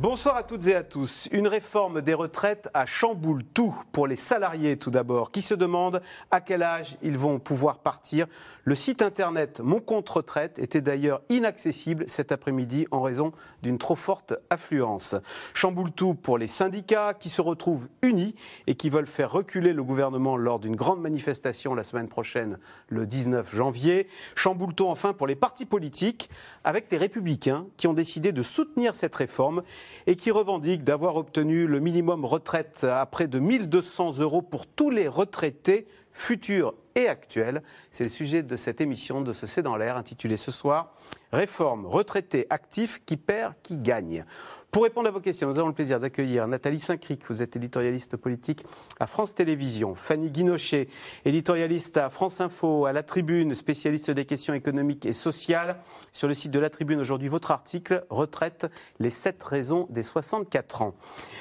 Bonsoir 0.00 0.36
à 0.36 0.42
toutes 0.44 0.66
et 0.66 0.74
à 0.74 0.82
tous. 0.82 1.28
Une 1.30 1.46
réforme 1.46 2.00
des 2.00 2.14
retraites 2.14 2.70
à 2.72 2.86
chamboule 2.86 3.44
tout 3.44 3.78
pour 3.92 4.06
les 4.06 4.16
salariés 4.16 4.78
tout 4.78 4.90
d'abord, 4.90 5.30
qui 5.30 5.42
se 5.42 5.52
demandent 5.52 6.00
à 6.30 6.40
quel 6.40 6.62
âge 6.62 6.96
ils 7.02 7.18
vont 7.18 7.38
pouvoir 7.38 7.80
partir. 7.80 8.26
Le 8.64 8.74
site 8.74 9.02
internet 9.02 9.60
Mon 9.62 9.78
compte 9.78 10.08
retraite 10.08 10.58
était 10.58 10.80
d'ailleurs 10.80 11.20
inaccessible 11.28 12.06
cet 12.08 12.32
après-midi 12.32 12.86
en 12.92 13.02
raison 13.02 13.32
d'une 13.62 13.76
trop 13.76 13.94
forte 13.94 14.32
affluence. 14.48 15.16
Chamboule 15.52 15.92
tout 15.92 16.14
pour 16.14 16.38
les 16.38 16.46
syndicats 16.46 17.12
qui 17.12 17.28
se 17.28 17.42
retrouvent 17.42 17.88
unis 18.00 18.34
et 18.66 18.76
qui 18.76 18.88
veulent 18.88 19.04
faire 19.04 19.30
reculer 19.30 19.74
le 19.74 19.84
gouvernement 19.84 20.38
lors 20.38 20.60
d'une 20.60 20.76
grande 20.76 21.02
manifestation 21.02 21.74
la 21.74 21.84
semaine 21.84 22.08
prochaine, 22.08 22.58
le 22.88 23.06
19 23.06 23.54
janvier. 23.54 24.06
Chamboule 24.34 24.72
tout 24.72 24.86
enfin 24.86 25.12
pour 25.12 25.26
les 25.26 25.36
partis 25.36 25.66
politiques 25.66 26.30
avec 26.64 26.90
les 26.90 26.96
républicains 26.96 27.66
qui 27.76 27.86
ont 27.86 27.92
décidé 27.92 28.32
de 28.32 28.40
soutenir 28.40 28.94
cette 28.94 29.14
réforme 29.14 29.62
et 30.06 30.16
qui 30.16 30.30
revendique 30.30 30.84
d'avoir 30.84 31.16
obtenu 31.16 31.66
le 31.66 31.80
minimum 31.80 32.24
retraite 32.24 32.84
à 32.84 33.04
près 33.06 33.26
de 33.26 33.38
1200 33.38 34.18
euros 34.18 34.42
pour 34.42 34.66
tous 34.66 34.90
les 34.90 35.08
retraités 35.08 35.86
futurs 36.12 36.74
et 36.94 37.08
actuels. 37.08 37.62
C'est 37.90 38.04
le 38.04 38.10
sujet 38.10 38.42
de 38.42 38.56
cette 38.56 38.80
émission 38.80 39.20
de 39.20 39.32
ce 39.32 39.46
C'est 39.46 39.62
dans 39.62 39.76
l'air 39.76 39.96
intitulée 39.96 40.36
ce 40.36 40.50
soir 40.50 40.92
Réforme 41.32 41.86
retraité 41.86 42.46
actif 42.50 43.02
qui 43.04 43.16
perd, 43.16 43.54
qui 43.62 43.76
gagne. 43.78 44.24
Pour 44.70 44.84
répondre 44.84 45.08
à 45.08 45.10
vos 45.10 45.18
questions, 45.18 45.48
nous 45.48 45.58
avons 45.58 45.66
le 45.66 45.74
plaisir 45.74 45.98
d'accueillir 45.98 46.46
Nathalie 46.46 46.78
Saint-Cric, 46.78 47.22
vous 47.28 47.42
êtes 47.42 47.56
éditorialiste 47.56 48.16
politique 48.16 48.64
à 49.00 49.08
France 49.08 49.34
Télévisions, 49.34 49.96
Fanny 49.96 50.30
Guinochet, 50.30 50.86
éditorialiste 51.24 51.96
à 51.96 52.08
France 52.08 52.40
Info, 52.40 52.86
à 52.86 52.92
La 52.92 53.02
Tribune, 53.02 53.52
spécialiste 53.52 54.12
des 54.12 54.24
questions 54.24 54.54
économiques 54.54 55.06
et 55.06 55.12
sociales. 55.12 55.80
Sur 56.12 56.28
le 56.28 56.34
site 56.34 56.52
de 56.52 56.60
La 56.60 56.70
Tribune 56.70 57.00
aujourd'hui, 57.00 57.26
votre 57.26 57.50
article 57.50 58.04
Retraite, 58.10 58.70
les 59.00 59.10
sept 59.10 59.42
raisons 59.42 59.88
des 59.90 60.04
64 60.04 60.82
ans. 60.82 60.94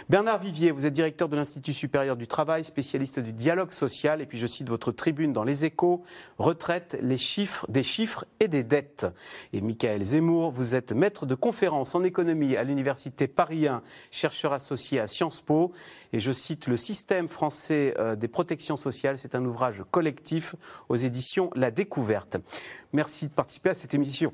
Bernard 0.10 0.40
Vivier, 0.40 0.72
vous 0.72 0.88
êtes 0.88 0.94
directeur 0.94 1.30
de 1.30 1.36
l'Institut 1.36 1.74
supérieur 1.74 2.18
du 2.18 2.26
travail, 2.26 2.64
spécialiste 2.64 3.20
du 3.20 3.32
dialogue 3.32 3.74
social, 3.74 4.22
et 4.22 4.26
puis 4.26 4.40
je 4.40 4.48
cite 4.48 4.70
votre 4.70 4.92
tribune 4.92 5.34
dans 5.34 5.44
Les 5.44 5.66
Échos, 5.66 6.02
Retraite, 6.40 6.98
les 7.04 7.18
chiffres, 7.18 7.68
des 7.70 7.84
chiffres 7.84 8.26
et 8.40 8.48
des 8.48 8.64
dettes. 8.64 9.06
Et 9.54 9.62
Michael 9.62 10.04
Zemmour, 10.04 10.50
vous 10.50 10.74
êtes 10.74 10.94
maître 10.94 11.28
de 11.28 11.36
conférence 11.36 11.94
en 11.94 12.02
économie 12.02 12.56
à 12.56 12.64
l'université 12.64 13.19
Paris 13.28 13.68
1, 13.68 13.82
chercheur 14.12 14.54
associé 14.54 15.00
à 15.00 15.08
Sciences 15.08 15.42
Po. 15.42 15.72
Et 16.14 16.20
je 16.20 16.32
cite 16.32 16.68
Le 16.68 16.76
système 16.76 17.28
français 17.28 17.94
euh, 17.98 18.16
des 18.16 18.28
protections 18.28 18.78
sociales. 18.78 19.18
C'est 19.18 19.36
un 19.36 19.46
ouvrage 19.46 19.84
collectif 19.92 20.56
aux 20.90 20.96
éditions 20.96 21.50
La 21.56 21.72
Découverte. 21.72 22.38
Merci 22.94 23.28
de 23.28 23.34
participer 23.34 23.70
à 23.70 23.74
cette 23.74 23.94
émission. 23.94 24.34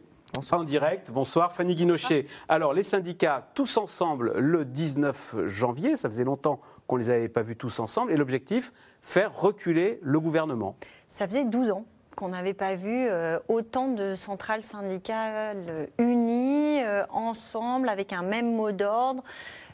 En 0.52 0.64
direct, 0.64 1.12
bonsoir 1.12 1.54
Fanny 1.54 1.76
Guinochet. 1.76 2.26
Alors 2.50 2.74
les 2.74 2.84
syndicats 2.84 3.48
tous 3.54 3.78
ensemble 3.78 4.34
le 4.38 4.66
19 4.66 5.46
janvier, 5.46 5.96
ça 5.96 6.10
faisait 6.10 6.26
longtemps 6.26 6.60
qu'on 6.88 6.98
ne 6.98 7.04
les 7.04 7.10
avait 7.10 7.30
pas 7.30 7.42
vus 7.42 7.56
tous 7.56 7.80
ensemble, 7.80 8.12
et 8.12 8.18
l'objectif, 8.18 8.74
faire 9.02 9.34
reculer 9.34 10.00
le 10.02 10.20
gouvernement. 10.20 10.76
Ça 11.08 11.26
faisait 11.26 11.46
12 11.46 11.72
ans 11.72 11.86
qu'on 12.16 12.30
n'avait 12.30 12.54
pas 12.54 12.76
vu 12.76 13.08
euh, 13.08 13.40
autant 13.48 13.88
de 13.90 14.16
centrales 14.16 14.64
syndicales 14.64 15.88
unies, 15.98 16.82
euh, 16.84 17.04
ensemble, 17.10 17.90
avec 17.90 18.14
un 18.14 18.24
même 18.24 18.56
mot 18.56 18.72
d'ordre. 18.72 19.24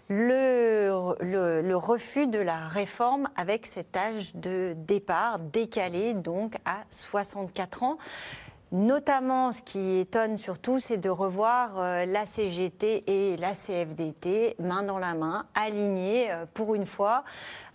Le, 0.10 1.16
le, 1.22 1.76
refus 1.78 2.28
de 2.28 2.40
la 2.40 2.68
réforme 2.68 3.30
avec 3.38 3.66
cet 3.66 3.96
âge 3.96 4.36
de 4.36 4.74
départ 4.76 5.40
décalé 5.40 6.14
donc 6.14 6.56
à 6.66 6.84
64 6.90 7.84
ans. 7.84 7.98
Notamment, 8.72 9.52
ce 9.52 9.62
qui 9.62 10.00
étonne 10.00 10.38
surtout, 10.38 10.80
c'est 10.80 10.98
de 10.98 11.10
revoir 11.10 11.78
euh, 11.78 12.06
la 12.06 12.26
CGT 12.26 13.04
et 13.06 13.36
la 13.36 13.52
CFDT 13.52 14.56
main 14.60 14.82
dans 14.84 14.98
la 14.98 15.14
main, 15.14 15.46
alignées 15.56 16.32
euh, 16.32 16.46
pour 16.54 16.74
une 16.74 16.86
fois. 16.86 17.26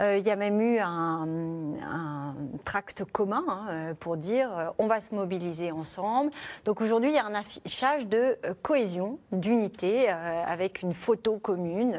Euh, 0.01 0.17
il 0.17 0.27
y 0.27 0.31
a 0.31 0.37
même 0.37 0.59
eu 0.59 0.79
un, 0.79 2.35
tract 2.65 3.05
commun 3.05 3.45
hein, 3.47 3.95
pour 4.01 4.17
dire 4.17 4.73
on 4.79 4.87
va 4.87 5.01
se 5.01 5.15
mobiliser 5.15 5.71
ensemble. 5.71 6.31
Donc 6.65 6.81
aujourd'hui, 6.81 7.11
il 7.11 7.15
y 7.15 7.19
a 7.19 7.27
un 7.27 7.35
affichage 7.35 8.07
de 8.07 8.39
cohésion, 8.63 9.19
d'unité, 9.33 10.09
avec 10.09 10.83
une 10.83 10.93
photo 10.93 11.39
commune, 11.39 11.97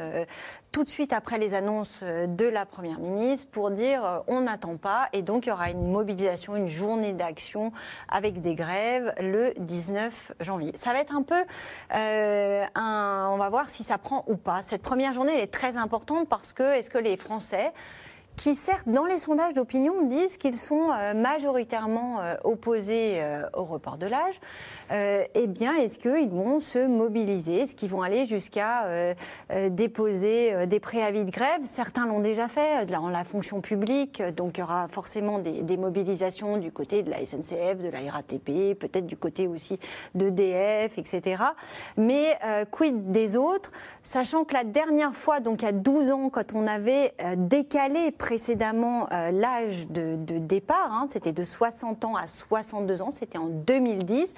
tout 0.78 0.84
de 0.84 0.90
suite 0.90 1.12
après 1.12 1.40
les 1.40 1.56
annonces 1.56 2.04
de 2.04 2.46
la 2.46 2.68
Première 2.68 3.00
ministre, 3.00 3.48
pour 3.50 3.72
dire 3.72 4.22
on 4.28 4.42
n'attend 4.42 4.78
pas. 4.78 5.10
Et 5.12 5.24
donc, 5.24 5.48
il 5.48 5.50
y 5.50 5.52
aura 5.52 5.72
une 5.72 5.90
mobilisation, 5.90 6.56
une 6.56 6.68
journée 6.68 7.14
d'action 7.14 7.72
avec 8.10 8.42
des 8.42 8.54
grèves 8.54 9.12
le 9.20 9.56
19 9.58 10.34
janvier. 10.40 10.72
Ça 10.78 10.94
va 10.94 11.00
être 11.00 11.16
un 11.16 11.24
peu, 11.24 11.44
euh, 11.96 12.64
on 12.76 13.38
va 13.38 13.50
voir 13.50 13.68
si 13.68 13.84
ça 13.84 13.98
prend 13.98 14.24
ou 14.28 14.38
pas. 14.38 14.62
Cette 14.62 14.84
première 14.84 15.14
journée, 15.14 15.32
elle 15.34 15.40
est 15.40 15.52
très 15.52 15.78
importante 15.78 16.30
parce 16.30 16.54
que 16.54 16.76
est-ce 16.78 16.92
que 16.92 17.00
les 17.00 17.18
Français 17.18 17.74
qui 18.38 18.54
certes, 18.54 18.88
dans 18.88 19.06
les 19.06 19.18
sondages 19.18 19.54
d'opinion, 19.54 20.04
disent 20.04 20.38
qu'ils 20.38 20.56
sont 20.56 20.92
euh, 20.92 21.16
majoritairement 21.16 22.22
euh, 22.22 22.36
opposés 22.44 23.22
au 23.54 23.64
report 23.64 23.98
de 23.98 24.06
l'âge, 24.06 24.40
eh 24.92 25.48
bien, 25.48 25.76
est-ce 25.76 26.00
qu'ils 26.00 26.30
vont 26.30 26.60
se 26.60 26.88
mobiliser? 26.88 27.62
Est-ce 27.62 27.76
qu'ils 27.76 27.90
vont 27.90 28.02
aller 28.02 28.26
jusqu'à 28.26 29.16
déposer 29.70 30.68
des 30.68 30.80
préavis 30.80 31.26
de 31.26 31.32
grève? 31.32 31.62
Certains 31.64 32.06
l'ont 32.06 32.20
déjà 32.20 32.48
fait 32.48 32.86
dans 32.86 33.10
la 33.10 33.24
fonction 33.24 33.62
publique, 33.62 34.22
donc 34.22 34.58
il 34.58 34.62
y 34.62 34.64
aura 34.64 34.88
forcément 34.88 35.40
des, 35.40 35.64
des, 35.64 35.78
mobilisations 35.78 36.58
du 36.58 36.72
côté 36.72 37.04
de 37.04 37.10
la 37.10 37.26
SNCF, 37.26 37.80
de 37.80 37.90
la 37.90 38.12
RATP, 38.12 38.78
peut-être 38.78 39.08
du 39.08 39.18
côté 39.18 39.48
aussi 39.48 39.80
d'EDF, 40.16 40.98
etc. 40.98 41.44
Mais 41.98 42.38
quid 42.72 43.12
des 43.12 43.36
autres? 43.36 43.72
Sachant 44.04 44.44
que 44.44 44.54
la 44.54 44.64
dernière 44.64 45.16
fois, 45.16 45.40
donc 45.40 45.64
il 45.64 45.66
y 45.66 45.70
a 45.70 45.74
12 45.74 46.12
ans, 46.12 46.30
quand 46.30 46.54
on 46.54 46.68
avait 46.68 47.14
décalé 47.36 48.12
précédemment 48.28 49.08
euh, 49.14 49.32
l'âge 49.32 49.88
de, 49.88 50.18
départ, 50.18 50.92
hein, 50.92 51.06
c'était 51.08 51.32
de 51.32 51.44
60 51.44 52.04
ans 52.04 52.18
à 52.18 52.28
62 52.28 53.02
ans, 53.02 53.10
c'était 53.10 53.38
en 53.38 53.48
2010. 53.48 54.34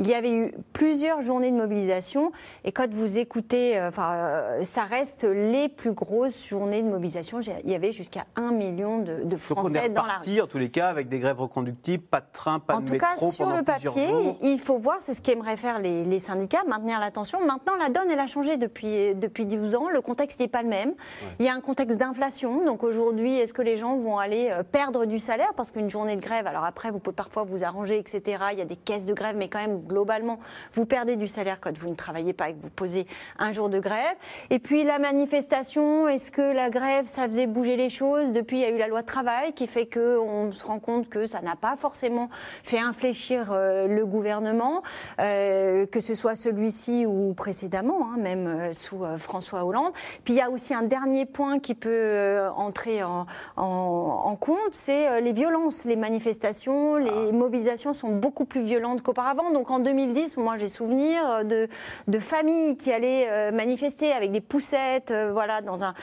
Il 0.00 0.08
y 0.08 0.14
avait 0.14 0.32
eu 0.32 0.52
plusieurs 0.72 1.20
journées 1.20 1.52
de 1.52 1.56
mobilisation 1.56 2.32
et 2.64 2.72
quand 2.72 2.92
vous 2.92 3.18
écoutez, 3.18 3.78
euh, 3.78 3.90
enfin, 3.90 4.10
euh, 4.12 4.62
ça 4.64 4.82
reste 4.82 5.22
les 5.22 5.68
plus 5.68 5.92
grosses 5.92 6.48
journées 6.48 6.82
de 6.82 6.88
mobilisation. 6.88 7.38
Il 7.38 7.70
y 7.70 7.76
avait 7.76 7.92
jusqu'à 7.92 8.24
1 8.34 8.50
million 8.50 8.98
de, 8.98 9.22
de 9.22 9.36
Français 9.36 9.62
Donc 9.62 9.82
on 9.82 9.86
est 9.86 9.88
dans 9.88 10.04
la 10.04 10.18
rue. 10.18 10.40
en 10.40 10.48
tous 10.48 10.58
les 10.58 10.70
cas 10.70 10.88
avec 10.88 11.08
des 11.08 11.20
grèves 11.20 11.40
reconductibles, 11.40 12.02
pas 12.02 12.20
de 12.20 12.26
train, 12.32 12.58
pas 12.58 12.80
de 12.80 12.90
métro 12.90 12.96
En 12.96 12.98
tout 12.98 13.24
cas, 13.24 13.30
sur 13.30 13.52
le 13.52 13.62
papier, 13.62 14.08
il 14.42 14.58
faut 14.58 14.78
voir, 14.78 14.96
c'est 14.98 15.14
ce 15.14 15.22
qu'aimeraient 15.22 15.56
faire 15.56 15.78
les, 15.78 16.02
les, 16.02 16.18
syndicats, 16.18 16.64
maintenir 16.66 16.98
l'attention. 16.98 17.38
Maintenant, 17.46 17.76
la 17.76 17.88
donne, 17.88 18.10
elle 18.10 18.18
a 18.18 18.26
changé 18.26 18.56
depuis, 18.56 19.14
depuis 19.14 19.44
12 19.44 19.76
ans. 19.76 19.88
Le 19.90 20.00
contexte 20.00 20.40
n'est 20.40 20.48
pas 20.48 20.64
le 20.64 20.70
même. 20.70 20.94
Il 21.38 21.46
y 21.46 21.48
a 21.48 21.54
un 21.54 21.60
contexte 21.60 21.96
d'inflation. 21.96 22.64
Donc 22.64 22.82
aujourd'hui, 22.82 23.27
est-ce 23.36 23.52
que 23.52 23.62
les 23.62 23.76
gens 23.76 23.96
vont 23.96 24.18
aller 24.18 24.50
euh, 24.50 24.62
perdre 24.62 25.04
du 25.04 25.18
salaire? 25.18 25.52
Parce 25.56 25.70
qu'une 25.70 25.90
journée 25.90 26.16
de 26.16 26.20
grève, 26.20 26.46
alors 26.46 26.64
après, 26.64 26.90
vous 26.90 26.98
pouvez 26.98 27.14
parfois 27.14 27.44
vous 27.44 27.64
arranger, 27.64 27.98
etc. 27.98 28.38
Il 28.52 28.58
y 28.58 28.62
a 28.62 28.64
des 28.64 28.76
caisses 28.76 29.06
de 29.06 29.14
grève, 29.14 29.36
mais 29.36 29.48
quand 29.48 29.58
même, 29.58 29.80
globalement, 29.86 30.38
vous 30.72 30.86
perdez 30.86 31.16
du 31.16 31.26
salaire 31.26 31.58
quand 31.60 31.76
vous 31.76 31.90
ne 31.90 31.94
travaillez 31.94 32.32
pas 32.32 32.50
et 32.50 32.54
que 32.54 32.62
vous 32.62 32.70
posez 32.70 33.06
un 33.38 33.52
jour 33.52 33.68
de 33.68 33.80
grève. 33.80 34.16
Et 34.50 34.58
puis 34.58 34.84
la 34.84 34.98
manifestation, 34.98 36.08
est-ce 36.08 36.30
que 36.30 36.54
la 36.54 36.70
grève, 36.70 37.06
ça 37.06 37.26
faisait 37.26 37.46
bouger 37.46 37.76
les 37.76 37.90
choses? 37.90 38.32
Depuis, 38.32 38.58
il 38.58 38.62
y 38.62 38.64
a 38.64 38.70
eu 38.70 38.78
la 38.78 38.88
loi 38.88 39.02
travail 39.02 39.52
qui 39.52 39.66
fait 39.66 39.86
qu'on 39.86 40.50
se 40.50 40.64
rend 40.64 40.78
compte 40.78 41.08
que 41.08 41.26
ça 41.26 41.40
n'a 41.40 41.56
pas 41.56 41.76
forcément 41.76 42.28
fait 42.62 42.78
infléchir 42.78 43.50
euh, 43.52 43.88
le 43.88 44.06
gouvernement, 44.06 44.82
euh, 45.20 45.86
que 45.86 46.00
ce 46.00 46.14
soit 46.14 46.34
celui-ci 46.34 47.06
ou 47.06 47.34
précédemment, 47.34 48.12
hein, 48.12 48.16
même 48.18 48.72
sous 48.72 49.04
François 49.18 49.64
Hollande. 49.64 49.92
Puis 50.24 50.34
il 50.34 50.36
y 50.36 50.40
a 50.40 50.50
aussi 50.50 50.74
un 50.74 50.82
dernier 50.82 51.26
point 51.26 51.58
qui 51.58 51.74
peut 51.74 52.48
entrer 52.56 53.02
en, 53.02 53.17
en, 53.56 54.36
compte, 54.36 54.72
c'est 54.72 55.08
euh, 55.08 55.20
les 55.20 55.32
violences, 55.32 55.84
les 55.84 55.96
manifestations, 55.96 56.96
les 56.96 57.10
ah. 57.10 57.32
mobilisations 57.32 57.92
sont 57.92 58.10
beaucoup 58.10 58.44
plus 58.44 58.62
violentes 58.62 59.02
qu'auparavant. 59.02 59.50
Donc 59.50 59.70
en 59.70 59.78
2010, 59.78 60.36
moi 60.36 60.56
j'ai 60.56 60.68
souvenir 60.68 61.20
euh, 61.28 61.44
de, 61.44 61.68
de, 62.06 62.18
familles 62.18 62.76
qui 62.76 62.92
allaient 62.92 63.26
euh, 63.28 63.52
manifester 63.52 64.12
avec 64.12 64.32
des 64.32 64.40
poussettes, 64.40 65.14
voilà, 65.32 65.62
dans 65.62 65.84
un, 65.84 65.94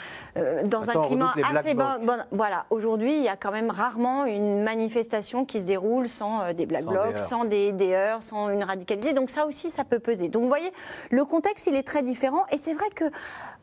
dans 0.66 0.90
un 0.90 1.02
climat 1.04 1.34
assez 1.54 1.74
bon, 1.74 1.86
Voilà, 2.32 2.66
aujourd'hui, 2.70 3.16
il 3.18 3.24
y 3.24 3.30
a 3.30 3.36
quand 3.36 3.52
même 3.52 3.70
rarement 3.70 4.26
une 4.26 4.64
manifestation 4.64 5.46
qui 5.46 5.60
se 5.60 5.66
déroule 5.66 6.08
sans 6.08 6.54
des 6.54 6.66
black 6.66 6.86
blocs, 6.86 7.20
sans 7.20 7.46
des, 7.46 7.72
des 7.72 7.94
heurts, 7.94 8.22
sans 8.22 8.50
une 8.50 8.64
radicalité. 8.64 9.14
Donc 9.14 9.30
ça 9.30 9.46
aussi, 9.46 9.70
ça 9.70 9.84
peut 9.84 10.00
peser. 10.00 10.30
Donc 10.30 10.44
vous 10.44 10.50
voyez, 10.50 10.72
le 11.12 11.26
contexte, 11.26 11.68
il 11.68 11.76
est 11.76 11.88
très 11.88 12.04
différent. 12.04 12.44
Et 12.52 12.58
c'est 12.58 12.74
vrai 12.74 12.88
que 12.96 13.06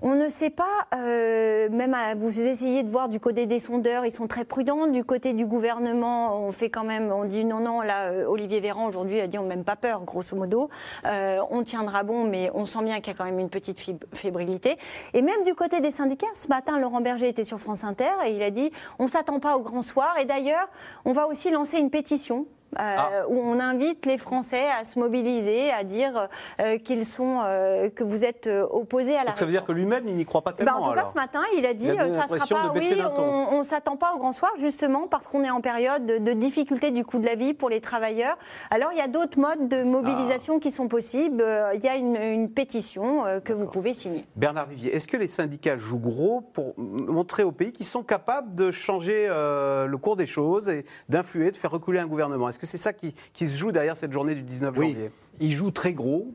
on 0.02 0.14
ne 0.14 0.28
sait 0.28 0.50
pas, 0.50 0.87
même 0.93 1.94
à, 1.94 2.14
vous 2.14 2.40
essayez 2.40 2.82
de 2.82 2.90
voir 2.90 3.08
du 3.08 3.20
côté 3.20 3.46
des 3.46 3.60
sondeurs, 3.60 4.04
ils 4.04 4.12
sont 4.12 4.26
très 4.26 4.44
prudents. 4.44 4.87
Du 4.87 5.04
côté 5.04 5.32
du 5.32 5.46
gouvernement, 5.46 6.40
on 6.44 6.52
fait 6.52 6.70
quand 6.70 6.84
même, 6.84 7.12
on 7.12 7.25
dit 7.25 7.44
non, 7.44 7.60
non. 7.60 7.81
Là, 7.81 8.10
euh, 8.10 8.26
Olivier 8.26 8.60
Véran 8.60 8.87
aujourd'hui 8.87 9.20
a 9.20 9.26
dit 9.26 9.38
on 9.38 9.43
n'a 9.43 9.56
même 9.56 9.64
pas 9.64 9.76
peur, 9.76 10.02
grosso 10.02 10.37
modo. 10.37 10.70
Euh, 11.04 11.38
on 11.50 11.62
tiendra 11.62 12.02
bon, 12.02 12.25
mais 12.25 12.50
on 12.54 12.64
sent 12.64 12.82
bien 12.82 13.00
qu'il 13.00 13.12
y 13.12 13.16
a 13.16 13.19
quand 13.19 13.25
même 13.25 13.38
une 13.38 13.50
petite 13.50 13.81
fébrilité. 14.14 14.76
Et 15.14 15.22
même 15.22 15.44
du 15.44 15.54
côté 15.54 15.81
des 15.81 15.90
syndicats, 15.90 16.26
ce 16.34 16.49
matin, 16.49 16.78
Laurent 16.78 17.00
Berger 17.00 17.28
était 17.28 17.44
sur 17.44 17.58
France 17.58 17.84
Inter 17.84 18.10
et 18.26 18.32
il 18.32 18.43
a 18.43 18.50
dit 18.50 18.70
on 18.99 19.06
s'attend 19.06 19.40
pas 19.40 19.56
au 19.56 19.60
grand 19.60 19.82
soir. 19.82 20.14
Et 20.20 20.25
d'ailleurs, 20.25 20.69
on 21.04 21.12
va 21.12 21.26
aussi 21.26 21.50
lancer 21.50 21.78
une 21.78 21.90
pétition 21.90 22.46
euh, 22.46 22.62
ah. 22.77 23.25
où 23.29 23.39
on 23.39 23.61
invite 23.61 24.07
les 24.07 24.19
Français 24.19 24.65
à 24.81 24.85
se 24.85 24.99
mobiliser, 24.99 25.71
à 25.71 25.85
dire 25.85 26.29
euh, 26.61 26.79
qu'ils 26.79 27.05
sont, 27.05 27.41
euh, 27.45 27.91
que 27.91 28.05
vous 28.05 28.25
êtes 28.25 28.49
opposés 28.71 29.15
à 29.17 29.25
la. 29.25 29.31
Donc 29.31 29.39
ça 29.39 29.45
veut 29.45 29.51
dire 29.51 29.65
que 29.65 29.73
lui-même, 29.73 30.09
il 30.09 30.17
n'y 30.17 30.25
croit 30.25 30.43
pas 30.43 30.53
tellement. 30.53 30.73
Bah, 30.73 30.79
en 30.79 30.89
tout 30.89 30.95
cas, 30.95 31.07
ce 31.07 31.15
matin, 31.15 31.41
il 31.57 31.67
a 31.67 31.75
dit, 31.75 31.87
ça 31.87 32.27
sera 32.29 32.47
pas. 32.47 32.73
Oui, 32.75 33.01
on, 33.19 33.59
ne 33.59 33.65
s'attend 33.65 33.97
pas 33.97 34.15
au 34.15 34.19
grand 34.19 34.33
soir, 34.33 34.53
justement 34.59 35.07
parce 35.07 35.29
qu'on 35.29 35.45
est 35.45 35.51
en 35.51 35.61
période 35.61 36.07
de, 36.07 36.33
difficulté 36.33 36.91
du 36.91 37.05
coût 37.05 37.19
de 37.19 37.27
la 37.27 37.35
vie 37.35 37.55
pour 37.55 37.69
les 37.69 37.81
travailleurs. 37.81 38.37
Alors 38.71 38.91
il 38.93 38.99
y 38.99 39.03
a 39.03 39.09
d'autres 39.09 39.39
modes 39.39 39.69
de 39.69 39.85
mobilisation 39.85 40.55
ah. 40.57 40.61
qui 40.61 40.71
sont 40.71 40.89
possibles. 40.89 41.45
Il 41.75 41.85
y 41.85 41.89
a 41.89 41.97
une, 41.97 42.49
pétition 42.53 43.25
que 43.45 43.53
vous 43.53 43.67
pouvez 43.67 43.95
signer. 43.95 44.23
Bernard 44.37 44.67
Vivier, 44.67 44.95
est-ce 44.95 45.09
que 45.09 45.17
les 45.17 45.27
syndicats 45.27 45.77
jouent 45.77 45.99
gros 45.99 46.41
pour 46.41 46.75
montrer 46.77 47.45
au 47.45 47.53
pays 47.53 47.73
qu'ils 47.73 47.87
sont 47.87 48.03
capables 48.03 48.55
de 48.55 48.71
changer 48.71 49.29
le 49.29 49.97
cours 49.97 50.17
des 50.17 50.27
choses 50.27 50.69
et 50.69 50.85
d'influer, 51.09 51.51
de 51.51 51.57
faire 51.57 51.71
reculer 51.71 51.99
un 51.99 52.07
gouvernement? 52.07 52.49
Que 52.62 52.67
c'est 52.67 52.79
ça 52.79 52.93
qui, 52.93 53.12
se 53.37 53.56
joue 53.59 53.73
derrière 53.73 53.97
cette 53.97 54.12
journée 54.12 54.35
du 54.35 54.43
19 54.43 54.75
oui, 54.79 54.93
janvier 54.93 55.11
Il 55.41 55.53
joue 55.53 55.70
très 55.70 55.93
gros. 55.93 56.32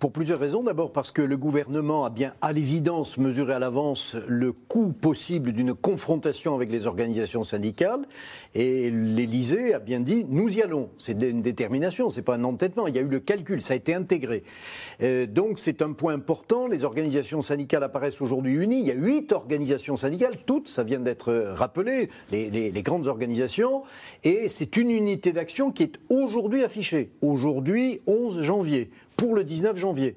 Pour 0.00 0.12
plusieurs 0.12 0.38
raisons. 0.38 0.62
D'abord 0.62 0.92
parce 0.92 1.10
que 1.10 1.20
le 1.20 1.36
gouvernement 1.36 2.06
a 2.06 2.10
bien 2.10 2.32
à 2.40 2.54
l'évidence 2.54 3.18
mesuré 3.18 3.52
à 3.52 3.58
l'avance 3.58 4.16
le 4.26 4.50
coût 4.50 4.94
possible 4.94 5.52
d'une 5.52 5.74
confrontation 5.74 6.54
avec 6.54 6.72
les 6.72 6.86
organisations 6.86 7.44
syndicales. 7.44 8.06
Et 8.54 8.88
l'Élysée 8.88 9.74
a 9.74 9.78
bien 9.78 10.00
dit 10.00 10.24
nous 10.26 10.56
y 10.56 10.62
allons. 10.62 10.88
C'est 10.96 11.20
une 11.20 11.42
détermination, 11.42 12.08
c'est 12.08 12.22
pas 12.22 12.36
un 12.36 12.44
entêtement. 12.44 12.86
Il 12.86 12.96
y 12.96 12.98
a 12.98 13.02
eu 13.02 13.08
le 13.08 13.20
calcul, 13.20 13.60
ça 13.60 13.74
a 13.74 13.76
été 13.76 13.92
intégré. 13.92 14.42
Euh, 15.02 15.26
donc 15.26 15.58
c'est 15.58 15.82
un 15.82 15.92
point 15.92 16.14
important. 16.14 16.66
Les 16.66 16.84
organisations 16.84 17.42
syndicales 17.42 17.82
apparaissent 17.82 18.22
aujourd'hui 18.22 18.54
unies. 18.54 18.80
Il 18.80 18.86
y 18.86 18.92
a 18.92 18.94
huit 18.94 19.32
organisations 19.32 19.96
syndicales, 19.96 20.38
toutes, 20.46 20.68
ça 20.68 20.82
vient 20.82 21.00
d'être 21.00 21.30
rappelé, 21.30 22.08
les, 22.32 22.48
les 22.48 22.82
grandes 22.82 23.06
organisations. 23.06 23.82
Et 24.24 24.48
c'est 24.48 24.78
une 24.78 24.90
unité 24.90 25.32
d'action 25.32 25.70
qui 25.72 25.82
est 25.82 26.00
aujourd'hui 26.08 26.64
affichée. 26.64 27.10
Aujourd'hui, 27.20 28.00
11 28.06 28.40
janvier 28.40 28.88
pour 29.20 29.34
le 29.34 29.44
19 29.44 29.76
janvier. 29.76 30.16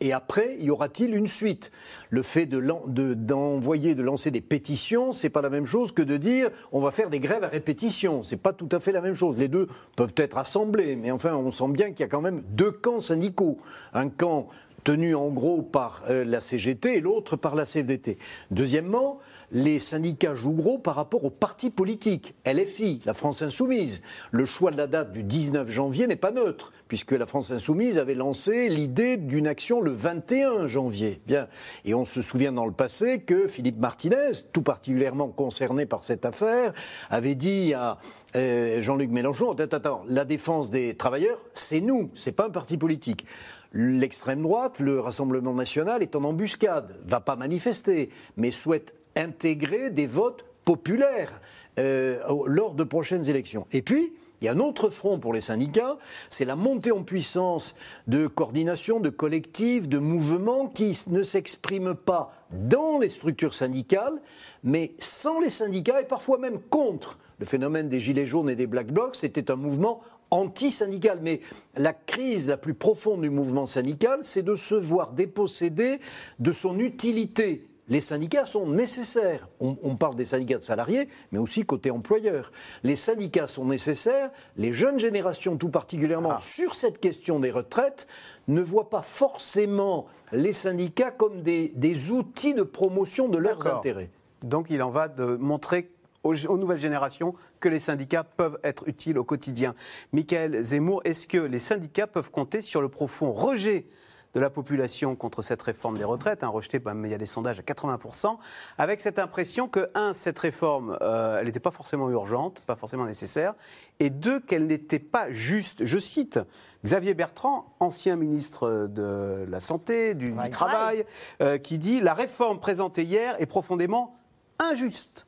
Et 0.00 0.12
après, 0.12 0.56
y 0.60 0.70
aura-t-il 0.70 1.16
une 1.16 1.26
suite? 1.26 1.72
Le 2.10 2.22
fait 2.22 2.46
d'envoyer, 2.46 3.96
de, 3.96 4.02
lancer 4.02 4.30
des 4.30 4.40
pétitions, 4.40 5.12
c'est 5.12 5.30
pas 5.30 5.42
la 5.42 5.50
même 5.50 5.66
chose 5.66 5.90
que 5.90 6.02
de 6.02 6.16
dire 6.16 6.50
on 6.70 6.80
va 6.80 6.92
faire 6.92 7.10
des 7.10 7.18
grèves 7.18 7.42
à 7.42 7.48
répétition. 7.48 8.22
C'est 8.22 8.36
pas 8.36 8.52
tout 8.52 8.68
à 8.70 8.78
fait 8.78 8.92
la 8.92 9.00
même 9.00 9.16
chose. 9.16 9.36
Les 9.36 9.48
deux 9.48 9.66
peuvent 9.96 10.14
être 10.16 10.38
assemblés, 10.38 10.94
mais 10.94 11.10
enfin, 11.10 11.34
on 11.34 11.50
sent 11.50 11.70
bien 11.70 11.90
qu'il 11.90 12.00
y 12.00 12.02
a 12.04 12.08
quand 12.08 12.20
même 12.20 12.44
deux 12.50 12.70
camps 12.70 13.00
syndicaux. 13.00 13.58
Un 13.94 14.08
camp 14.10 14.48
tenu 14.84 15.16
en 15.16 15.30
gros 15.30 15.62
par 15.62 16.04
euh, 16.08 16.24
la 16.24 16.38
CGT 16.38 16.98
et 16.98 17.00
l'autre 17.00 17.34
par 17.34 17.56
la 17.56 17.64
CFDT. 17.64 18.18
Deuxièmement, 18.52 19.18
les 19.50 19.80
syndicats 19.80 20.36
jouent 20.36 20.52
gros 20.52 20.78
par 20.78 20.94
rapport 20.94 21.24
aux 21.24 21.30
partis 21.30 21.70
politiques. 21.70 22.34
LFI, 22.46 23.02
la 23.04 23.12
France 23.12 23.42
Insoumise. 23.42 24.02
Le 24.30 24.44
choix 24.44 24.70
de 24.70 24.76
la 24.76 24.86
date 24.86 25.12
du 25.12 25.24
19 25.24 25.68
janvier 25.70 26.06
n'est 26.06 26.14
pas 26.14 26.30
neutre, 26.30 26.72
puisque 26.88 27.12
la 27.12 27.26
France 27.26 27.50
Insoumise 27.50 27.98
avait 27.98 28.14
lancé 28.14 28.68
l'idée 28.68 29.16
d'une 29.16 29.46
action 29.46 29.80
le 29.80 29.90
21 29.90 30.66
janvier. 30.68 31.20
Bien. 31.26 31.48
Et 31.84 31.94
on 31.94 32.04
se 32.04 32.22
souvient 32.22 32.52
dans 32.52 32.66
le 32.66 32.72
passé 32.72 33.20
que 33.20 33.48
Philippe 33.48 33.78
Martinez, 33.78 34.32
tout 34.52 34.62
particulièrement 34.62 35.28
concerné 35.28 35.86
par 35.86 36.04
cette 36.04 36.24
affaire, 36.24 36.72
avait 37.10 37.34
dit 37.34 37.74
à 37.74 37.98
euh, 38.36 38.80
Jean-Luc 38.82 39.10
Mélenchon, 39.10 39.52
attends, 39.52 39.76
attends, 39.76 40.04
la 40.08 40.24
défense 40.24 40.70
des 40.70 40.94
travailleurs, 40.94 41.40
c'est 41.54 41.80
nous, 41.80 42.10
c'est 42.14 42.32
pas 42.32 42.46
un 42.46 42.50
parti 42.50 42.76
politique. 42.76 43.26
L'extrême 43.72 44.42
droite, 44.42 44.78
le 44.78 45.00
Rassemblement 45.00 45.52
national, 45.52 46.02
est 46.02 46.16
en 46.16 46.24
embuscade, 46.24 46.94
va 47.04 47.20
pas 47.20 47.36
manifester, 47.36 48.10
mais 48.36 48.50
souhaite 48.50 48.94
intégrer 49.16 49.90
des 49.90 50.06
votes 50.06 50.44
populaires 50.64 51.40
euh, 51.78 52.20
lors 52.46 52.74
de 52.74 52.84
prochaines 52.84 53.28
élections. 53.28 53.66
Et 53.72 53.82
puis, 53.82 54.12
il 54.40 54.44
y 54.44 54.48
a 54.48 54.52
un 54.52 54.60
autre 54.60 54.90
front 54.90 55.18
pour 55.18 55.32
les 55.32 55.40
syndicats, 55.40 55.96
c'est 56.28 56.44
la 56.44 56.56
montée 56.56 56.92
en 56.92 57.02
puissance 57.02 57.74
de 58.06 58.26
coordination, 58.26 59.00
de 59.00 59.10
collectifs, 59.10 59.88
de 59.88 59.98
mouvements 59.98 60.68
qui 60.68 60.98
ne 61.08 61.22
s'expriment 61.22 61.94
pas 61.94 62.32
dans 62.52 62.98
les 62.98 63.08
structures 63.08 63.54
syndicales, 63.54 64.20
mais 64.62 64.94
sans 64.98 65.40
les 65.40 65.50
syndicats 65.50 66.00
et 66.00 66.06
parfois 66.06 66.38
même 66.38 66.60
contre. 66.60 67.18
Le 67.38 67.46
phénomène 67.46 67.88
des 67.88 68.00
Gilets 68.00 68.26
jaunes 68.26 68.48
et 68.48 68.56
des 68.56 68.66
Black 68.66 68.92
Blocs, 68.92 69.16
c'était 69.16 69.50
un 69.50 69.56
mouvement 69.56 70.00
anti-syndical. 70.30 71.20
Mais 71.22 71.40
la 71.76 71.92
crise 71.92 72.48
la 72.48 72.56
plus 72.56 72.74
profonde 72.74 73.20
du 73.22 73.30
mouvement 73.30 73.66
syndical, 73.66 74.20
c'est 74.22 74.42
de 74.42 74.54
se 74.54 74.74
voir 74.74 75.12
dépossédé 75.12 76.00
de 76.38 76.52
son 76.52 76.78
utilité 76.78 77.68
les 77.88 78.00
syndicats 78.00 78.46
sont 78.46 78.66
nécessaires. 78.66 79.48
On, 79.60 79.96
parle 79.96 80.16
des 80.16 80.24
syndicats 80.24 80.58
de 80.58 80.64
salariés, 80.64 81.08
mais 81.30 81.38
aussi 81.38 81.64
côté 81.64 81.90
employeur. 81.90 82.50
Les 82.82 82.96
syndicats 82.96 83.46
sont 83.46 83.64
nécessaires. 83.64 84.30
Les 84.56 84.72
jeunes 84.72 84.98
générations, 84.98 85.56
tout 85.56 85.68
particulièrement 85.68 86.32
ah. 86.32 86.40
sur 86.40 86.74
cette 86.74 86.98
question 86.98 87.38
des 87.38 87.50
retraites, 87.50 88.08
ne 88.48 88.60
voient 88.60 88.90
pas 88.90 89.02
forcément 89.02 90.06
les 90.32 90.52
syndicats 90.52 91.12
comme 91.12 91.42
des, 91.42 92.10
outils 92.10 92.54
de 92.54 92.62
promotion 92.64 93.28
de 93.28 93.38
leurs 93.38 93.66
intérêts. 93.66 94.10
Donc 94.42 94.66
il 94.70 94.82
en 94.82 94.90
va 94.90 95.08
de 95.08 95.36
montrer 95.36 95.90
aux, 96.24 96.34
aux, 96.46 96.58
nouvelles 96.58 96.78
générations 96.78 97.34
que 97.60 97.68
les 97.68 97.78
syndicats 97.78 98.24
peuvent 98.24 98.58
être 98.64 98.88
utiles 98.88 99.18
au 99.18 99.24
quotidien. 99.24 99.74
Michael 100.12 100.60
Zemmour, 100.62 101.02
est-ce 101.04 101.28
que 101.28 101.38
les 101.38 101.60
syndicats 101.60 102.08
peuvent 102.08 102.32
compter 102.32 102.60
sur 102.60 102.80
le 102.80 102.88
profond 102.88 103.32
rejet 103.32 103.86
de 104.34 104.40
la 104.40 104.50
population 104.50 105.16
contre 105.16 105.42
cette 105.42 105.62
réforme 105.62 105.96
des 105.96 106.04
retraites, 106.04 106.44
hein, 106.44 106.48
rejetée, 106.48 106.78
bah, 106.78 106.94
il 106.94 107.10
y 107.10 107.14
a 107.14 107.18
des 107.18 107.26
sondages 107.26 107.58
à 107.58 107.62
80%, 107.62 108.36
avec 108.78 109.00
cette 109.00 109.18
impression 109.18 109.68
que, 109.68 109.90
un, 109.94 110.12
cette 110.12 110.38
réforme, 110.38 110.96
euh, 111.00 111.38
elle 111.38 111.46
n'était 111.46 111.60
pas 111.60 111.70
forcément 111.70 112.10
urgente, 112.10 112.60
pas 112.66 112.76
forcément 112.76 113.06
nécessaire, 113.06 113.54
et 113.98 114.10
deux, 114.10 114.40
qu'elle 114.40 114.66
n'était 114.66 114.98
pas 114.98 115.30
juste. 115.30 115.84
Je 115.84 115.98
cite 115.98 116.38
Xavier 116.84 117.14
Bertrand, 117.14 117.74
ancien 117.80 118.16
ministre 118.16 118.88
de 118.90 119.46
la 119.48 119.60
Santé, 119.60 120.14
du, 120.14 120.34
Travail, 120.50 121.04
euh, 121.40 121.58
qui 121.58 121.78
dit 121.78 122.00
La 122.00 122.14
réforme 122.14 122.60
présentée 122.60 123.02
hier 123.02 123.34
est 123.38 123.46
profondément 123.46 124.16
injuste. 124.58 125.26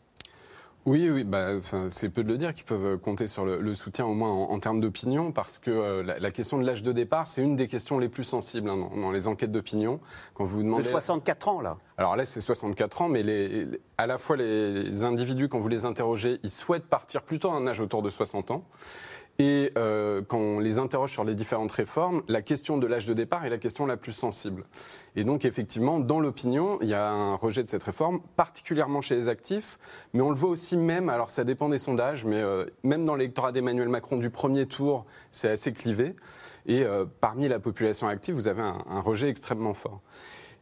Oui, 0.88 1.10
oui, 1.10 1.22
bah, 1.22 1.48
c'est 1.90 2.08
peu 2.08 2.24
de 2.24 2.28
le 2.28 2.38
dire 2.38 2.54
qu'ils 2.54 2.64
peuvent 2.64 2.96
compter 2.96 3.26
sur 3.26 3.44
le, 3.44 3.74
soutien 3.74 4.06
au 4.06 4.14
moins 4.14 4.30
en, 4.30 4.58
termes 4.58 4.80
d'opinion, 4.80 5.32
parce 5.32 5.58
que 5.58 5.70
euh, 5.70 6.02
la, 6.02 6.30
question 6.30 6.56
de 6.56 6.64
l'âge 6.64 6.82
de 6.82 6.92
départ, 6.92 7.28
c'est 7.28 7.42
une 7.42 7.56
des 7.56 7.68
questions 7.68 7.98
les 7.98 8.08
plus 8.08 8.24
sensibles 8.24 8.70
hein, 8.70 8.88
dans, 8.96 9.12
les 9.12 9.28
enquêtes 9.28 9.52
d'opinion. 9.52 10.00
Quand 10.32 10.44
vous 10.44 10.62
demandez. 10.62 10.84
64 10.84 11.48
ans, 11.48 11.60
là. 11.60 11.76
Alors 11.98 12.16
là, 12.16 12.24
c'est 12.24 12.40
64 12.40 13.02
ans, 13.02 13.08
mais 13.10 13.22
les, 13.22 13.66
à 13.98 14.06
la 14.06 14.16
fois 14.16 14.38
les 14.38 15.04
individus, 15.04 15.50
quand 15.50 15.58
vous 15.58 15.68
les 15.68 15.84
interrogez, 15.84 16.40
ils 16.42 16.50
souhaitent 16.50 16.86
partir 16.86 17.20
plutôt 17.20 17.50
à 17.50 17.56
un 17.56 17.66
âge 17.66 17.80
autour 17.80 18.00
de 18.00 18.08
60 18.08 18.50
ans. 18.50 18.64
Et 19.40 19.70
euh, 19.78 20.20
quand 20.26 20.38
on 20.38 20.58
les 20.58 20.78
interroge 20.78 21.12
sur 21.12 21.22
les 21.22 21.36
différentes 21.36 21.70
réformes, 21.70 22.22
la 22.26 22.42
question 22.42 22.76
de 22.76 22.88
l'âge 22.88 23.06
de 23.06 23.14
départ 23.14 23.44
est 23.44 23.50
la 23.50 23.58
question 23.58 23.86
la 23.86 23.96
plus 23.96 24.10
sensible. 24.10 24.64
Et 25.14 25.22
donc 25.22 25.44
effectivement, 25.44 26.00
dans 26.00 26.18
l'opinion, 26.18 26.78
il 26.82 26.88
y 26.88 26.94
a 26.94 27.08
un 27.08 27.36
rejet 27.36 27.62
de 27.62 27.68
cette 27.68 27.84
réforme, 27.84 28.20
particulièrement 28.34 29.00
chez 29.00 29.14
les 29.14 29.28
actifs, 29.28 29.78
mais 30.12 30.22
on 30.22 30.30
le 30.30 30.36
voit 30.36 30.50
aussi 30.50 30.76
même, 30.76 31.08
alors 31.08 31.30
ça 31.30 31.44
dépend 31.44 31.68
des 31.68 31.78
sondages, 31.78 32.24
mais 32.24 32.42
euh, 32.42 32.66
même 32.82 33.04
dans 33.04 33.14
l'électorat 33.14 33.52
d'Emmanuel 33.52 33.88
Macron 33.88 34.16
du 34.16 34.28
premier 34.28 34.66
tour, 34.66 35.06
c'est 35.30 35.50
assez 35.50 35.72
clivé. 35.72 36.16
Et 36.66 36.82
euh, 36.82 37.06
parmi 37.20 37.46
la 37.46 37.60
population 37.60 38.08
active, 38.08 38.34
vous 38.34 38.48
avez 38.48 38.62
un, 38.62 38.84
un 38.90 39.00
rejet 39.00 39.28
extrêmement 39.28 39.72
fort. 39.72 40.00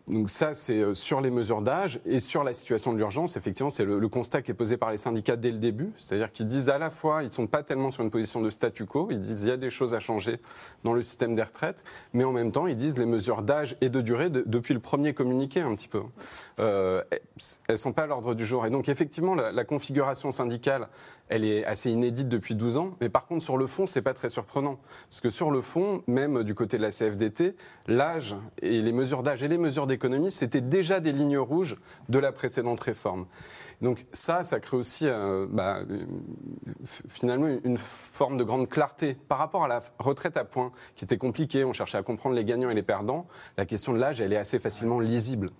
Donc 0.09 0.31
ça, 0.31 0.55
c'est 0.55 0.79
euh, 0.79 0.95
sur 0.95 1.21
les 1.21 1.31
mesures 1.31 1.63
d'âge 1.63 2.01
et 2.07 2.21
sur 2.21 2.45
la 2.45 2.53
situation 2.53 2.93
de 2.93 2.99
l'urgence. 2.99 3.37
Effectivement, 3.37 3.71
c'est 3.71 3.85
le, 3.85 4.07
constat 4.09 4.41
qui 4.41 4.53
est 4.53 4.55
posé 4.55 4.77
par 4.77 4.93
les 4.93 4.99
syndicats 4.99 5.37
dès 5.37 5.51
le 5.51 5.59
début, 5.59 5.91
c'est-à-dire 5.99 6.31
qu'ils 6.31 6.47
disent 6.47 6.69
à 6.69 6.79
la 6.79 6.91
fois, 6.91 7.23
ils 7.23 7.27
ne 7.27 7.33
sont 7.33 7.49
pas 7.49 7.65
tellement 7.65 7.91
sur 7.91 8.05
une 8.05 8.11
position 8.11 8.41
de 8.41 8.51
statu 8.51 8.87
quo, 8.87 9.09
ils 9.11 9.21
disent 9.21 9.43
il 9.43 9.49
y 9.49 9.53
a 9.53 9.57
des 9.57 9.69
choses 9.69 9.95
à 9.95 10.01
changer 10.01 10.39
dans 10.85 10.93
le 10.93 11.03
système 11.03 11.35
des 11.35 11.43
retraites, 11.43 11.83
mais 12.13 12.23
en 12.23 12.31
même 12.31 12.53
temps, 12.53 12.69
ils 12.69 12.77
disent 12.77 12.97
les 12.99 13.07
mesures 13.07 13.43
d'âge 13.43 13.77
et 13.81 13.89
de 13.89 14.01
durée 14.01 14.31
depuis 14.31 14.75
le 14.75 14.81
premier 14.81 15.13
communiqué 15.13 15.61
un 15.61 15.75
petit 15.75 15.89
peu. 15.89 16.03
Euh, 16.61 17.03
elles 17.69 17.79
sont 17.79 17.93
pas 17.93 18.03
à 18.05 18.07
l'ordre 18.07 18.35
du 18.35 18.47
jour. 18.47 18.65
Et 18.65 18.71
donc 18.71 18.89
effectivement, 18.89 19.35
la, 19.35 19.65
configuration 19.65 20.31
syndicale, 20.31 20.89
elle 21.29 21.45
est 21.45 21.65
assez 21.65 21.91
inédite 21.91 22.29
depuis 22.29 22.55
12 22.55 22.77
ans, 22.77 22.97
mais 23.01 23.09
par 23.09 23.27
contre 23.27 23.43
sur 23.43 23.57
le 23.57 23.67
fond, 23.67 23.87
c'est 23.87 24.03
pas 24.03 24.15
très 24.15 24.29
surprenant, 24.29 24.79
parce 25.09 25.21
que 25.21 25.31
sur 25.31 25.51
le 25.51 25.61
fond, 25.61 26.03
même 26.07 26.43
du 26.43 26.55
côté 26.55 26.77
de 26.77 26.83
la 26.83 26.91
CFDT, 26.91 27.57
l'âge 27.89 28.37
et 28.63 28.81
les 28.81 28.93
mesures 28.93 29.23
d'âge 29.23 29.43
et 29.43 29.49
les 29.49 29.59
mesures 29.59 29.87
d'économie, 29.87 30.31
c'était 30.31 30.61
déjà 30.61 31.01
des 31.01 31.13
lignes 31.13 31.39
rouges 31.39 31.77
de 32.09 32.19
la 32.19 32.33
précédente 32.33 32.81
réforme. 32.81 33.27
Donc 33.83 34.07
ça, 34.13 34.43
ça 34.43 34.59
crée 34.61 34.77
aussi 34.77 35.07
euh, 35.07 35.47
bah, 35.51 35.81
finalement 37.09 37.49
une 37.65 37.77
forme 37.77 38.37
de 38.37 38.45
grande 38.45 38.69
clarté 38.69 39.17
par 39.29 39.39
rapport 39.39 39.65
à 39.65 39.69
la 39.69 39.83
retraite 39.99 40.37
à 40.37 40.45
points, 40.45 40.73
qui 40.95 41.05
était 41.05 41.19
compliquée. 41.19 41.65
On 41.65 41.73
cherchait 41.73 41.99
à 41.99 42.03
comprendre 42.03 42.35
les 42.35 42.45
gagnants 42.45 42.71
et 42.71 42.75
les 42.75 42.83
perdants. 42.83 43.27
La 43.59 43.67
question 43.67 43.93
de 43.93 43.99
l'âge, 43.99 44.21
elle 44.21 44.33
est 44.33 44.39
assez 44.39 44.59
facilement 44.59 44.99
lisible. 44.99 45.51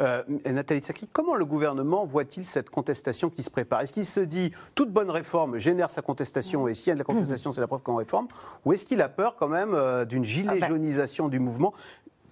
Euh, 0.00 0.22
Nathalie 0.44 0.82
Saki, 0.82 1.08
comment 1.08 1.34
le 1.34 1.44
gouvernement 1.44 2.04
voit-il 2.04 2.44
cette 2.44 2.70
contestation 2.70 3.30
qui 3.30 3.42
se 3.42 3.50
prépare? 3.50 3.80
Est-ce 3.80 3.92
qu'il 3.92 4.06
se 4.06 4.20
dit 4.20 4.52
toute 4.74 4.92
bonne 4.92 5.10
réforme 5.10 5.58
génère 5.58 5.90
sa 5.90 6.02
contestation 6.02 6.68
et 6.68 6.74
s'il 6.74 6.88
y 6.88 6.90
a 6.90 6.94
de 6.94 6.98
la 6.98 7.04
contestation, 7.04 7.52
c'est 7.52 7.60
la 7.60 7.66
preuve 7.66 7.82
qu'on 7.82 7.96
réforme? 7.96 8.28
Ou 8.64 8.72
est-ce 8.72 8.84
qu'il 8.84 9.00
a 9.00 9.08
peur 9.08 9.36
quand 9.36 9.48
même 9.48 9.74
euh, 9.74 10.04
d'une 10.04 10.24
gilet 10.24 10.50
Ah 10.52 10.60
ben. 10.60 10.68
jaunisation 10.68 11.28
du 11.28 11.38
mouvement? 11.38 11.72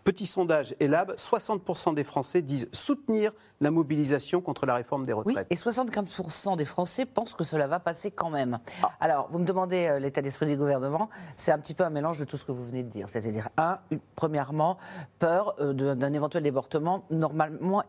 Petit 0.05 0.27
sondage 0.27 0.77
Elab, 0.81 1.13
60% 1.13 1.95
des 1.95 2.05
Français 2.05 2.43
disent 2.43 2.69
soutenir 2.73 3.33
la 3.63 3.71
mobilisation 3.71 4.43
contre 4.43 4.67
la 4.67 4.75
réforme 4.75 5.07
des 5.07 5.15
Oui, 5.15 5.23
retraites. 5.25 5.47
et 5.51 5.55
75% 5.55 6.57
des 6.57 6.67
Français 6.67 7.07
pensent 7.07 7.35
que 7.35 7.43
cela 7.43 7.67
va 7.67 7.81
passer 7.81 8.11
quand 8.11 8.29
même. 8.29 8.59
Ah. 8.83 8.91
Alors, 9.01 9.29
vous 9.31 9.39
me 9.39 9.47
demandez 9.47 9.87
euh, 9.87 9.99
l'état 9.99 10.21
d'esprit 10.21 10.45
du 10.47 10.59
gouvernement, 10.59 11.09
c'est 11.39 11.53
un 11.53 11.59
petit 11.59 11.73
peu 11.73 11.85
un 11.85 11.91
mélange 11.91 12.19
de 12.19 12.25
tout 12.27 12.37
ce 12.37 12.45
que 12.45 12.53
vous 12.53 12.67
venez 12.67 12.83
de 12.83 12.91
dire. 12.91 13.09
C'est-à-dire, 13.09 13.49
un, 13.57 13.79
premièrement, 14.15 14.77
peur 15.19 15.55
euh, 15.59 15.73
d'un 15.73 16.13
éventuel 16.13 16.43
débordement, 16.43 17.05
normalement 17.09 17.83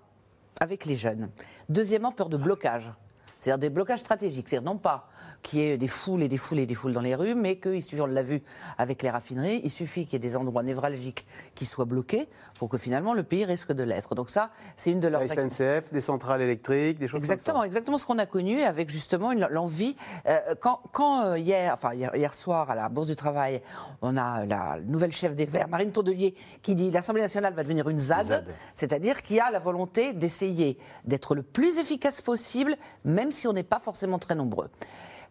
avec 0.62 0.86
les 0.86 0.96
jeunes. 0.96 1.30
Deuxièmement, 1.68 2.14
peur 2.14 2.30
de 2.30 2.38
blocage. 2.38 2.94
C'est-à-dire 3.40 3.60
des 3.60 3.70
blocages 3.70 4.00
stratégiques. 4.00 4.48
C'est-à-dire 4.48 4.72
non 4.72 4.78
pas 4.78 5.10
qu'il 5.44 5.60
y 5.60 5.64
ait 5.64 5.78
des 5.78 5.88
foules 5.88 6.24
et 6.24 6.28
des 6.28 6.38
foules 6.38 6.60
et 6.60 6.66
des 6.66 6.74
foules 6.76 6.94
dans 6.94 7.02
les 7.02 7.16
rues, 7.16 7.36
mais 7.36 7.58
qu'il 7.58 7.84
suffit, 7.84 8.02
on 8.02 8.06
l'a 8.08 8.24
vu 8.24 8.42
avec 8.78 9.04
les 9.04 9.10
raffineries, 9.10 9.62
il 9.64 9.70
suffit 9.70 10.06
qu'il 10.06 10.14
y 10.14 10.16
ait 10.16 10.20
des 10.28 10.36
endroits 10.36 10.64
névralgiques 10.64 11.26
qui 11.54 11.66
soient 11.66 11.86
bloqués 11.86 12.28
pour 12.58 12.70
que 12.70 12.78
finalement 12.78 13.14
le 13.14 13.24
pays 13.24 13.46
risque 13.46 13.72
de 13.72 13.84
l'être. 13.84 14.16
Donc 14.16 14.30
ça, 14.30 14.50
c'est 14.76 14.92
une 14.92 15.00
de 15.00 15.08
leurs 15.08 15.22
La 15.22 15.28
SNCF, 15.28 15.92
des 15.92 16.02
centrales 16.02 16.42
électriques, 16.42 16.98
des 17.00 17.08
choses 17.08 17.20
Exactement, 17.20 17.56
comme 17.60 17.64
ça. 17.64 17.68
exactement 17.68 17.98
ce 17.98 18.06
qu'on 18.06 18.18
a 18.18 18.26
connu 18.26 18.62
avec 18.62 18.90
justement 18.90 19.34
l'envie. 19.34 19.96
euh, 20.28 20.40
quand 20.60 20.80
quand, 20.92 21.26
euh, 21.26 21.38
hier, 21.38 21.74
enfin 21.74 21.94
hier, 21.94 22.16
hier 22.16 22.34
soir 22.34 22.70
à 22.72 22.76
la 22.76 22.90
Bourse 22.90 23.08
du 23.08 23.16
Travail, 23.16 23.62
on 24.02 24.18
a 24.18 24.46
la 24.46 24.80
nouvelle 24.86 25.12
chef 25.12 25.36
des 25.36 25.46
Verts, 25.46 25.68
Marine 25.68 25.92
Tondelier, 25.92 26.36
qui 26.62 26.76
dit 26.76 26.92
l'Assemblée 26.92 27.22
nationale 27.22 27.54
va 27.54 27.64
devenir 27.64 27.88
une 27.90 28.00
ZAD, 28.00 28.26
ZAD. 28.26 28.46
c'est-à-dire 28.74 29.22
qui 29.22 29.40
a 29.40 29.52
la 29.52 29.60
volonté 29.60 30.14
d'essayer 30.14 30.78
d'être 31.04 31.36
le 31.36 31.44
plus 31.44 31.78
efficace 31.78 32.22
possible, 32.22 32.76
même 33.04 33.32
si 33.32 33.48
on 33.48 33.54
n'est 33.54 33.64
pas 33.64 33.80
forcément 33.80 34.20
très 34.20 34.36
nombreux. 34.36 34.70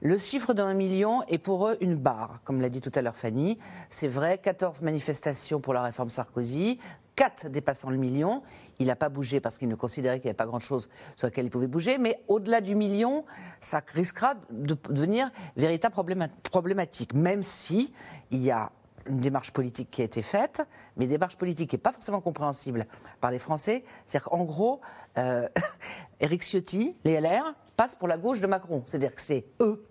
Le 0.07 0.19
chiffre 0.19 0.53
1 0.55 0.75
million 0.75 1.23
est 1.29 1.39
pour 1.39 1.67
eux 1.67 1.79
une 1.81 1.97
barre, 1.97 2.41
comme 2.45 2.61
l'a 2.61 2.69
dit 2.69 2.83
tout 2.83 2.93
à 2.95 3.01
l'heure 3.01 3.17
Fanny. 3.17 3.59
C'est 3.89 4.07
vrai, 4.07 4.37
14 4.37 4.83
manifestations 4.83 5.61
pour 5.61 5.73
la 5.73 5.81
réforme 5.81 6.11
Sarkozy, 6.11 6.79
4 7.17 7.49
dépassant 7.49 7.89
le 7.89 7.97
million. 7.97 8.43
Il 8.79 8.89
n'a 8.89 8.97
pas 8.97 9.09
bougé 9.09 9.41
parce 9.41 9.57
qu'il 9.57 9.67
ne 9.69 9.75
considérait 9.75 10.19
qu'il 10.21 10.27
n'y 10.27 10.33
avait 10.33 10.37
pas 10.37 10.45
grand-chose 10.45 10.91
sur 11.17 11.27
lequel 11.27 11.47
il 11.47 11.51
pouvait 11.51 11.69
bouger. 11.69 11.97
Mais 11.97 12.23
au-delà 12.29 12.61
du 12.61 12.75
million, 12.75 13.25
ça 13.63 13.81
risquera 13.95 14.35
de 14.51 14.77
devenir 14.91 15.31
véritable 15.57 15.95
probléma- 15.95 16.29
problématique, 16.51 17.15
même 17.15 17.43
si 17.43 17.91
il 18.31 18.43
y 18.43 18.51
a 18.51 18.73
une 19.07 19.21
démarche 19.21 19.53
politique 19.53 19.91
qui 19.91 20.03
a 20.03 20.05
été 20.05 20.21
faite, 20.21 20.69
mais 20.99 21.07
démarche 21.07 21.39
politique 21.39 21.71
qui 21.71 21.77
n'est 21.77 21.83
pas 21.83 21.93
forcément 21.93 22.21
compréhensible 22.21 22.87
par 23.23 23.31
les 23.31 23.39
Français. 23.39 23.85
C'est-à-dire 24.05 24.29
qu'en 24.29 24.45
gros, 24.45 24.83
euh, 25.17 25.49
Éric 26.21 26.43
Ciotti, 26.43 26.95
les 27.05 27.23
LR, 27.23 27.55
passent 27.77 27.95
pour 27.95 28.09
la 28.09 28.17
gauche 28.19 28.41
de 28.41 28.47
Macron. 28.47 28.83
C'est-à-dire 28.87 29.15
que 29.15 29.21
c'est 29.21 29.45
eux 29.61 29.83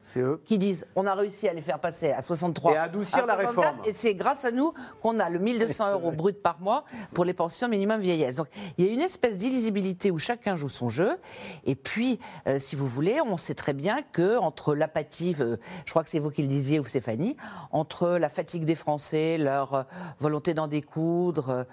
qui 0.45 0.57
disent 0.57 0.85
on 0.95 1.05
a 1.05 1.13
réussi 1.13 1.47
à 1.47 1.53
les 1.53 1.61
faire 1.61 1.79
passer 1.79 2.11
à 2.11 2.21
63 2.21 2.73
Et 2.73 2.77
à 2.77 2.83
adoucir 2.83 3.25
la 3.25 3.35
64, 3.35 3.47
réforme. 3.47 3.77
et 3.85 3.93
c'est 3.93 4.15
grâce 4.15 4.45
à 4.45 4.51
nous 4.51 4.73
qu'on 5.01 5.19
a 5.19 5.29
le 5.29 5.39
1200 5.39 5.93
euros 5.93 6.11
brut 6.11 6.41
par 6.41 6.59
mois 6.59 6.85
pour 7.13 7.25
les 7.25 7.33
pensions 7.33 7.67
minimum 7.67 7.99
vieillesse. 7.99 8.37
Donc 8.37 8.47
il 8.77 8.85
y 8.85 8.89
a 8.89 8.91
une 8.91 9.01
espèce 9.01 9.37
d'illisibilité 9.37 10.11
où 10.11 10.17
chacun 10.17 10.55
joue 10.55 10.69
son 10.69 10.89
jeu. 10.89 11.17
Et 11.65 11.75
puis, 11.75 12.19
euh, 12.47 12.59
si 12.59 12.75
vous 12.75 12.87
voulez, 12.87 13.19
on 13.21 13.37
sait 13.37 13.55
très 13.55 13.73
bien 13.73 14.01
que 14.11 14.37
entre 14.37 14.75
l'apathie, 14.75 15.35
euh, 15.39 15.57
je 15.85 15.91
crois 15.91 16.03
que 16.03 16.09
c'est 16.09 16.19
vous 16.19 16.29
qui 16.31 16.41
le 16.41 16.47
disiez 16.47 16.79
ou 16.79 16.85
c'est 16.85 17.01
Fanny, 17.01 17.35
entre 17.71 18.09
la 18.09 18.29
fatigue 18.29 18.65
des 18.65 18.75
Français, 18.75 19.37
leur 19.37 19.73
euh, 19.73 19.83
volonté 20.19 20.53
d'en 20.53 20.67
découdre, 20.67 21.65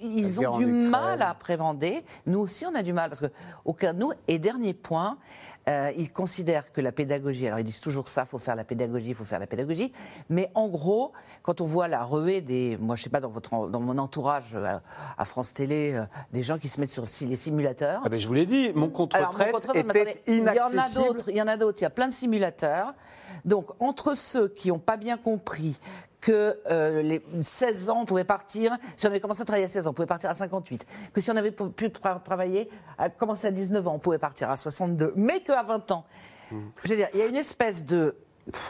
ils 0.00 0.40
ont 0.40 0.58
du 0.58 0.66
mal 0.66 1.22
à 1.22 1.30
appréhender. 1.30 2.04
Nous 2.26 2.38
aussi, 2.40 2.66
on 2.66 2.74
a 2.74 2.82
du 2.82 2.92
mal 2.92 3.10
parce 3.10 3.20
que 3.20 3.30
aucun 3.64 3.94
de 3.94 3.98
nous. 3.98 4.12
Et 4.28 4.38
dernier 4.50 4.74
point, 4.74 5.16
euh, 5.68 5.92
ils 5.96 6.12
considèrent 6.12 6.72
que 6.72 6.80
la 6.80 6.90
pédagogie. 6.90 7.46
Alors 7.46 7.60
ils 7.60 7.64
disent 7.64 7.80
toujours 7.80 8.08
ça, 8.08 8.24
faut 8.24 8.38
faire 8.38 8.56
la 8.56 8.64
pédagogie, 8.64 9.14
faut 9.14 9.24
faire 9.24 9.38
la 9.38 9.46
pédagogie. 9.46 9.92
Mais 10.28 10.50
en 10.54 10.68
gros, 10.68 11.12
quand 11.42 11.60
on 11.60 11.64
voit 11.64 11.86
la 11.86 12.02
ruée 12.02 12.40
des, 12.40 12.76
moi 12.80 12.96
je 12.96 13.02
sais 13.04 13.10
pas 13.10 13.20
dans 13.20 13.28
votre, 13.28 13.68
dans 13.68 13.80
mon 13.80 13.96
entourage 13.98 14.54
euh, 14.54 14.78
à 15.16 15.24
France 15.24 15.54
Télé, 15.54 15.92
euh, 15.94 16.04
des 16.32 16.42
gens 16.42 16.58
qui 16.58 16.66
se 16.68 16.80
mettent 16.80 16.90
sur 16.90 17.04
les 17.04 17.36
simulateurs. 17.36 18.02
Ah 18.04 18.08
ben, 18.08 18.18
je 18.18 18.26
vous 18.26 18.34
l'ai 18.34 18.46
dit, 18.46 18.72
mon 18.74 18.88
compte 18.88 19.14
Alors, 19.14 19.30
retraite 19.30 19.54
était 19.54 19.78
attendez, 19.78 20.22
Il 20.26 20.38
y 20.38 20.42
en 20.42 20.46
a 20.46 20.54
inaccessible. 20.54 21.06
d'autres, 21.06 21.28
il 21.28 21.36
y 21.36 21.42
en 21.42 21.48
a 21.48 21.56
d'autres, 21.56 21.78
il 21.80 21.84
y 21.84 21.86
a 21.86 21.90
plein 21.90 22.08
de 22.08 22.14
simulateurs. 22.14 22.94
Donc, 23.44 23.66
entre 23.78 24.14
ceux 24.14 24.48
qui 24.48 24.68
n'ont 24.68 24.80
pas 24.80 24.96
bien 24.96 25.16
compris 25.16 25.78
que 26.20 26.58
euh, 26.70 27.02
les 27.02 27.22
16 27.40 27.90
ans, 27.90 28.00
on 28.02 28.04
pouvait 28.04 28.24
partir, 28.24 28.76
si 28.96 29.06
on 29.06 29.08
avait 29.10 29.20
commencé 29.20 29.40
à 29.42 29.44
travailler 29.44 29.64
à 29.64 29.68
16 29.68 29.86
ans, 29.86 29.90
on 29.90 29.94
pouvait 29.94 30.06
partir 30.06 30.28
à 30.30 30.34
58, 30.34 30.86
que 31.14 31.20
si 31.20 31.30
on 31.30 31.36
avait 31.36 31.50
pu 31.50 31.88
tra- 31.88 32.22
travailler, 32.22 32.68
à 32.98 33.08
commencer 33.08 33.46
à 33.46 33.50
19 33.50 33.88
ans, 33.88 33.94
on 33.94 33.98
pouvait 33.98 34.18
partir 34.18 34.50
à 34.50 34.56
62, 34.56 35.12
mais 35.16 35.40
qu'à 35.40 35.62
20 35.62 35.90
ans. 35.92 36.04
Je 36.82 36.88
veux 36.88 36.96
dire, 36.96 37.08
il 37.14 37.20
y 37.20 37.22
a 37.22 37.26
une 37.26 37.36
espèce 37.36 37.84
de 37.84 38.16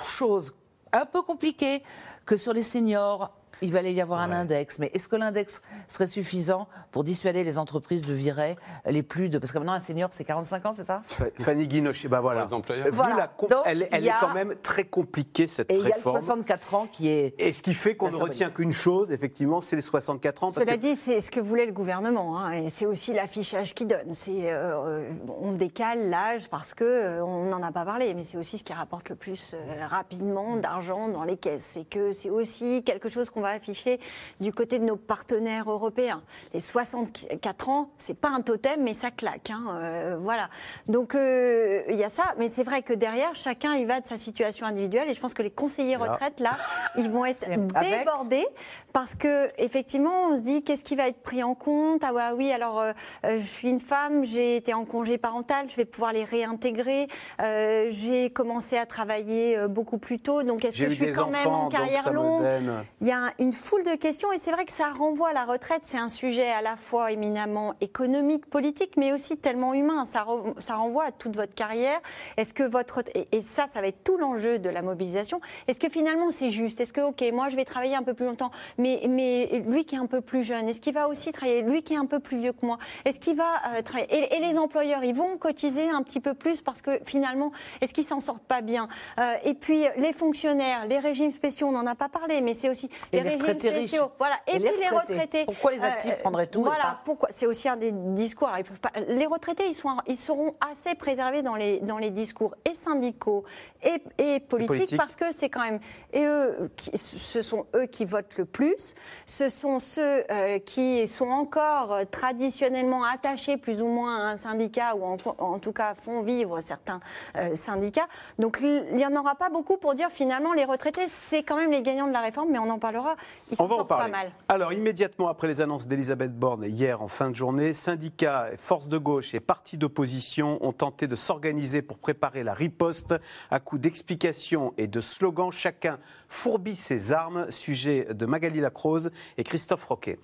chose 0.02 0.54
un 0.92 1.06
peu 1.06 1.22
compliquée 1.22 1.82
que 2.26 2.36
sur 2.36 2.52
les 2.52 2.62
seniors, 2.62 3.32
il 3.62 3.72
va 3.72 3.82
y 3.82 4.00
avoir 4.00 4.20
un 4.20 4.30
index. 4.32 4.78
Mais 4.78 4.90
est-ce 4.94 5.08
que 5.08 5.16
l'index 5.16 5.60
serait 5.88 6.06
suffisant 6.06 6.68
pour 6.92 7.04
dissuader 7.04 7.44
les 7.44 7.58
entreprises 7.58 8.06
de 8.06 8.12
virer 8.12 8.56
les 8.86 9.02
plus 9.02 9.28
de... 9.28 9.38
Parce 9.38 9.52
que 9.52 9.58
maintenant, 9.58 9.72
un 9.72 9.80
senior, 9.80 10.08
c'est 10.12 10.24
45 10.24 10.66
ans, 10.66 10.72
c'est 10.72 10.84
ça? 10.84 11.02
Fa- 11.06 11.24
Fanny 11.40 11.66
Guinochet, 11.66 12.08
bah 12.08 12.20
voilà. 12.20 12.44
Les 12.44 12.54
employeurs. 12.54 12.88
Voilà. 12.92 13.16
la 13.16 13.46
Donc, 13.48 13.62
elle, 13.66 13.82
a- 13.90 13.96
est 13.98 14.20
quand 14.20 14.34
même 14.34 14.54
très 14.62 14.84
compliquée 14.84 15.46
cette 15.48 15.70
Et 15.70 15.74
il 15.76 15.80
y 15.80 15.84
a 15.84 15.88
le 15.88 15.94
réforme. 15.94 16.18
64 16.20 16.74
ans 16.74 16.86
qui 16.90 17.08
est... 17.08 17.34
Et 17.40 17.52
ce 17.52 17.62
qui 17.62 17.74
fait 17.74 17.96
qu'on 17.96 18.10
ne 18.10 18.16
retient 18.16 18.50
qu'une 18.50 18.72
chose, 18.72 19.12
effectivement, 19.12 19.60
c'est 19.60 19.76
les 19.76 19.82
64 19.82 20.44
ans. 20.44 20.52
Parce 20.52 20.64
Cela 20.64 20.76
que 20.76 20.82
dit, 20.82 20.96
c'est 20.96 21.20
ce 21.20 21.30
que 21.30 21.40
voulait 21.40 21.66
le 21.66 21.72
gouvernement, 21.72 22.38
hein, 22.38 22.52
et 22.52 22.70
c'est 22.70 22.86
aussi 22.86 23.12
l'affichage 23.12 23.74
qui 23.74 23.84
donne. 23.84 24.12
C'est, 24.14 24.52
euh, 24.52 25.08
on 25.40 25.52
décale 25.52 26.10
l'âge 26.10 26.48
parce 26.48 26.74
que 26.74 26.84
euh, 26.84 27.24
on 27.24 27.44
n'en 27.46 27.62
a 27.62 27.72
pas 27.72 27.84
parlé, 27.84 28.14
mais 28.14 28.24
c'est 28.24 28.36
aussi 28.38 28.58
ce 28.58 28.64
qui 28.64 28.72
rapporte 28.72 29.08
le 29.10 29.16
plus 29.16 29.54
euh, 29.54 29.86
rapidement 29.86 30.56
d'argent 30.56 31.08
dans 31.08 31.24
les 31.24 31.36
caisses. 31.36 31.64
C'est 31.74 31.84
que 31.88 32.12
c'est 32.12 32.30
aussi 32.30 32.82
quelque 32.84 33.08
chose 33.08 33.30
qu'on 33.30 33.40
va 33.40 33.49
afficher 33.50 34.00
du 34.40 34.52
côté 34.52 34.78
de 34.78 34.84
nos 34.84 34.96
partenaires 34.96 35.70
européens. 35.70 36.22
Les 36.54 36.60
64 36.60 37.68
ans, 37.68 37.90
c'est 37.98 38.18
pas 38.18 38.28
un 38.28 38.40
totem, 38.40 38.82
mais 38.82 38.94
ça 38.94 39.10
claque. 39.10 39.50
hein, 39.50 39.62
euh, 39.74 40.16
voilà. 40.20 40.48
Donc 40.88 41.14
euh, 41.14 41.82
il 41.88 41.96
y 41.96 42.04
a 42.04 42.08
ça, 42.10 42.34
mais 42.38 42.48
c'est 42.48 42.62
vrai 42.62 42.82
que 42.82 42.92
derrière, 42.92 43.34
chacun 43.34 43.74
y 43.74 43.84
va 43.84 44.00
de 44.00 44.06
sa 44.06 44.16
situation 44.16 44.66
individuelle, 44.66 45.08
et 45.08 45.12
je 45.14 45.20
pense 45.20 45.34
que 45.34 45.42
les 45.42 45.50
conseillers 45.50 45.96
retraite 45.96 46.40
là, 46.40 46.52
ils 46.96 47.10
vont 47.10 47.24
être 47.24 47.46
avec- 47.74 47.98
débordés 48.00 48.46
parce 48.92 49.14
que 49.14 49.50
effectivement 49.58 50.28
on 50.30 50.36
se 50.36 50.42
dit 50.42 50.62
qu'est-ce 50.62 50.84
qui 50.84 50.96
va 50.96 51.08
être 51.08 51.22
pris 51.22 51.42
en 51.42 51.54
compte? 51.54 52.02
Ah 52.04 52.12
ouais, 52.12 52.22
oui 52.36 52.52
alors 52.52 52.80
euh, 52.80 52.92
euh, 53.24 53.36
je 53.38 53.42
suis 53.46 53.68
une 53.68 53.78
femme 53.80 54.24
j'ai 54.24 54.56
été 54.56 54.74
en 54.74 54.84
congé 54.84 55.18
parental 55.18 55.66
je 55.68 55.76
vais 55.76 55.84
pouvoir 55.84 56.12
les 56.12 56.24
réintégrer 56.24 57.06
Euh, 57.40 57.86
j'ai 57.88 58.30
commencé 58.30 58.76
à 58.76 58.86
travailler 58.86 59.56
euh, 59.56 59.68
beaucoup 59.68 59.98
plus 59.98 60.18
tôt 60.18 60.42
donc 60.42 60.64
est-ce 60.64 60.76
j'ai 60.76 60.86
que 60.86 60.90
eu 60.90 60.94
je 60.94 60.96
suis 60.96 61.06
des 61.06 61.12
quand 61.12 61.22
enfants, 61.28 61.30
même 61.30 61.46
en 61.48 61.62
donc 61.64 61.72
carrière 61.72 62.02
ça 62.02 62.10
me 62.10 62.16
longue? 62.16 62.42
donne- 62.42 62.84
il 63.00 63.06
y 63.06 63.12
a 63.12 63.30
une 63.40 63.52
foule 63.54 63.82
de 63.82 63.96
questions 63.96 64.30
et 64.32 64.36
c'est 64.36 64.52
vrai 64.52 64.66
que 64.66 64.72
ça 64.72 64.90
renvoie 64.90 65.30
à 65.30 65.32
la 65.32 65.44
retraite. 65.44 65.80
C'est 65.84 65.98
un 65.98 66.08
sujet 66.08 66.50
à 66.50 66.60
la 66.60 66.76
fois 66.76 67.10
éminemment 67.10 67.74
économique, 67.80 68.44
politique, 68.46 68.96
mais 68.98 69.12
aussi 69.12 69.38
tellement 69.38 69.72
humain. 69.72 70.04
Ça, 70.04 70.24
re- 70.24 70.60
ça 70.60 70.74
renvoie 70.74 71.06
à 71.06 71.10
toute 71.10 71.36
votre 71.36 71.54
carrière. 71.54 71.98
Est-ce 72.36 72.52
que 72.52 72.62
votre 72.62 73.00
et, 73.14 73.26
et 73.32 73.40
ça, 73.40 73.66
ça 73.66 73.80
va 73.80 73.86
être 73.88 74.04
tout 74.04 74.18
l'enjeu 74.18 74.58
de 74.58 74.68
la 74.68 74.82
mobilisation. 74.82 75.40
Est-ce 75.68 75.80
que 75.80 75.88
finalement 75.88 76.30
c'est 76.30 76.50
juste? 76.50 76.80
Est-ce 76.80 76.92
que 76.92 77.00
ok, 77.00 77.24
moi 77.32 77.48
je 77.48 77.56
vais 77.56 77.64
travailler 77.64 77.96
un 77.96 78.02
peu 78.02 78.12
plus 78.12 78.26
longtemps, 78.26 78.50
mais 78.76 79.00
mais 79.08 79.62
lui 79.66 79.86
qui 79.86 79.94
est 79.94 79.98
un 79.98 80.06
peu 80.06 80.20
plus 80.20 80.42
jeune, 80.42 80.68
est-ce 80.68 80.80
qu'il 80.82 80.92
va 80.92 81.08
aussi 81.08 81.32
travailler 81.32 81.62
Lui 81.62 81.82
qui 81.82 81.94
est 81.94 81.98
un 81.98 82.06
peu 82.06 82.20
plus 82.20 82.38
vieux 82.38 82.52
que 82.52 82.66
moi, 82.66 82.76
est-ce 83.06 83.18
qu'il 83.18 83.36
va 83.36 83.48
euh, 83.74 83.82
travailler? 83.82 84.12
Et, 84.14 84.36
et 84.36 84.40
les 84.40 84.58
employeurs, 84.58 85.02
ils 85.02 85.14
vont 85.14 85.38
cotiser 85.38 85.88
un 85.88 86.02
petit 86.02 86.20
peu 86.20 86.34
plus 86.34 86.60
parce 86.60 86.82
que 86.82 87.00
finalement, 87.06 87.52
est-ce 87.80 87.94
qu'ils 87.94 88.04
s'en 88.04 88.20
sortent 88.20 88.44
pas 88.44 88.60
bien? 88.60 88.86
Euh, 89.18 89.34
Et 89.44 89.54
puis 89.54 89.82
les 89.96 90.12
fonctionnaires, 90.12 90.84
les 90.86 90.98
régimes 90.98 91.30
spéciaux, 91.30 91.68
on 91.68 91.72
n'en 91.72 91.86
a 91.86 91.94
pas 91.94 92.10
parlé, 92.10 92.42
mais 92.42 92.52
c'est 92.52 92.68
aussi 92.68 92.90
les 93.12 93.29
régimes 93.36 93.72
riches. 93.72 93.88
spéciaux. 93.88 94.10
Voilà. 94.18 94.36
Et, 94.46 94.56
Et 94.56 94.58
les 94.58 94.70
puis 94.70 94.80
les 94.80 94.88
retraités. 94.88 95.12
retraités. 95.14 95.44
Pourquoi 95.46 95.70
les 95.72 95.82
actifs 95.82 96.18
prendraient 96.18 96.46
tout 96.46 96.62
Voilà. 96.62 96.82
pas- 96.84 97.00
Pourquoi? 97.04 97.28
C'est 97.32 97.46
aussi 97.46 97.68
un 97.68 97.76
des 97.76 97.92
discours. 97.92 98.50
Ils 98.58 98.64
pas- 98.64 98.90
Les 99.08 99.26
retraités, 99.26 99.64
ils, 99.68 99.74
sont, 99.74 99.88
ils 100.06 100.16
seront 100.16 100.52
assez 100.70 100.94
préservés 100.94 101.42
dans 101.42 101.56
les, 101.56 101.80
dans 101.80 101.98
les 101.98 102.10
discours 102.10 102.54
et 102.70 102.74
syndicaux 102.74 103.44
et, 103.82 104.02
et 104.18 104.40
politiques, 104.40 104.96
parce 104.96 105.16
que 105.16 105.32
c'est 105.32 105.48
quand 105.48 105.62
même. 105.64 105.80
Et 106.12 106.24
eux, 106.24 106.70
qui- 106.76 106.96
ce 106.96 107.42
sont 107.42 107.66
eux 107.74 107.86
qui 107.86 108.04
votent 108.04 108.36
le 108.38 108.44
plus. 108.44 108.94
Ce 109.26 109.48
sont 109.48 109.78
ceux 109.78 110.24
euh, 110.30 110.58
qui 110.58 111.06
sont 111.08 111.28
encore 111.30 111.92
euh, 111.92 112.04
traditionnellement 112.04 113.04
attachés 113.04 113.56
plus 113.56 113.82
ou 113.82 113.86
moins 113.88 114.16
à 114.18 114.30
un 114.32 114.36
syndicat 114.36 114.94
ou 114.96 115.04
en, 115.04 115.16
en 115.38 115.58
tout 115.58 115.72
cas 115.72 115.94
font 115.94 116.22
vivre 116.22 116.60
certains 116.60 117.00
euh, 117.36 117.54
syndicats. 117.54 118.08
Donc 118.38 118.58
il 118.62 118.96
n'y 118.96 119.04
en 119.06 119.14
aura 119.16 119.34
pas 119.34 119.50
beaucoup 119.50 119.76
pour 119.76 119.94
dire 119.94 120.10
finalement 120.10 120.52
les 120.52 120.64
retraités, 120.64 121.06
c'est 121.08 121.42
quand 121.42 121.56
même 121.56 121.70
les 121.70 121.82
gagnants 121.82 122.06
de 122.06 122.12
la 122.12 122.20
réforme, 122.20 122.48
mais 122.50 122.58
on 122.58 122.68
en 122.70 122.78
parlera. 122.78 123.09
Ils 123.50 123.54
On 123.54 123.56
s'en 123.56 123.66
va 123.66 123.74
en 123.74 123.78
sortent 123.78 123.88
pas 123.88 124.08
mal. 124.08 124.30
Alors, 124.48 124.72
immédiatement 124.72 125.28
après 125.28 125.48
les 125.48 125.60
annonces 125.60 125.86
d'Elisabeth 125.86 126.38
Borne 126.38 126.64
hier 126.64 127.02
en 127.02 127.08
fin 127.08 127.30
de 127.30 127.36
journée, 127.36 127.74
syndicats, 127.74 128.48
forces 128.56 128.88
de 128.88 128.98
gauche 128.98 129.34
et 129.34 129.40
partis 129.40 129.78
d'opposition 129.78 130.58
ont 130.64 130.72
tenté 130.72 131.06
de 131.06 131.14
s'organiser 131.16 131.82
pour 131.82 131.98
préparer 131.98 132.42
la 132.42 132.54
riposte 132.54 133.14
à 133.50 133.60
coups 133.60 133.82
d'explications 133.82 134.74
et 134.76 134.86
de 134.86 135.00
slogans. 135.00 135.50
Chacun 135.50 135.98
fourbit 136.28 136.76
ses 136.76 137.12
armes. 137.12 137.50
Sujet 137.50 138.08
de 138.12 138.26
Magali 138.26 138.60
Lacrose 138.60 139.10
et 139.36 139.44
Christophe 139.44 139.84
Roquet. 139.84 140.18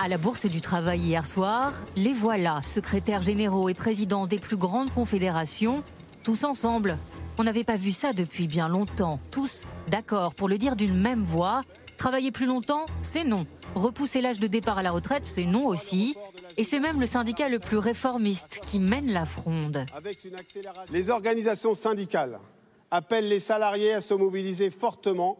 À 0.00 0.06
la 0.06 0.16
Bourse 0.16 0.46
du 0.46 0.60
Travail 0.60 1.00
hier 1.00 1.26
soir, 1.26 1.72
les 1.96 2.12
voilà, 2.12 2.62
secrétaires 2.62 3.20
généraux 3.20 3.68
et 3.68 3.74
présidents 3.74 4.28
des 4.28 4.38
plus 4.38 4.56
grandes 4.56 4.92
confédérations, 4.94 5.82
tous 6.22 6.44
ensemble. 6.44 6.96
On 7.40 7.44
n'avait 7.44 7.62
pas 7.62 7.76
vu 7.76 7.92
ça 7.92 8.12
depuis 8.12 8.48
bien 8.48 8.68
longtemps. 8.68 9.20
Tous 9.30 9.64
d'accord 9.86 10.34
pour 10.34 10.48
le 10.48 10.58
dire 10.58 10.74
d'une 10.74 11.00
même 11.00 11.22
voix. 11.22 11.62
Travailler 11.96 12.32
plus 12.32 12.46
longtemps, 12.46 12.84
c'est 13.00 13.22
non. 13.22 13.46
Repousser 13.76 14.20
l'âge 14.20 14.40
de 14.40 14.48
départ 14.48 14.78
à 14.78 14.82
la 14.82 14.90
retraite, 14.90 15.24
c'est 15.24 15.44
non 15.44 15.66
aussi. 15.68 16.16
Et 16.56 16.64
c'est 16.64 16.80
même 16.80 16.98
le 16.98 17.06
syndicat 17.06 17.48
le 17.48 17.60
plus 17.60 17.76
réformiste 17.76 18.60
qui 18.66 18.80
mène 18.80 19.12
la 19.12 19.24
fronde. 19.24 19.86
Les 20.90 21.10
organisations 21.10 21.74
syndicales 21.74 22.40
appellent 22.90 23.28
les 23.28 23.38
salariés 23.38 23.92
à 23.92 24.00
se 24.00 24.14
mobiliser 24.14 24.70
fortement 24.70 25.38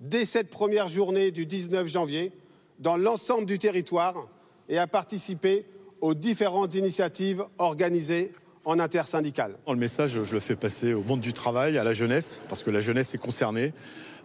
dès 0.00 0.26
cette 0.26 0.50
première 0.50 0.88
journée 0.88 1.30
du 1.30 1.46
19 1.46 1.86
janvier 1.86 2.32
dans 2.78 2.98
l'ensemble 2.98 3.46
du 3.46 3.58
territoire 3.58 4.28
et 4.68 4.76
à 4.76 4.86
participer 4.86 5.64
aux 6.02 6.12
différentes 6.12 6.74
initiatives 6.74 7.46
organisées 7.56 8.32
en 8.64 8.78
intersyndical. 8.78 9.56
Le 9.66 9.76
message, 9.76 10.22
je 10.22 10.34
le 10.34 10.40
fais 10.40 10.56
passer 10.56 10.94
au 10.94 11.02
monde 11.02 11.20
du 11.20 11.32
travail, 11.32 11.78
à 11.78 11.84
la 11.84 11.94
jeunesse, 11.94 12.40
parce 12.48 12.62
que 12.62 12.70
la 12.70 12.80
jeunesse 12.80 13.14
est 13.14 13.18
concernée, 13.18 13.72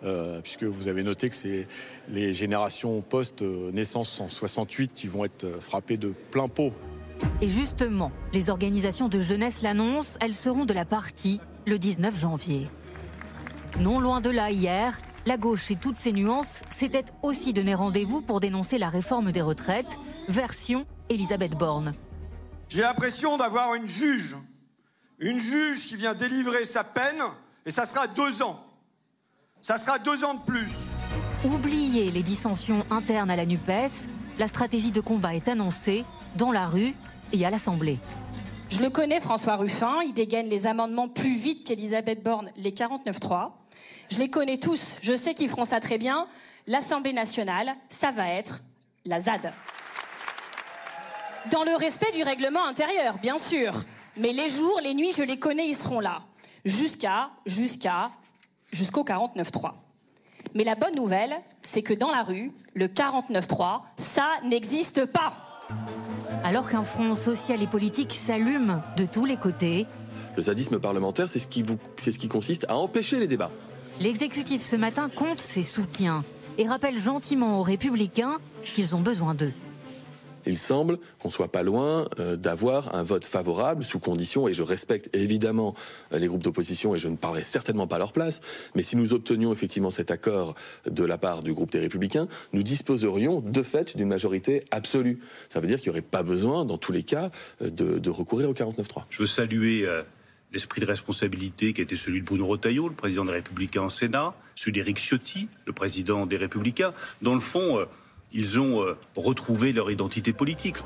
euh, 0.04 0.42
puisque 0.42 0.64
vous 0.64 0.88
avez 0.88 1.04
noté 1.04 1.30
que 1.30 1.36
c'est 1.36 1.68
les 2.10 2.34
générations 2.34 3.02
post-naissance 3.02 4.20
en 4.20 4.30
68 4.30 4.94
qui 4.94 5.08
vont 5.08 5.26
être 5.26 5.48
frappées 5.62 5.98
de 5.98 6.14
plein 6.32 6.48
pot. 6.48 6.74
Et 7.42 7.48
justement, 7.48 8.12
les 8.34 8.50
organisations 8.50 9.08
de 9.08 9.22
jeunesse 9.22 9.62
l'annoncent, 9.62 10.18
elles 10.20 10.36
seront 10.36 10.66
de 10.66 10.74
la 10.74 10.86
partie 10.86 11.40
le 11.66 11.80
19 11.80 12.20
janvier. 12.20 12.70
Non 13.80 14.00
loin 14.00 14.22
de 14.22 14.30
là, 14.30 14.52
hier, 14.52 15.00
la 15.26 15.38
gauche 15.38 15.72
et 15.72 15.76
toutes 15.76 15.98
ses 15.98 16.12
nuances 16.12 16.62
s'étaient 16.70 17.06
aussi 17.22 17.54
donné 17.54 17.74
rendez-vous 17.74 18.22
pour 18.22 18.40
dénoncer 18.40 18.78
la 18.78 18.90
réforme 18.90 19.32
des 19.32 19.42
retraites, 19.42 19.98
version 20.28 20.86
Elisabeth 21.10 21.58
Borne. 21.58 21.94
J'ai 22.74 22.82
l'impression 22.82 23.38
d'avoir 23.38 23.76
une 23.76 23.88
juge, 23.88 24.36
une 25.20 25.38
juge 25.38 25.86
qui 25.86 25.96
vient 25.96 26.16
délivrer 26.16 26.66
sa 26.66 26.84
peine, 26.84 27.22
et 27.68 27.70
ça 27.70 27.86
sera 27.86 28.08
deux 28.08 28.42
ans. 28.42 28.66
Ça 29.62 29.78
sera 29.78 30.00
deux 30.00 30.26
ans 30.26 30.34
de 30.34 30.44
plus. 30.44 30.86
Oubliez 31.46 32.10
les 32.10 32.24
dissensions 32.24 32.84
internes 32.90 33.30
à 33.30 33.36
la 33.36 33.46
NUPES, 33.46 34.10
la 34.40 34.48
stratégie 34.48 34.92
de 34.92 35.02
combat 35.02 35.36
est 35.36 35.50
annoncée 35.50 36.04
dans 36.36 36.52
la 36.52 36.66
rue 36.66 36.96
et 37.32 37.46
à 37.46 37.52
l'Assemblée. 37.52 38.00
Je 38.70 38.82
le 38.82 38.90
connais, 38.90 39.20
François 39.20 39.56
Ruffin, 39.56 40.02
il 40.04 40.16
dégaine 40.16 40.50
les 40.50 40.66
amendements 40.66 41.10
plus 41.10 41.36
vite 41.36 41.68
qu'Elisabeth 41.68 42.24
Borne, 42.24 42.50
les 42.56 42.72
49-3. 42.72 43.52
Je 44.10 44.18
les 44.18 44.32
connais 44.32 44.58
tous, 44.58 44.98
je 45.04 45.16
sais 45.16 45.36
qu'ils 45.36 45.50
feront 45.50 45.66
ça 45.66 45.80
très 45.80 46.00
bien. 46.00 46.26
L'Assemblée 46.66 47.14
nationale, 47.14 47.76
ça 47.90 48.10
va 48.10 48.30
être 48.30 48.64
la 49.06 49.20
ZAD. 49.20 49.52
Dans 51.52 51.64
le 51.64 51.76
respect 51.76 52.12
du 52.14 52.24
règlement 52.24 52.66
intérieur, 52.66 53.18
bien 53.22 53.38
sûr. 53.38 53.74
Mais 54.18 54.32
les 54.32 54.50
jours, 54.50 54.80
les 54.82 54.94
nuits, 54.94 55.12
je 55.16 55.24
les 55.24 55.38
connais, 55.38 55.68
ils 55.68 55.76
seront 55.76 56.00
là. 56.00 56.22
Jusqu'à, 56.64 57.32
jusqu'à, 57.46 58.12
jusqu'au 58.72 59.04
49-3. 59.04 59.72
Mais 60.56 60.64
la 60.64 60.76
bonne 60.76 60.96
nouvelle, 60.96 61.36
c'est 61.62 61.82
que 61.82 61.94
dans 61.94 62.12
la 62.12 62.24
rue, 62.24 62.52
le 62.76 62.88
49-3, 62.88 63.82
ça 63.98 64.28
n'existe 64.44 65.06
pas. 65.06 65.34
Alors 66.44 66.70
qu'un 66.70 66.84
front 66.84 67.16
social 67.16 67.62
et 67.62 67.68
politique 67.68 68.14
s'allume 68.14 68.82
de 68.98 69.06
tous 69.06 69.26
les 69.26 69.38
côtés. 69.38 69.86
Le 70.38 70.42
sadisme 70.42 70.80
parlementaire, 70.80 71.28
c'est 71.28 71.40
ce, 71.40 71.48
qui 71.48 71.64
vous, 71.64 71.78
c'est 71.98 72.12
ce 72.12 72.20
qui 72.20 72.28
consiste 72.28 72.66
à 72.70 72.78
empêcher 72.78 73.20
les 73.20 73.28
débats. 73.28 73.52
L'exécutif 74.00 74.66
ce 74.66 74.76
matin 74.76 75.10
compte 75.10 75.40
ses 75.40 75.62
soutiens 75.62 76.24
et 76.58 76.68
rappelle 76.68 77.00
gentiment 77.00 77.60
aux 77.60 77.64
républicains 77.64 78.38
qu'ils 78.74 78.96
ont 78.96 79.02
besoin 79.02 79.36
d'eux. 79.36 79.54
Il 80.46 80.58
semble 80.58 81.00
qu'on 81.20 81.30
soit 81.30 81.52
pas 81.52 81.64
loin 81.64 82.08
euh, 82.20 82.36
d'avoir 82.36 82.96
un 82.96 83.04
vote 83.04 83.26
favorable 83.26 83.84
sous 83.84 84.00
condition, 84.00 84.48
et 84.48 84.54
je 84.54 84.64
respecte 84.64 85.16
évidemment 85.16 85.76
euh, 86.12 86.20
les 86.20 86.28
groupes 86.28 86.44
d'opposition 86.44 86.96
et 86.96 87.00
je 87.00 87.08
ne 87.08 87.16
parlerai 87.16 87.44
certainement 87.44 87.88
pas 87.88 87.96
à 87.96 88.00
leur 88.00 88.14
place, 88.14 88.42
mais 88.76 88.84
si 88.84 88.96
nous 88.96 89.14
obtenions 89.14 89.54
effectivement 89.54 89.92
cet 89.92 90.12
accord 90.12 90.56
de 90.90 91.06
la 91.06 91.18
part 91.18 91.42
du 91.42 91.54
groupe 91.54 91.72
des 91.72 91.80
Républicains, 91.80 92.28
nous 92.52 92.64
disposerions 92.64 93.42
de 93.42 93.64
fait 93.64 93.96
d'une 93.96 94.08
majorité 94.08 94.64
absolue. 94.72 95.20
Ça 95.50 95.60
veut 95.60 95.68
dire 95.68 95.80
qu'il 95.80 95.92
n'y 95.92 95.98
aurait 95.98 96.02
pas 96.02 96.24
besoin, 96.24 96.66
dans 96.66 96.78
tous 96.78 96.92
les 96.92 97.04
cas, 97.04 97.32
euh, 97.62 97.70
de, 97.70 98.10
recourir 98.10 98.50
au 98.50 98.54
49-3. 98.54 99.06
Je 99.10 99.20
veux 99.20 99.28
saluer 99.28 99.88
l'esprit 100.52 100.82
de 100.82 100.86
responsabilité 100.86 101.74
qui 101.74 101.82
était 101.82 101.96
celui 101.96 102.22
de 102.22 102.26
Bruno 102.26 102.46
Retailleau, 102.46 102.88
le 102.88 102.94
président 102.94 103.26
des 103.26 103.32
Républicains 103.32 103.84
au 103.84 103.90
Sénat, 103.90 104.36
celui 104.54 104.72
d'Éric 104.72 105.00
Ciotti, 105.00 105.48
le 105.66 105.74
président 105.74 106.28
des 106.28 106.38
Républicains. 106.38 106.94
Dans 107.24 107.34
le 107.34 107.40
fond, 107.40 107.88
ils 108.34 108.60
ont 108.60 108.82
euh, 108.82 108.98
retrouvé 109.16 109.74
leur 109.74 109.92
identité 109.92 110.34
politique. 110.34 110.78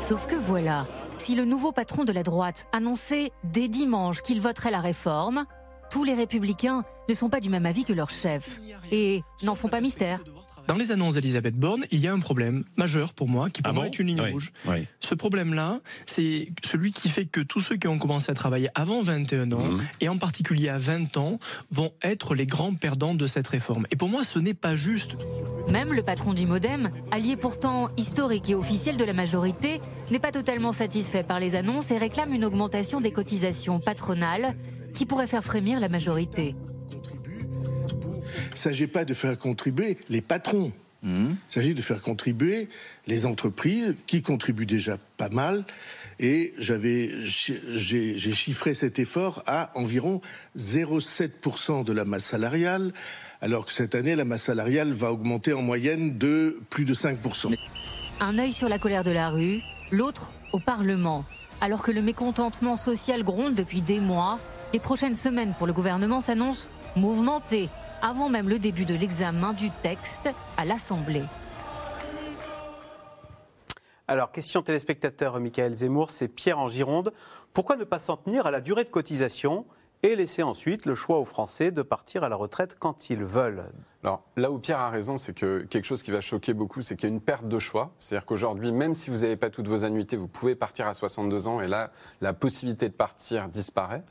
Sauf 0.00 0.26
que 0.26 0.36
voilà, 0.36 0.86
si 1.18 1.34
le 1.34 1.44
nouveau 1.44 1.72
patron 1.72 2.04
de 2.04 2.12
la 2.12 2.22
droite 2.22 2.66
annonçait 2.72 3.32
dès 3.44 3.68
dimanche 3.68 4.22
qu'il 4.22 4.40
voterait 4.40 4.70
la 4.70 4.80
réforme, 4.80 5.46
tous 5.90 6.04
les 6.04 6.14
républicains 6.14 6.84
ne 7.08 7.14
sont 7.14 7.28
pas 7.28 7.40
du 7.40 7.48
même 7.48 7.66
avis 7.66 7.84
que 7.84 7.92
leur 7.92 8.10
chef 8.10 8.58
et 8.90 9.22
n'en 9.42 9.54
font 9.54 9.68
pas 9.68 9.80
mystère. 9.80 10.20
Dans 10.66 10.74
les 10.74 10.90
annonces 10.90 11.14
d'Elisabeth 11.14 11.54
Borne, 11.54 11.84
il 11.92 12.00
y 12.00 12.08
a 12.08 12.12
un 12.12 12.18
problème 12.18 12.64
majeur 12.76 13.12
pour 13.14 13.28
moi, 13.28 13.50
qui 13.50 13.62
pour 13.62 13.70
Ah 13.70 13.72
moi 13.72 13.84
bon 13.84 13.90
est 13.90 13.98
une 14.00 14.08
ligne 14.08 14.20
Oui, 14.20 14.32
rouge. 14.32 14.52
oui. 14.66 14.84
Ce 14.98 15.14
problème-là, 15.14 15.78
c'est 16.06 16.48
celui 16.64 16.90
qui 16.90 17.08
fait 17.08 17.24
que 17.24 17.40
tous 17.40 17.60
ceux 17.60 17.76
qui 17.76 17.86
ont 17.86 18.00
commencé 18.00 18.32
à 18.32 18.34
travailler 18.34 18.68
avant 18.74 19.00
21 19.00 19.52
ans, 19.52 19.60
Mhm. 19.64 19.82
et 20.00 20.08
en 20.08 20.18
particulier 20.18 20.68
à 20.68 20.76
20 20.78 21.16
ans, 21.18 21.38
vont 21.70 21.92
être 22.02 22.34
les 22.34 22.46
grands 22.46 22.74
perdants 22.74 23.14
de 23.14 23.28
cette 23.28 23.46
réforme. 23.46 23.86
Et 23.92 23.96
pour 23.96 24.08
moi, 24.08 24.24
ce 24.24 24.40
n'est 24.40 24.54
pas 24.54 24.74
juste. 24.74 25.12
Même 25.70 25.92
le 25.92 26.02
patron 26.02 26.32
du 26.32 26.46
Modem, 26.46 26.90
allié 27.10 27.36
pourtant 27.36 27.90
historique 27.96 28.48
et 28.50 28.54
officiel 28.54 28.96
de 28.96 29.04
la 29.04 29.12
majorité, 29.12 29.80
n'est 30.10 30.18
pas 30.18 30.30
totalement 30.30 30.72
satisfait 30.72 31.24
par 31.24 31.40
les 31.40 31.54
annonces 31.54 31.90
et 31.90 31.98
réclame 31.98 32.32
une 32.32 32.44
augmentation 32.44 33.00
des 33.00 33.10
cotisations 33.10 33.80
patronales 33.80 34.54
qui 34.94 35.06
pourrait 35.06 35.26
faire 35.26 35.44
frémir 35.44 35.80
la 35.80 35.88
majorité. 35.88 36.54
Il 37.32 38.52
ne 38.52 38.56
s'agit 38.56 38.86
pas 38.86 39.04
de 39.04 39.14
faire 39.14 39.36
contribuer 39.38 39.98
les 40.08 40.20
patrons. 40.20 40.72
Il 41.02 41.36
s'agit 41.48 41.74
de 41.74 41.82
faire 41.82 42.02
contribuer 42.02 42.68
les 43.06 43.26
entreprises 43.26 43.94
qui 44.06 44.22
contribuent 44.22 44.66
déjà 44.66 44.98
pas 45.16 45.28
mal. 45.28 45.64
Et 46.18 46.52
j'avais, 46.58 47.10
j'ai 47.24 48.32
chiffré 48.32 48.74
cet 48.74 48.98
effort 48.98 49.44
à 49.46 49.70
environ 49.78 50.20
0,7% 50.56 51.84
de 51.84 51.92
la 51.92 52.04
masse 52.04 52.24
salariale, 52.24 52.92
alors 53.40 53.66
que 53.66 53.72
cette 53.72 53.94
année, 53.94 54.16
la 54.16 54.24
masse 54.24 54.44
salariale 54.44 54.92
va 54.92 55.12
augmenter 55.12 55.52
en 55.52 55.62
moyenne 55.62 56.18
de 56.18 56.60
plus 56.70 56.84
de 56.84 56.94
5%. 56.94 57.56
Un 58.20 58.38
œil 58.38 58.52
sur 58.52 58.68
la 58.68 58.78
colère 58.78 59.04
de 59.04 59.10
la 59.10 59.28
rue, 59.28 59.60
l'autre 59.90 60.30
au 60.52 60.58
Parlement. 60.58 61.24
Alors 61.60 61.82
que 61.82 61.90
le 61.90 62.02
mécontentement 62.02 62.76
social 62.76 63.22
gronde 63.24 63.54
depuis 63.54 63.82
des 63.82 64.00
mois, 64.00 64.38
les 64.72 64.78
prochaines 64.78 65.16
semaines 65.16 65.54
pour 65.54 65.66
le 65.66 65.72
gouvernement 65.72 66.20
s'annoncent 66.20 66.68
mouvementées, 66.96 67.68
avant 68.02 68.28
même 68.28 68.48
le 68.48 68.58
début 68.58 68.84
de 68.84 68.94
l'examen 68.94 69.52
du 69.52 69.70
texte 69.82 70.28
à 70.56 70.64
l'Assemblée. 70.64 71.24
Alors, 74.08 74.30
question 74.30 74.62
téléspectateur, 74.62 75.40
Michael 75.40 75.74
Zemmour, 75.74 76.10
c'est 76.10 76.28
Pierre 76.28 76.60
en 76.60 76.68
Gironde. 76.68 77.12
Pourquoi 77.52 77.76
ne 77.76 77.84
pas 77.84 77.98
s'en 77.98 78.16
tenir 78.16 78.46
à 78.46 78.50
la 78.52 78.60
durée 78.60 78.84
de 78.84 78.88
cotisation 78.88 79.66
et 80.02 80.16
laisser 80.16 80.42
ensuite 80.42 80.86
le 80.86 80.94
choix 80.94 81.18
aux 81.18 81.24
Français 81.24 81.70
de 81.70 81.82
partir 81.82 82.24
à 82.24 82.28
la 82.28 82.36
retraite 82.36 82.76
quand 82.78 83.10
ils 83.10 83.24
veulent 83.24 83.64
Alors 84.06 84.22
là 84.36 84.52
où 84.52 84.60
Pierre 84.60 84.78
a 84.78 84.88
raison, 84.88 85.16
c'est 85.16 85.32
que 85.34 85.62
quelque 85.68 85.84
chose 85.84 86.04
qui 86.04 86.12
va 86.12 86.20
choquer 86.20 86.54
beaucoup, 86.54 86.80
c'est 86.80 86.94
qu'il 86.94 87.08
y 87.08 87.12
a 87.12 87.14
une 87.14 87.20
perte 87.20 87.48
de 87.48 87.58
choix. 87.58 87.90
C'est-à-dire 87.98 88.24
qu'aujourd'hui, 88.24 88.70
même 88.70 88.94
si 88.94 89.10
vous 89.10 89.18
n'avez 89.22 89.34
pas 89.36 89.50
toutes 89.50 89.66
vos 89.66 89.82
annuités, 89.82 90.16
vous 90.16 90.28
pouvez 90.28 90.54
partir 90.54 90.86
à 90.86 90.94
62 90.94 91.48
ans 91.48 91.60
et 91.60 91.66
là, 91.66 91.90
la 92.20 92.32
possibilité 92.32 92.88
de 92.88 92.94
partir 92.94 93.48
disparaît. 93.48 94.04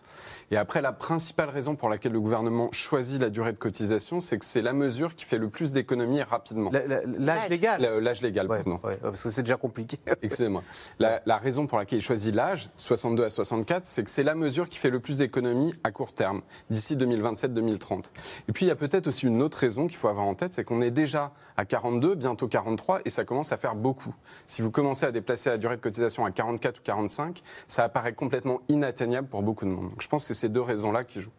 Et 0.51 0.58
après, 0.58 0.81
la 0.81 0.91
principale 0.91 1.47
raison 1.49 1.77
pour 1.77 1.88
laquelle 1.88 2.12
le 2.12 2.19
gouvernement 2.19 2.67
choisit 2.73 3.21
la 3.21 3.29
durée 3.29 3.53
de 3.53 3.58
cotisation, 3.58 4.19
c'est 4.19 4.38
que 4.38 4.43
c'est 4.43 4.62
la 4.62 4.73
mesure 4.73 5.15
qui 5.15 5.23
fait 5.23 5.38
le 5.38 5.47
plus 5.49 5.71
d'économies 5.71 6.23
rapidement. 6.23 6.71
L'âge 7.17 7.47
légal 7.47 7.81
La- 7.81 8.01
L'âge 8.01 8.21
légal, 8.21 8.47
Ouais, 8.49 8.63
pardon. 8.63 8.79
ouais, 8.86 8.97
parce 9.01 9.23
que 9.23 9.29
c'est 9.29 9.43
déjà 9.43 9.55
compliqué. 9.55 9.97
Excusez-moi. 10.21 10.62
La, 10.99 11.21
la 11.25 11.38
raison 11.38 11.67
pour 11.67 11.77
laquelle 11.77 11.99
il 11.99 12.01
choisit 12.01 12.36
l'âge, 12.36 12.69
62 12.75 13.23
à 13.23 13.29
64, 13.29 13.86
c'est 13.86 14.03
que 14.03 14.10
c'est 14.10 14.23
la 14.23 14.36
mesure 14.36 14.67
qui 14.67 14.77
fait 14.77 14.89
le 14.89 14.99
plus 14.99 15.19
d'économies 15.19 15.73
à 15.86 15.91
court 15.91 16.12
terme, 16.13 16.41
d'ici 16.69 16.97
2027-2030. 16.97 18.03
Et 18.49 18.51
puis 18.51 18.65
il 18.65 18.67
y 18.67 18.71
a 18.71 18.75
peut-être 18.75 19.08
aussi 19.08 19.25
une 19.27 19.41
autre 19.41 19.58
raison 19.58 19.85
qu'il 19.88 19.98
faut 19.98 20.08
avoir 20.08 20.26
en 20.26 20.36
tête, 20.36 20.54
c'est 20.54 20.63
qu'on 20.63 20.82
est 20.82 20.91
déjà 20.91 21.32
à 21.58 21.65
42, 21.65 22.15
bientôt 22.15 22.48
43, 22.48 23.02
et 23.06 23.10
ça 23.10 23.26
commence 23.26 23.52
à 23.52 23.58
faire 23.58 23.76
beaucoup. 23.76 24.13
Si 24.48 24.62
vous 24.62 24.71
commencez 24.71 25.06
à 25.06 25.12
déplacer 25.12 25.50
la 25.50 25.58
durée 25.58 25.76
de 25.76 25.82
cotisation 25.82 26.26
à 26.26 26.32
44 26.32 26.80
ou 26.80 26.84
45, 26.84 27.41
ça 27.67 27.84
apparaît 27.84 28.13
complètement 28.13 28.62
inatteignable 28.69 29.28
pour 29.28 29.43
beaucoup 29.43 29.65
de 29.65 29.71
monde. 29.71 29.89
Donc 29.89 30.02
je 30.02 30.08
pense 30.08 30.24
que 30.24 30.34
c'est 30.34 30.41
ces 30.41 30.50
deux 30.50 30.62
raisons-là 30.62 31.04
qui 31.04 31.21
jouent. 31.21 31.32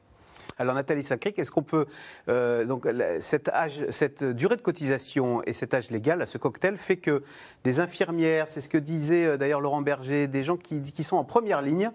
Alors 0.58 0.74
Nathalie 0.74 1.02
Sacric, 1.04 1.38
est-ce 1.38 1.50
qu'on 1.50 1.62
peut 1.62 1.86
euh, 2.28 2.64
donc 2.64 2.86
âge, 3.52 3.86
cette 3.90 4.24
durée 4.24 4.56
de 4.56 4.62
cotisation 4.62 5.42
et 5.44 5.52
cet 5.52 5.74
âge 5.74 5.90
légal 5.90 6.22
à 6.22 6.26
ce 6.26 6.38
cocktail 6.38 6.76
fait 6.76 6.96
que 6.96 7.22
des 7.64 7.80
infirmières, 7.80 8.46
c'est 8.48 8.60
ce 8.60 8.68
que 8.68 8.78
disait 8.78 9.26
euh, 9.26 9.36
d'ailleurs 9.36 9.60
Laurent 9.60 9.82
Berger, 9.82 10.26
des 10.26 10.42
gens 10.42 10.56
qui, 10.56 10.80
qui 10.82 11.04
sont 11.04 11.16
en 11.16 11.24
première 11.24 11.62
ligne, 11.62 11.90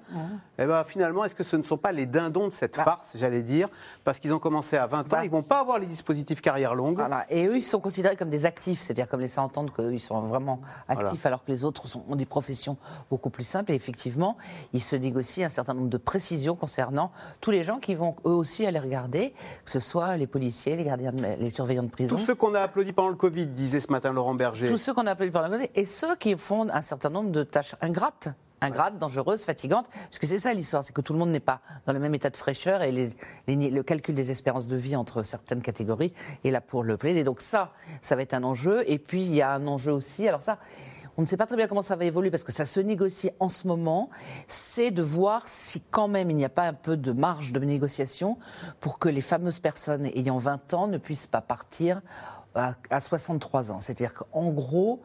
eh 0.60 0.66
ben 0.66 0.84
finalement 0.84 1.24
est-ce 1.26 1.36
que 1.36 1.44
ce 1.44 1.56
ne 1.56 1.64
sont 1.64 1.78
pas 1.78 1.92
les 1.92 2.06
dindons 2.06 2.48
de 2.48 2.54
cette 2.54 2.76
farce, 2.76 3.12
j'allais 3.16 3.42
dire, 3.44 3.68
parce 4.04 4.20
qu'ils 4.20 4.34
ont 4.34 4.40
commencé 4.40 4.78
à 4.78 4.86
20 4.88 5.00
ans, 5.00 5.04
Bah. 5.10 5.26
ils 5.26 5.32
vont 5.32 5.44
pas 5.44 5.60
avoir 5.60 5.80
les 5.80 5.86
dispositifs 5.88 6.42
carrière 6.42 6.76
longue. 6.76 6.98
Voilà. 6.98 7.26
Et 7.30 7.48
eux, 7.48 7.56
ils 7.58 7.62
sont 7.64 7.80
considérés 7.80 8.16
comme 8.16 8.30
des 8.30 8.46
actifs, 8.46 8.82
c'est-à-dire 8.82 9.08
comme 9.08 9.22
laisser 9.22 9.40
entendre 9.40 9.74
qu'eux, 9.74 9.94
ils 9.94 10.00
sont 10.00 10.20
vraiment 10.22 10.62
actifs, 10.88 11.26
alors 11.26 11.44
que 11.44 11.52
les 11.52 11.64
autres 11.64 11.88
sont- 11.88 12.04
ont 12.10 12.16
des 12.16 12.26
professions 12.26 12.78
beaucoup 13.10 13.30
plus 13.30 13.44
simples. 13.44 13.72
Et 13.72 13.76
effectivement, 13.76 14.38
il 14.74 14.82
se 14.82 14.96
négocie 14.96 15.44
un 15.44 15.50
certain 15.50 15.74
nombre 15.74 15.90
de 15.90 15.98
précisions 15.98 16.56
concernant 16.56 17.12
tous 17.40 17.52
les 17.52 17.64
gens 17.64 17.80
qui 17.80 17.96
vont 17.96 18.16
eux 18.26 18.32
aussi 18.42 18.66
aller 18.66 18.80
regarder, 18.80 19.34
que 19.64 19.72
ce 19.72 19.80
soit 19.80 20.18
les 20.18 20.28
policiers, 20.28 20.76
les 20.76 20.84
gardiens, 20.84 21.14
de- 21.14 21.36
les 21.40 21.50
surveillants 21.50 21.84
de 21.84 21.90
prison. 21.90 22.16
Tous 22.18 22.22
ceux 22.22 22.36
qu'on 22.36 22.54
a 22.56 22.60
applaudis 22.62 22.92
pendant 22.94 23.10
le 23.10 23.16
Covid, 23.16 23.48
disait 23.48 23.80
ce 23.80 23.92
matin 23.92 24.12
Laurent 24.12 24.34
Berger. 24.36 24.68
Tous 24.68 24.78
ceux 24.78 24.94
qu'on 24.94 25.08
a 25.08 25.12
appelés 25.12 25.32
par 25.32 25.42
la 25.42 25.50
côté 25.50 25.72
et 25.76 25.86
ceux 25.86 26.16
qui 26.18 26.36
font 26.36 26.68
un 26.70 26.82
certain 26.82 27.10
nombre 27.10 27.32
de 27.32 27.44
tâches 27.44 27.76
ingrates. 27.82 28.28
Ingrates, 28.64 29.00
dangereuses, 29.00 29.44
fatigantes, 29.44 29.88
parce 29.92 30.20
que 30.20 30.28
c'est 30.28 30.38
ça 30.38 30.54
l'histoire, 30.54 30.84
c'est 30.84 30.94
que 30.94 31.02
tout 31.02 31.14
le 31.14 31.20
monde 31.20 31.32
n'est 31.32 31.40
pas 31.40 31.62
dans 31.88 31.94
le 31.94 32.00
même 32.00 32.14
état 32.14 32.30
de 32.30 32.38
fraîcheur 32.38 32.84
et 32.84 32.92
les- 32.92 33.10
les- 33.48 33.72
le 33.72 33.82
calcul 33.82 34.14
des 34.14 34.30
espérances 34.30 34.68
de 34.68 34.76
vie 34.76 34.96
entre 34.96 35.24
certaines 35.24 35.64
catégories 35.64 36.14
est 36.46 36.52
là 36.52 36.62
pour 36.62 36.84
le 36.84 36.96
plaider. 36.96 37.24
Donc 37.24 37.42
ça, 37.42 37.72
ça 38.04 38.16
va 38.16 38.22
être 38.22 38.36
un 38.36 38.44
enjeu. 38.44 38.84
Et 38.86 39.00
puis 39.00 39.22
il 39.24 39.34
y 39.34 39.42
a 39.42 39.52
un 39.52 39.66
enjeu 39.66 39.92
aussi, 39.92 40.28
alors 40.28 40.44
ça, 40.44 40.60
on 41.18 41.22
ne 41.22 41.26
sait 41.26 41.38
pas 41.38 41.46
très 41.46 41.56
bien 41.56 41.68
comment 41.68 41.82
ça 41.82 41.96
va 41.96 42.06
évoluer 42.06 42.32
parce 42.32 42.44
que 42.44 42.52
ça 42.52 42.66
se 42.66 42.80
négocie 42.80 43.32
en 43.40 43.50
ce 43.50 43.68
moment, 43.68 44.10
c'est 44.48 44.92
de 44.92 45.02
voir 45.02 45.48
si 45.48 45.82
quand 45.92 46.08
même 46.08 46.30
il 46.30 46.38
n'y 46.38 46.46
a 46.46 46.50
pas 46.50 46.68
un 46.68 46.74
peu 46.74 46.98
de 46.98 47.12
marge 47.12 47.52
de 47.52 47.60
négociation 47.60 48.38
pour 48.80 49.00
que 49.00 49.10
les 49.10 49.22
fameuses 49.22 49.60
personnes 49.60 50.06
ayant 50.06 50.38
20 50.38 50.74
ans 50.74 50.88
ne 50.88 50.98
puissent 50.98 51.28
pas 51.28 51.42
partir 51.42 52.02
à, 52.56 52.76
à 52.90 53.00
63 53.00 53.72
ans. 53.72 53.80
C'est-à-dire 53.82 54.14
qu'en 54.14 54.50
gros, 54.50 55.02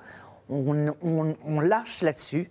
on 0.48 1.60
lâche 1.60 2.02
là-dessus. 2.02 2.50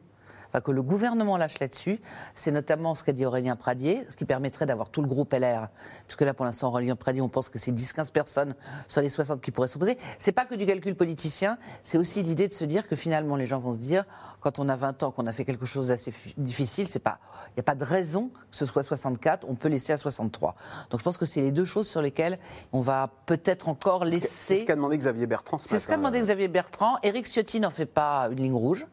Enfin, 0.55 0.61
que 0.61 0.71
le 0.71 0.81
gouvernement 0.81 1.35
lâche 1.35 1.59
là-dessus, 1.59 1.99
c'est 2.33 2.51
notamment 2.51 2.95
ce 2.95 3.03
qu'a 3.03 3.11
dit 3.11 3.25
Aurélien 3.25 3.57
Pradier, 3.57 4.05
ce 4.09 4.15
qui 4.15 4.23
permettrait 4.23 4.65
d'avoir 4.65 4.89
tout 4.89 5.01
le 5.01 5.07
groupe 5.07 5.33
LR. 5.33 5.67
Puisque 6.07 6.21
là, 6.21 6.33
pour 6.33 6.45
l'instant, 6.45 6.69
Aurélien 6.69 6.95
Pradier, 6.95 7.19
on 7.21 7.27
pense 7.27 7.49
que 7.49 7.59
c'est 7.59 7.73
10-15 7.73 8.13
personnes 8.13 8.55
sur 8.87 9.01
les 9.01 9.09
60 9.09 9.41
qui 9.41 9.51
pourraient 9.51 9.67
s'opposer. 9.67 9.97
C'est 10.17 10.31
pas 10.31 10.45
que 10.45 10.55
du 10.55 10.65
calcul 10.65 10.95
politicien, 10.95 11.57
c'est 11.83 11.97
aussi 11.97 12.23
l'idée 12.23 12.47
de 12.47 12.53
se 12.53 12.63
dire 12.63 12.87
que 12.87 12.95
finalement, 12.95 13.35
les 13.35 13.45
gens 13.45 13.59
vont 13.59 13.73
se 13.73 13.79
dire, 13.79 14.05
quand 14.39 14.57
on 14.59 14.69
a 14.69 14.77
20 14.77 15.03
ans, 15.03 15.11
qu'on 15.11 15.27
a 15.27 15.33
fait 15.33 15.43
quelque 15.43 15.65
chose 15.65 15.89
d'assez 15.89 16.11
fi- 16.11 16.33
difficile, 16.37 16.87
c'est 16.87 16.99
pas, 16.99 17.19
il 17.49 17.53
n'y 17.57 17.59
a 17.59 17.63
pas 17.63 17.75
de 17.75 17.83
raison 17.83 18.29
que 18.29 18.55
ce 18.55 18.65
soit 18.65 18.83
64, 18.83 19.45
on 19.49 19.55
peut 19.55 19.67
laisser 19.67 19.91
à 19.91 19.97
63. 19.97 20.55
Donc 20.89 21.01
je 21.01 21.03
pense 21.03 21.17
que 21.17 21.25
c'est 21.25 21.41
les 21.41 21.51
deux 21.51 21.65
choses 21.65 21.89
sur 21.89 22.01
lesquelles 22.01 22.39
on 22.71 22.79
va 22.79 23.09
peut-être 23.25 23.67
encore 23.67 24.05
laisser. 24.05 24.27
C'est 24.27 24.55
ce 24.61 24.63
qu'a 24.63 24.75
demandé 24.77 24.97
Xavier 24.97 25.27
Bertrand 25.27 25.57
ce 25.57 25.67
C'est 25.67 25.79
ce 25.79 25.87
qu'a 25.89 25.97
demandé 25.97 26.17
Xavier 26.19 26.47
Bertrand. 26.47 26.95
Éric 27.03 27.25
Ciotti 27.25 27.59
n'en 27.59 27.71
fait 27.71 27.85
pas 27.85 28.29
une 28.31 28.37
ligne 28.41 28.53
rouge, 28.53 28.85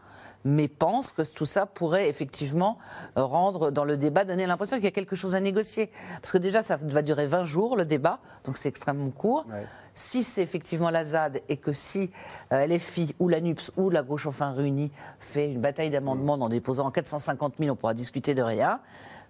mais 0.45 0.69
pense 0.69 1.13
que 1.13 1.23
tout 1.33 1.47
ça 1.47 1.67
pourrait 1.67 2.09
effectivement 2.09 2.79
euh, 3.17 3.25
rendre 3.25 3.71
dans 3.71 3.85
le 3.85 3.97
débat, 3.97 4.25
donner 4.25 4.47
l'impression 4.47 4.77
qu'il 4.77 4.85
y 4.85 4.89
a 4.89 4.93
quelque 4.93 5.17
chose 5.17 5.35
à 5.35 5.41
négocier. 5.41 5.91
Parce 6.21 6.33
que 6.33 6.39
déjà, 6.39 6.63
ça 6.63 6.77
va 6.81 7.03
durer 7.03 7.27
20 7.27 7.45
jours, 7.45 7.77
le 7.77 7.85
débat, 7.85 8.19
donc 8.45 8.57
c'est 8.57 8.69
extrêmement 8.69 9.11
court. 9.11 9.47
Si 9.95 10.23
c'est 10.23 10.43
effectivement 10.43 10.89
la 10.89 11.05
ZAD 11.05 11.43
et 11.51 11.59
que 11.59 11.75
si 11.75 12.11
euh, 12.53 12.67
LFI 12.67 13.15
ou 13.19 13.29
la 13.29 13.43
NUPS 13.43 13.73
ou 13.77 13.91
la 13.91 14.03
gauche 14.03 14.27
enfin 14.27 14.53
réunie 14.53 14.91
fait 15.21 15.53
une 15.53 15.61
bataille 15.61 15.91
d'amendements 15.91 16.35
en 16.35 16.49
déposant 16.49 16.91
450 16.91 17.55
000, 17.59 17.71
on 17.71 17.77
pourra 17.77 17.93
discuter 17.93 18.35
de 18.35 18.43
rien. 18.43 18.81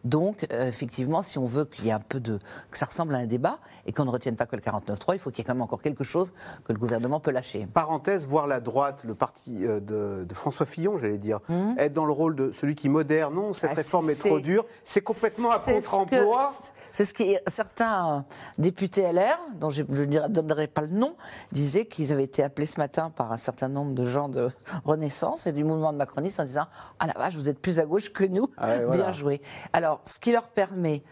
Donc, 0.05 0.47
euh, 0.53 0.67
effectivement, 0.67 1.23
si 1.23 1.39
on 1.39 1.45
veut 1.45 1.65
qu'il 1.65 1.85
y 1.87 1.89
ait 1.89 1.93
un 1.93 2.01
peu 2.01 2.19
de. 2.21 2.39
que 2.71 2.79
ça 2.79 2.87
ressemble 2.87 3.15
à 3.15 3.19
un 3.19 3.27
débat 3.27 3.59
et 3.87 3.93
qu'on 3.93 4.05
ne 4.05 4.11
retienne 4.11 4.37
pas 4.37 4.47
que 4.47 4.57
le 4.57 4.63
49-3, 4.63 5.15
il 5.15 5.19
faut 5.19 5.31
qu'il 5.31 5.39
y 5.39 5.41
ait 5.43 5.45
quand 5.45 5.55
même 5.55 5.63
encore 5.63 5.81
quelque 5.83 6.05
chose 6.05 6.33
que 6.65 6.73
le 6.73 6.79
gouvernement 6.79 7.21
peut 7.21 7.31
lâcher. 7.31 7.67
Parenthèse, 7.73 8.27
voir 8.27 8.47
la 8.47 8.61
droite, 8.61 9.05
le 9.05 9.15
parti 9.15 9.65
euh, 9.65 9.81
de, 9.81 10.25
de 10.25 10.35
François 10.35 10.67
Fillon, 10.67 10.99
j'allais 10.99 11.19
dire, 11.19 11.39
Hum. 11.49 11.75
être 11.79 11.93
dans 11.93 12.05
le 12.05 12.13
rôle 12.13 12.35
de 12.37 12.51
celui 12.53 12.75
qui 12.75 12.89
modère, 12.89 13.31
non, 13.31 13.53
cette 13.53 13.71
Ah, 13.71 13.75
réforme 13.75 14.11
est 14.11 14.19
trop 14.21 14.41
dure, 14.41 14.65
c'est 14.85 15.01
complètement 15.03 15.51
à 15.53 15.59
C'est 15.59 15.81
ce 15.81 15.89
contre-emploi. 15.91 16.49
que- 16.49 16.73
C'est 16.93 17.05
ce 17.05 17.15
qui 17.15 17.37
certains 17.47 18.17
euh, 18.19 18.21
députés 18.59 19.03
LR, 19.03 19.39
dont 19.61 19.71
je 19.71 19.83
ne 19.83 20.29
donnerai 20.29 20.67
pas 20.67 20.83
le 20.83 20.89
nom, 20.89 21.17
disaient 21.53 21.87
qu'ils 21.87 22.13
avaient 22.13 22.25
été 22.25 22.43
appelés 22.43 22.67
ce 22.67 22.79
matin 22.81 23.11
par 23.11 23.33
un 23.33 23.37
certain 23.37 23.69
nombre 23.69 23.95
de 23.95 24.05
gens 24.05 24.29
de 24.29 24.51
Renaissance 24.85 25.47
et 25.47 25.53
du 25.53 25.65
mouvement 25.65 25.93
de 25.93 25.99
macronistes 25.99 26.41
en 26.41 26.45
disant 26.45 26.67
ah 26.99 27.07
la 27.07 27.13
vache 27.15 27.35
vous 27.35 27.49
êtes 27.49 27.59
plus 27.59 27.79
à 27.79 27.85
gauche 27.85 28.13
que 28.13 28.25
nous, 28.25 28.49
Ah 28.57 28.67
ouais, 28.69 28.85
voilà. 28.85 29.03
bien 29.05 29.13
joué. 29.13 29.41
Alors 29.73 29.92
ce 30.05 30.19
qui 30.19 30.33
leur 30.33 30.49
permet 30.49 31.03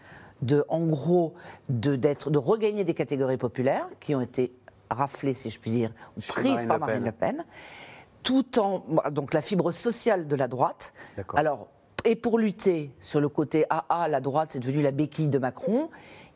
de 0.41 0.65
en 0.69 0.85
gros 0.85 1.33
de 1.69 1.95
de 1.95 2.37
regagner 2.37 2.83
des 2.83 2.93
catégories 2.93 3.37
populaires 3.37 3.87
qui 3.99 4.15
ont 4.15 4.21
été 4.21 4.53
raflées 4.89 5.33
si 5.33 5.49
je 5.49 5.59
puis 5.59 5.71
dire 5.71 5.91
ou 6.17 6.21
prises 6.21 6.53
Marine 6.53 6.67
par. 6.67 6.79
Marine 6.79 7.05
Le 7.05 7.11
Pen 7.11 7.45
tout 8.23 8.59
en 8.59 8.83
donc 9.11 9.33
la 9.33 9.41
fibre 9.41 9.71
sociale 9.71 10.27
de 10.27 10.35
la 10.35 10.47
droite. 10.47 10.93
Alors 11.35 11.67
et 12.05 12.15
pour 12.15 12.39
lutter 12.39 12.91
sur 12.99 13.21
le 13.21 13.29
côté 13.29 13.65
ah 13.69 14.07
la 14.07 14.21
droite 14.21 14.51
c'est 14.53 14.59
devenu 14.59 14.81
la 14.81 14.91
béquille 14.91 15.27
de 15.27 15.37
Macron. 15.37 15.89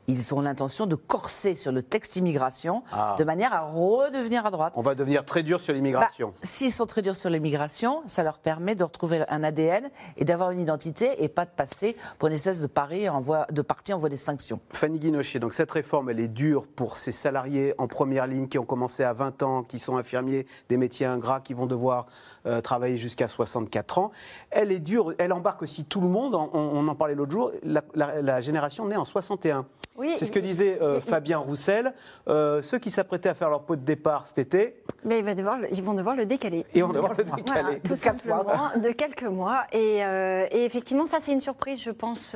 Ils 0.08 0.34
ont 0.34 0.42
l'intention 0.42 0.86
de 0.86 0.96
corser 0.96 1.56
sur 1.56 1.72
le 1.72 1.82
texte 1.82 2.16
immigration 2.16 2.84
Ah. 2.92 3.16
de 3.18 3.24
manière 3.24 3.54
à 3.54 3.62
redevenir 3.62 4.46
à 4.46 4.52
droite. 4.52 4.74
On 4.78 4.82
va 4.82 4.96
devenir 4.96 5.26
très 5.26 5.44
dur 5.44 5.60
sur 5.60 5.74
l'immigration. 5.74 6.30
Bah, 6.30 6.34
S'ils 6.44 6.72
sont 6.72 6.86
très 6.86 7.02
durs 7.02 7.16
sur 7.16 7.30
l'immigration, 7.30 8.04
ça 8.06 8.24
leur 8.24 8.38
permet 8.38 8.76
de 8.76 8.84
retrouver 8.84 9.24
un 9.30 9.44
ADN 9.44 9.90
et 10.18 10.26
d'avoir 10.26 10.52
une 10.52 10.62
identité 10.62 11.24
et 11.24 11.28
pas 11.28 11.46
de 11.46 11.52
passer 11.52 11.96
pour 12.20 12.28
une 12.28 12.36
espèce 12.36 12.62
de 12.62 12.68
en 13.10 13.22
voie, 13.22 13.48
de 13.52 13.62
parti 13.62 13.94
en 13.94 13.98
voie 13.98 14.10
d'extinction. 14.10 14.60
Fanny 14.72 15.00
Guinochet, 15.00 15.40
donc 15.40 15.54
cette 15.54 15.72
réforme, 15.72 16.10
elle 16.10 16.20
est 16.20 16.28
dure 16.28 16.68
pour 16.68 16.98
ces 16.98 17.12
salariés 17.12 17.74
en 17.78 17.88
première 17.88 18.28
ligne 18.28 18.48
qui 18.48 18.60
ont 18.60 18.66
commencé 18.66 19.04
à 19.04 19.14
20 19.14 19.42
ans, 19.44 19.64
qui 19.64 19.80
sont 19.80 19.98
infirmiers, 19.98 20.46
des 20.70 20.78
métiers 20.78 21.06
ingrats, 21.06 21.40
qui 21.40 21.54
vont 21.54 21.66
devoir 21.66 22.06
euh, 22.46 22.62
travailler 22.62 22.98
jusqu'à 22.98 23.28
64 23.28 23.98
ans. 24.00 24.12
Elle 24.52 24.72
est 24.72 24.80
dure, 24.80 25.14
elle 25.18 25.34
embarque 25.34 25.62
aussi 25.64 25.84
tout 25.86 26.02
le 26.02 26.08
monde, 26.08 26.36
on, 26.36 26.50
on 26.54 26.88
en 26.88 26.96
parlait 26.96 27.16
l'autre 27.16 27.32
jour, 27.32 27.52
la, 27.64 27.82
la- 27.94 28.22
la 28.22 28.42
génération 28.42 28.86
née 28.86 28.96
en 28.98 29.06
61. 29.06 29.66
Oui, 29.98 30.14
C'est 30.18 30.26
ce 30.26 30.32
que 30.34 30.40
disait 30.40 30.78
euh, 30.82 31.00
Fabien 31.00 31.38
Roussel. 31.38 31.94
Euh, 32.28 32.62
ceux 32.62 32.80
qui 32.80 32.92
s'apprêtaient 32.92 33.30
à 33.30 33.34
faire 33.34 33.50
leur 33.50 33.62
pot 33.64 33.78
de 33.78 33.82
départ 33.86 34.26
cet 34.26 34.40
été, 34.40 34.76
Mais 35.06 35.20
il 35.20 35.24
va 35.24 35.34
devoir 35.36 35.58
le- 35.58 35.74
ils 35.74 35.82
vont 35.82 35.94
devoir 35.94 36.18
le 36.18 36.26
décaler. 36.26 36.66
Ils 36.74 36.84
vont 36.84 36.90
devoir 36.92 37.14
le 37.14 37.24
décaler. 37.24 37.80
tout 37.80 37.94
De 37.94 38.00
quatre 38.02 38.26
mois. 38.26 38.40
simplement, 38.40 38.70
de 38.84 38.92
quelques 38.92 39.24
mois. 39.24 39.64
Et, 39.72 40.04
euh, 40.04 40.48
et 40.52 40.66
effectivement, 40.66 41.06
ça, 41.06 41.20
c'est 41.22 41.32
une 41.32 41.40
surprise, 41.40 41.82
je 41.82 41.92
pense, 41.92 42.36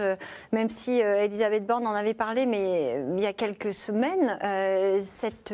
même 0.53 0.69
si 0.69 0.99
Elisabeth 1.01 1.65
Borne 1.67 1.85
en 1.85 1.95
avait 1.95 2.13
parlé, 2.13 2.45
mais 2.45 3.03
il 3.17 3.19
y 3.21 3.25
a 3.25 3.33
quelques 3.33 3.73
semaines, 3.73 4.39
cette, 5.01 5.53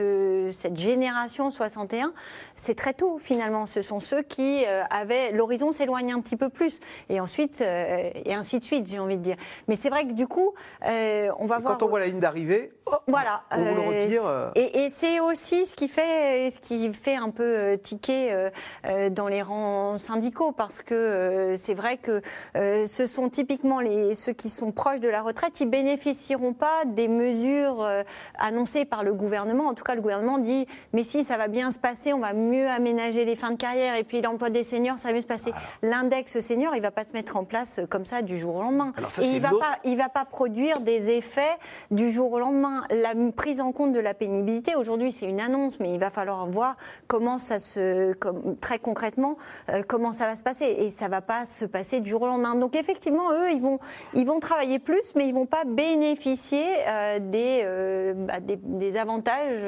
cette 0.52 0.78
génération 0.78 1.50
61, 1.50 2.13
c'est 2.56 2.76
très 2.76 2.94
tôt, 2.94 3.18
finalement. 3.18 3.65
Ce 3.65 3.82
sont 3.82 4.00
ceux 4.00 4.22
qui 4.22 4.44
euh, 4.67 4.84
avaient. 4.89 5.31
L'horizon 5.31 5.71
s'éloigne 5.71 6.13
un 6.13 6.21
petit 6.21 6.38
peu 6.38 6.49
plus. 6.49 6.79
Et 7.10 7.19
ensuite, 7.19 7.62
euh, 7.62 8.10
et 8.25 8.34
ainsi 8.34 8.60
de 8.60 8.63
suite, 8.63 8.88
j'ai 8.88 8.99
envie 8.99 9.17
de 9.17 9.23
dire. 9.23 9.38
Mais 9.67 9.75
c'est 9.75 9.89
vrai 9.89 10.05
que 10.05 10.13
du 10.13 10.27
coup, 10.27 10.53
euh, 10.88 11.29
on 11.39 11.45
va 11.45 11.58
et 11.58 11.62
voir. 11.62 11.77
quand 11.77 11.86
on 11.86 11.89
voit 11.89 11.99
la 11.99 12.08
ligne 12.08 12.19
d'arrivée, 12.19 12.71
Voilà. 13.08 13.43
On 13.51 13.58
vous 13.58 13.75
le 13.75 13.81
euh, 13.81 14.03
retire, 14.03 14.27
euh. 14.27 14.49
Et, 14.55 14.86
et 14.86 14.89
c'est 14.89 15.19
aussi 15.19 15.65
ce 15.65 15.75
qui 15.75 15.88
fait, 15.88 16.49
ce 16.51 16.60
qui 16.60 16.91
fait 16.93 17.15
un 17.15 17.29
peu 17.29 17.43
euh, 17.43 17.77
tiquer 17.77 18.31
euh, 18.31 18.49
euh, 18.86 19.10
dans 19.10 19.27
les 19.27 19.41
rangs 19.41 19.97
syndicaux, 19.97 20.51
parce 20.51 20.81
que 20.81 20.93
euh, 20.93 21.55
c'est 21.55 21.73
vrai 21.73 21.97
que 21.97 22.21
euh, 22.55 22.86
ce 22.86 23.05
sont 23.05 23.29
typiquement 23.29 23.79
les, 23.79 24.13
ceux 24.13 24.34
qui 24.34 24.49
sont 24.49 24.71
proches 24.71 24.99
de 24.99 25.10
la 25.10 25.21
retraite, 25.21 25.60
ils 25.60 25.69
bénéficieront 25.69 26.53
pas 26.53 26.86
des 26.86 27.08
mesures 27.08 27.81
euh, 27.81 28.03
annoncées 28.38 28.86
par 28.86 29.03
le 29.03 29.13
gouvernement. 29.13 29.65
En 29.67 29.73
tout 29.73 29.84
cas, 29.84 29.95
le 29.95 30.01
gouvernement 30.01 30.38
dit, 30.38 30.67
mais 30.93 31.03
si 31.03 31.23
ça 31.23 31.38
va 31.38 31.47
bien 31.47 31.71
se 31.71 31.79
passer, 31.79 32.13
on 32.13 32.19
va 32.19 32.34
mieux 32.34 32.67
aménager 32.67 33.25
les 33.25 33.36
fins 33.36 33.51
de 33.51 33.58
carrière, 33.58 33.95
et 33.95 34.03
puis 34.03 34.21
l'emploi 34.36 34.50
des 34.50 34.63
seniors, 34.65 35.00
ça 35.00 35.08
va 35.10 35.13
mieux 35.15 35.21
se 35.21 35.28
passer. 35.28 35.54
L'index 35.82 36.39
senior, 36.41 36.76
il 36.76 36.82
va 36.82 36.91
pas 36.91 37.06
se 37.06 37.13
mettre 37.13 37.38
en 37.38 37.45
place 37.45 37.80
euh, 37.80 37.86
comme 37.88 38.04
ça 38.04 38.21
du 38.21 38.38
jour 38.38 38.56
au 38.56 38.62
lendemain. 38.62 38.91
Ça, 39.08 39.24
et 39.24 39.28
il 39.28 39.41
va 39.41 39.52
l'autre- 39.52 39.62
pas 39.63 39.78
il 39.86 39.95
va 39.98 40.10
pas 40.10 40.26
produire 40.26 40.82
des 40.82 41.10
effets 41.12 41.56
du 41.91 42.12
jour 42.12 42.34
au 42.34 42.39
lendemain. 42.39 42.84
La 42.89 43.13
prise 43.36 43.62
en 43.62 43.71
compte 43.71 43.93
de 43.93 44.00
la 44.00 44.13
pénibilité, 44.13 44.76
aujourd'hui, 44.76 45.12
c'est 45.13 45.26
une 45.26 45.39
annonce, 45.39 45.80
mais 45.80 45.93
il 45.93 46.00
va 46.00 46.10
falloir 46.10 46.45
voir 46.48 46.76
comment 47.08 47.38
ça 47.38 47.60
se, 47.60 48.12
comme- 48.13 48.58
très 48.58 48.78
concrètement, 48.80 49.38
euh, 49.69 49.84
comment 49.88 50.12
ça 50.12 50.26
va 50.26 50.36
se 50.36 50.43
passer. 50.43 50.65
Et 50.65 50.89
ça 50.89 51.08
va 51.08 51.21
pas 51.21 51.45
se 51.45 51.63
passer 51.65 52.02
du 52.02 52.10
jour 52.10 52.24
au 52.24 52.28
lendemain. 52.28 52.56
Donc 52.56 52.76
effectivement, 52.76 53.32
eux, 53.32 53.52
ils 53.52 53.62
vont, 53.62 53.80
ils 54.13 54.26
vont 54.26 54.39
travailler 54.41 54.80
plus, 54.80 55.15
mais 55.15 55.28
ils 55.28 55.34
vont 55.34 55.45
pas 55.45 55.63
bénéficier 55.65 56.65
euh, 56.88 57.19
des, 57.19 57.62
euh, 57.63 58.13
bah, 58.15 58.39
des, 58.41 58.58
des 58.62 58.98
avantages 58.98 59.62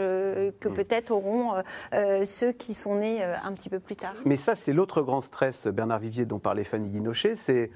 que 0.60 0.67
peut-être 0.67 1.12
auront 1.12 1.53
ceux 2.23 2.51
qui 2.51 2.73
sont 2.73 2.95
nés 2.95 3.23
un 3.23 3.53
petit 3.53 3.69
peu 3.69 3.80
plus 3.80 3.95
tard. 3.95 4.13
Mais 4.25 4.36
ça, 4.36 4.56
c'est 4.57 4.73
l'autre 4.73 5.01
grand 5.01 5.21
stress, 5.21 5.67
Bernard 5.67 5.99
Vivier, 5.99 6.25
dont 6.25 6.39
parlait 6.39 6.63
Fanny 6.63 6.89
Guinochet, 6.89 7.35
c'est 7.35 7.71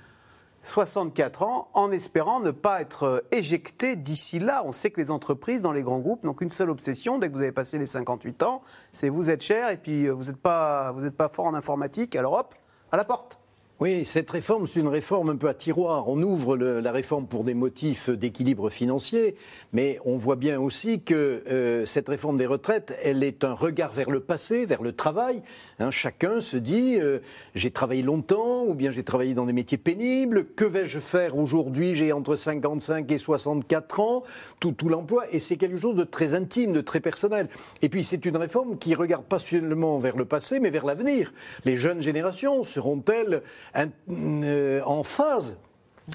64 0.64 1.44
ans 1.44 1.70
en 1.74 1.92
espérant 1.92 2.40
ne 2.40 2.52
pas 2.52 2.82
être 2.82 3.24
éjecté 3.32 3.96
d'ici 3.96 4.40
là. 4.40 4.64
On 4.66 4.72
sait 4.72 4.92
que 4.92 5.02
les 5.02 5.10
entreprises, 5.10 5.62
dans 5.62 5.72
les 5.72 5.82
grands 5.82 6.00
groupes, 6.00 6.24
n'ont 6.24 6.34
qu'une 6.34 6.52
seule 6.52 6.70
obsession, 6.70 7.18
dès 7.18 7.30
que 7.30 7.34
vous 7.34 7.42
avez 7.42 7.52
passé 7.52 7.78
les 7.78 7.86
58 7.86 8.44
ans, 8.44 8.62
c'est 8.92 9.10
vous 9.10 9.30
êtes 9.30 9.42
cher 9.42 9.70
et 9.70 9.78
puis 9.78 10.08
euh, 10.08 10.12
vous 10.12 10.26
n'êtes 10.26 10.38
pas, 10.38 10.94
pas 11.18 11.30
fort 11.30 11.46
en 11.46 11.54
informatique, 11.54 12.16
alors 12.16 12.34
hop, 12.34 12.56
à 12.92 12.98
la 12.98 13.06
porte. 13.06 13.40
Oui, 13.82 14.06
cette 14.06 14.30
réforme, 14.30 14.68
c'est 14.68 14.80
une 14.80 14.88
réforme 14.88 15.32
un 15.32 15.38
peu 15.38 15.50
à 15.50 15.56
tiroir. 15.56 16.08
On 16.08 16.22
ouvre 16.22 16.56
la 16.56 16.92
réforme 16.92 17.26
pour 17.26 17.44
des 17.44 17.56
motifs 17.56 18.12
d'équilibre 18.12 18.70
financier, 18.70 19.34
mais 19.74 19.98
on 20.06 20.18
voit 20.18 20.36
bien 20.36 20.62
aussi 20.62 21.02
que 21.02 21.42
euh, 21.48 21.84
cette 21.88 22.08
réforme 22.08 22.38
des 22.38 22.46
retraites, 22.46 22.96
elle 23.04 23.24
est 23.24 23.44
un 23.44 23.56
regard 23.56 23.92
vers 23.92 24.12
le 24.12 24.20
passé, 24.20 24.68
vers 24.68 24.84
le 24.84 24.92
travail. 24.92 25.42
Hein, 25.80 25.90
chacun 25.90 26.42
se 26.42 26.58
dit, 26.58 27.00
euh, 27.00 27.22
j'ai 27.56 27.72
travaillé 27.72 28.04
longtemps, 28.04 28.66
ou 28.68 28.76
bien 28.76 28.92
j'ai 28.92 29.04
travaillé 29.04 29.34
dans 29.34 29.48
des 29.48 29.54
métiers 29.54 29.80
pénibles, 29.80 30.46
que 30.56 30.66
vais-je 30.66 31.00
faire 31.00 31.36
aujourd'hui? 31.36 31.96
J'ai 31.96 32.12
entre 32.12 32.36
55 32.36 33.12
et 33.12 33.18
64 33.18 34.00
ans, 34.00 34.22
tout, 34.60 34.74
tout 34.74 34.90
l'emploi, 34.90 35.24
et 35.32 35.40
c'est 35.40 35.58
quelque 35.58 35.80
chose 35.80 35.96
de 35.96 36.04
très 36.04 36.36
intime, 36.36 36.72
de 36.72 36.82
très 36.82 37.00
personnel. 37.00 37.50
Et 37.82 37.90
puis 37.90 38.04
c'est 38.04 38.28
une 38.28 38.38
réforme 38.38 38.78
qui 38.78 38.94
regarde 38.94 39.26
pas 39.26 39.40
seulement 39.40 39.98
vers 39.98 40.18
le 40.18 40.26
passé, 40.26 40.60
mais 40.60 40.70
vers 40.70 40.86
l'avenir. 40.86 41.34
Les 41.66 41.78
jeunes 41.78 42.04
générations 42.04 42.64
seront-elles 42.64 43.42
euh, 43.76 44.82
en 44.86 45.04
phase 45.04 45.58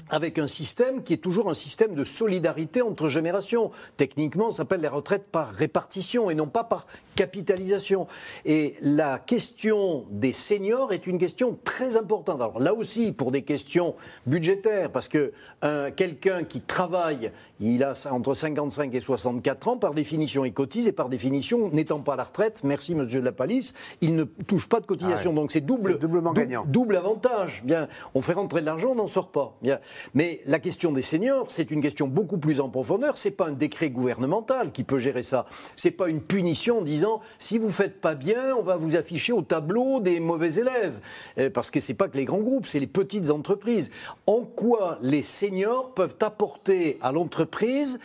avec 0.09 0.37
un 0.37 0.47
système 0.47 1.03
qui 1.03 1.13
est 1.13 1.17
toujours 1.17 1.49
un 1.49 1.53
système 1.53 1.95
de 1.95 2.03
solidarité 2.03 2.81
entre 2.81 3.09
générations. 3.09 3.71
Techniquement, 3.95 4.51
ça 4.51 4.57
s'appelle 4.57 4.81
les 4.81 4.87
retraites 4.87 5.25
par 5.31 5.49
répartition 5.49 6.29
et 6.29 6.35
non 6.35 6.47
pas 6.47 6.63
par 6.63 6.85
capitalisation. 7.15 8.07
Et 8.45 8.75
la 8.81 9.19
question 9.19 10.05
des 10.11 10.33
seniors 10.33 10.93
est 10.93 11.07
une 11.07 11.17
question 11.17 11.57
très 11.63 11.97
importante. 11.97 12.41
Alors 12.41 12.59
là 12.59 12.73
aussi, 12.73 13.11
pour 13.11 13.31
des 13.31 13.41
questions 13.43 13.95
budgétaires, 14.25 14.91
parce 14.91 15.07
que 15.07 15.33
un- 15.61 15.91
quelqu'un 15.91 16.43
qui 16.43 16.61
travaille, 16.61 17.31
il 17.59 17.83
a 17.83 17.93
entre 18.11 18.33
55 18.33 18.93
et 18.93 18.99
64 18.99 19.67
ans, 19.67 19.77
par 19.77 19.93
définition, 19.93 20.45
il 20.45 20.53
cotise 20.53 20.87
et 20.87 20.91
par 20.91 21.09
définition, 21.09 21.69
n'étant 21.69 21.99
pas 21.99 22.13
à 22.13 22.15
la 22.17 22.23
retraite, 22.25 22.61
merci 22.63 22.93
monsieur 22.93 23.19
de 23.19 23.25
la 23.25 23.31
Palisse, 23.31 23.73
il 24.01 24.15
ne 24.15 24.23
touche 24.25 24.67
pas 24.69 24.79
de 24.79 24.85
cotisation. 24.85 25.31
Ah 25.31 25.33
ouais. 25.33 25.41
Donc 25.41 25.51
c'est 25.51 25.61
double, 25.61 25.93
C'est 25.93 25.99
doublement 25.99 26.33
dou- 26.33 26.41
gagnant. 26.41 26.63
double 26.67 26.97
avantage. 26.97 27.61
Bien, 27.65 27.87
on 28.13 28.21
fait 28.21 28.33
rentrer 28.33 28.61
de 28.61 28.65
l'argent, 28.67 28.89
on 28.91 28.95
n'en 28.95 29.07
sort 29.07 29.29
pas. 29.31 29.55
Bien. 29.61 29.76
Mais 30.13 30.41
la 30.45 30.59
question 30.59 30.91
des 30.91 31.01
seniors, 31.01 31.49
c'est 31.49 31.71
une 31.71 31.81
question 31.81 32.07
beaucoup 32.07 32.37
plus 32.37 32.59
en 32.59 32.69
profondeur. 32.69 33.17
C'est 33.17 33.31
pas 33.31 33.47
un 33.47 33.51
décret 33.51 33.89
gouvernemental 33.89 34.71
qui 34.71 34.83
peut 34.83 34.99
gérer 34.99 35.23
ça. 35.23 35.45
C'est 35.75 35.91
pas 35.91 36.09
une 36.09 36.21
punition 36.21 36.79
en 36.79 36.81
disant 36.81 37.21
si 37.39 37.57
vous 37.57 37.69
faites 37.69 38.01
pas 38.01 38.15
bien, 38.15 38.55
on 38.55 38.63
va 38.63 38.75
vous 38.75 38.95
afficher 38.95 39.33
au 39.33 39.41
tableau 39.41 39.99
des 39.99 40.19
mauvais 40.19 40.55
élèves. 40.55 40.99
Euh, 41.37 41.49
parce 41.49 41.71
que 41.71 41.79
c'est 41.79 41.93
pas 41.93 42.07
que 42.07 42.17
les 42.17 42.25
grands 42.25 42.37
groupes, 42.37 42.67
c'est 42.67 42.79
les 42.79 42.87
petites 42.87 43.29
entreprises. 43.29 43.89
En 44.25 44.41
quoi 44.41 44.99
les 45.01 45.23
seniors 45.23 45.93
peuvent 45.93 46.15
apporter 46.21 46.97
à 47.01 47.11
l'entreprise 47.11 47.99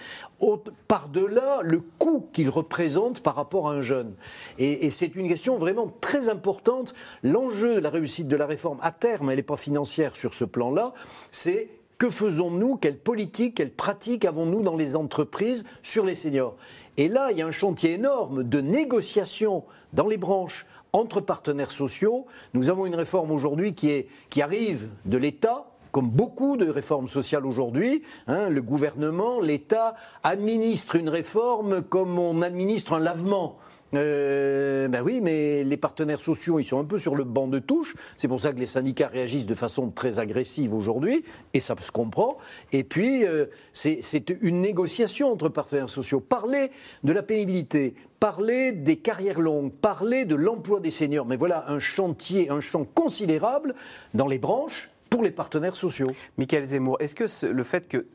par-delà 0.88 1.60
le 1.62 1.80
coût 1.98 2.28
qu'ils 2.32 2.50
représentent 2.50 3.20
par 3.20 3.36
rapport 3.36 3.68
à 3.68 3.72
un 3.72 3.82
jeune 3.82 4.14
Et, 4.58 4.90
c'est 4.90 5.14
une 5.14 5.28
question 5.28 5.56
vraiment 5.58 5.92
très 6.00 6.28
importante. 6.28 6.94
L'enjeu 7.22 7.76
de 7.76 7.80
la 7.80 7.90
réussite 7.90 8.28
de 8.28 8.36
la 8.36 8.46
réforme, 8.46 8.78
à 8.82 8.92
terme, 8.92 9.30
elle 9.30 9.36
n'est 9.36 9.42
pas 9.42 9.56
financière 9.56 10.16
sur 10.16 10.34
ce 10.34 10.44
plan-là, 10.44 10.94
c'est 11.30 11.68
que 11.98 12.10
faisons-nous, 12.10 12.76
quelle 12.76 12.98
politique, 12.98 13.56
quelle 13.56 13.72
pratique 13.72 14.24
avons-nous 14.24 14.62
dans 14.62 14.76
les 14.76 14.96
entreprises 14.96 15.64
sur 15.82 16.04
les 16.04 16.16
seniors? 16.16 16.56
Et 16.96 17.08
là, 17.08 17.30
il 17.30 17.38
y 17.38 17.42
a 17.42 17.46
un 17.46 17.52
chantier 17.52 17.92
énorme 17.92 18.42
de 18.42 18.60
négociation 18.60 19.64
dans 19.92 20.08
les 20.08 20.16
branches 20.16 20.66
entre 20.92 21.20
partenaires 21.20 21.70
sociaux. 21.70 22.26
Nous 22.54 22.68
avons 22.68 22.86
une 22.86 22.94
réforme 22.94 23.30
aujourd'hui 23.30 23.74
qui, 23.74 24.06
qui 24.28 24.42
arrive 24.42 24.88
de 25.04 25.16
l'État, 25.16 25.71
comme 25.92 26.08
beaucoup 26.10 26.56
de 26.56 26.68
réformes 26.68 27.08
sociales 27.08 27.46
aujourd'hui, 27.46 28.02
hein, 28.26 28.48
le 28.48 28.62
gouvernement, 28.62 29.40
l'État 29.40 29.94
administre 30.22 30.96
une 30.96 31.10
réforme 31.10 31.82
comme 31.82 32.18
on 32.18 32.42
administre 32.42 32.94
un 32.94 33.00
lavement. 33.00 33.58
Euh, 33.94 34.88
ben 34.88 35.02
oui, 35.02 35.20
mais 35.20 35.64
les 35.64 35.76
partenaires 35.76 36.20
sociaux, 36.20 36.58
ils 36.58 36.64
sont 36.64 36.80
un 36.80 36.84
peu 36.84 36.98
sur 36.98 37.14
le 37.14 37.24
banc 37.24 37.46
de 37.46 37.58
touche. 37.58 37.94
C'est 38.16 38.28
pour 38.28 38.40
ça 38.40 38.52
que 38.52 38.58
les 38.58 38.66
syndicats 38.66 39.08
réagissent 39.08 39.46
de 39.46 39.54
façon 39.54 39.90
très 39.90 40.18
agressive 40.18 40.72
aujourd'hui, 40.72 41.24
et 41.52 41.60
ça 41.60 41.74
se 41.78 41.92
comprend. 41.92 42.38
Et 42.72 42.84
puis, 42.84 43.26
euh, 43.26 43.46
c'est 43.72 44.30
une 44.40 44.62
négociation 44.62 45.30
entre 45.30 45.50
partenaires 45.50 45.90
sociaux. 45.90 46.20
Parler 46.20 46.70
de 47.04 47.12
la 47.12 47.22
pénibilité, 47.22 47.94
parler 48.18 48.72
des 48.72 48.96
carrières 48.96 49.40
longues, 49.40 49.70
parler 49.70 50.24
de 50.24 50.36
l'emploi 50.36 50.80
des 50.80 50.90
seniors. 50.90 51.26
Mais 51.26 51.36
voilà 51.36 51.68
un 51.68 51.78
chantier, 51.78 52.48
un 52.50 52.60
champ 52.60 52.84
considérable 52.84 53.74
dans 54.14 54.26
les 54.26 54.38
branches 54.38 54.91
pour 55.12 55.22
les 55.22 55.30
partenaires 55.30 55.76
sociaux. 55.76 56.06
Michael 56.38 56.64
Zemmour, 56.64 56.96
est-ce 57.00 57.14
que 57.14 57.46
le 57.46 57.62
fait 57.64 57.86
qu'il 57.86 58.06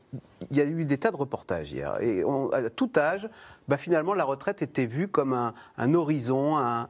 y 0.50 0.60
a 0.60 0.64
eu 0.64 0.84
des 0.84 0.98
tas 0.98 1.12
de 1.12 1.16
reportages 1.16 1.72
hier, 1.72 1.96
et 2.02 2.24
à 2.52 2.70
tout 2.70 2.90
âge, 2.96 3.28
bah 3.68 3.76
finalement 3.76 4.14
la 4.14 4.24
retraite 4.24 4.62
était 4.62 4.86
vue 4.86 5.06
comme 5.06 5.32
un, 5.32 5.94
horizon, 5.94 6.56
un, 6.56 6.88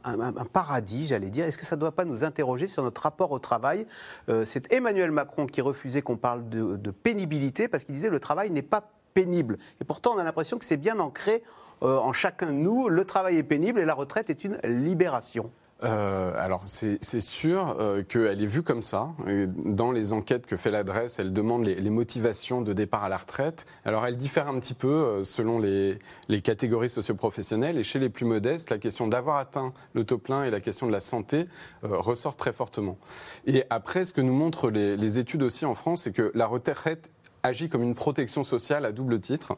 paradis, 0.50 1.08
j'allais 1.08 1.28
dire, 1.28 1.44
est-ce 1.44 1.58
que 1.58 1.66
ça 1.66 1.76
ne 1.76 1.80
doit 1.80 1.92
pas 1.92 2.06
nous 2.06 2.24
interroger 2.24 2.66
sur 2.66 2.82
notre 2.82 3.02
rapport 3.02 3.32
au 3.32 3.38
travail? 3.38 3.86
Euh, 4.30 4.44
C'est 4.46 4.72
Emmanuel 4.72 5.10
Macron 5.10 5.44
qui 5.44 5.60
refusait 5.60 6.00
qu'on 6.00 6.16
parle 6.16 6.48
de, 6.48 6.90
pénibilité 6.90 7.68
parce 7.68 7.84
qu'il 7.84 7.94
disait 7.94 8.08
le 8.08 8.20
travail 8.20 8.50
n'est 8.50 8.62
pas 8.62 8.90
pénible. 9.12 9.58
Et 9.82 9.84
pourtant, 9.84 10.14
on 10.14 10.18
a 10.18 10.24
l'impression 10.24 10.58
que 10.58 10.64
c'est 10.64 10.78
bien 10.78 11.00
ancré 11.00 11.42
euh, 11.82 11.98
en 11.98 12.14
chacun 12.14 12.46
de 12.46 12.52
nous. 12.52 12.88
Le 12.88 13.04
travail 13.04 13.36
est 13.36 13.42
pénible 13.42 13.78
et 13.78 13.84
la 13.84 13.94
retraite 13.94 14.30
est 14.30 14.42
une 14.44 14.58
libération. 14.64 15.50
Euh, 15.84 16.32
alors 16.36 16.62
c'est 16.66 17.20
sûr 17.20 17.76
euh, 17.78 18.02
qu'elle 18.02 18.42
est 18.42 18.46
vue 18.46 18.64
comme 18.64 18.82
ça. 18.82 19.10
Dans 19.56 19.92
les 19.92 20.12
enquêtes 20.12 20.46
que 20.46 20.56
fait 20.56 20.72
l'adresse, 20.72 21.20
elle 21.20 21.32
demande 21.32 21.64
les, 21.64 21.76
les 21.76 21.90
motivations 21.90 22.62
de 22.62 22.72
départ 22.72 23.04
à 23.04 23.08
la 23.08 23.16
retraite. 23.16 23.64
Alors 23.84 24.04
elle 24.04 24.16
diffère 24.16 24.48
un 24.48 24.58
petit 24.58 24.74
peu 24.74 24.88
euh, 24.88 25.24
selon 25.24 25.60
les, 25.60 25.98
les 26.28 26.40
catégories 26.40 26.88
socioprofessionnelles. 26.88 27.78
Et 27.78 27.84
chez 27.84 28.00
les 28.00 28.08
plus 28.08 28.24
modestes, 28.24 28.70
la 28.70 28.78
question 28.78 29.06
d'avoir 29.06 29.36
atteint 29.36 29.72
le 29.94 30.02
taux 30.02 30.18
plein 30.18 30.42
et 30.42 30.50
la 30.50 30.60
question 30.60 30.88
de 30.88 30.92
la 30.92 31.00
santé 31.00 31.46
euh, 31.84 31.96
ressort 31.98 32.34
très 32.34 32.52
fortement. 32.52 32.98
Et 33.46 33.62
après, 33.70 34.04
ce 34.04 34.12
que 34.12 34.20
nous 34.20 34.34
montrent 34.34 34.70
les, 34.70 34.96
les 34.96 35.18
études 35.20 35.44
aussi 35.44 35.64
en 35.64 35.76
France, 35.76 36.02
c'est 36.02 36.12
que 36.12 36.32
la 36.34 36.46
retraite 36.46 37.12
agit 37.44 37.68
comme 37.68 37.84
une 37.84 37.94
protection 37.94 38.42
sociale 38.42 38.84
à 38.84 38.90
double 38.90 39.20
titre. 39.20 39.56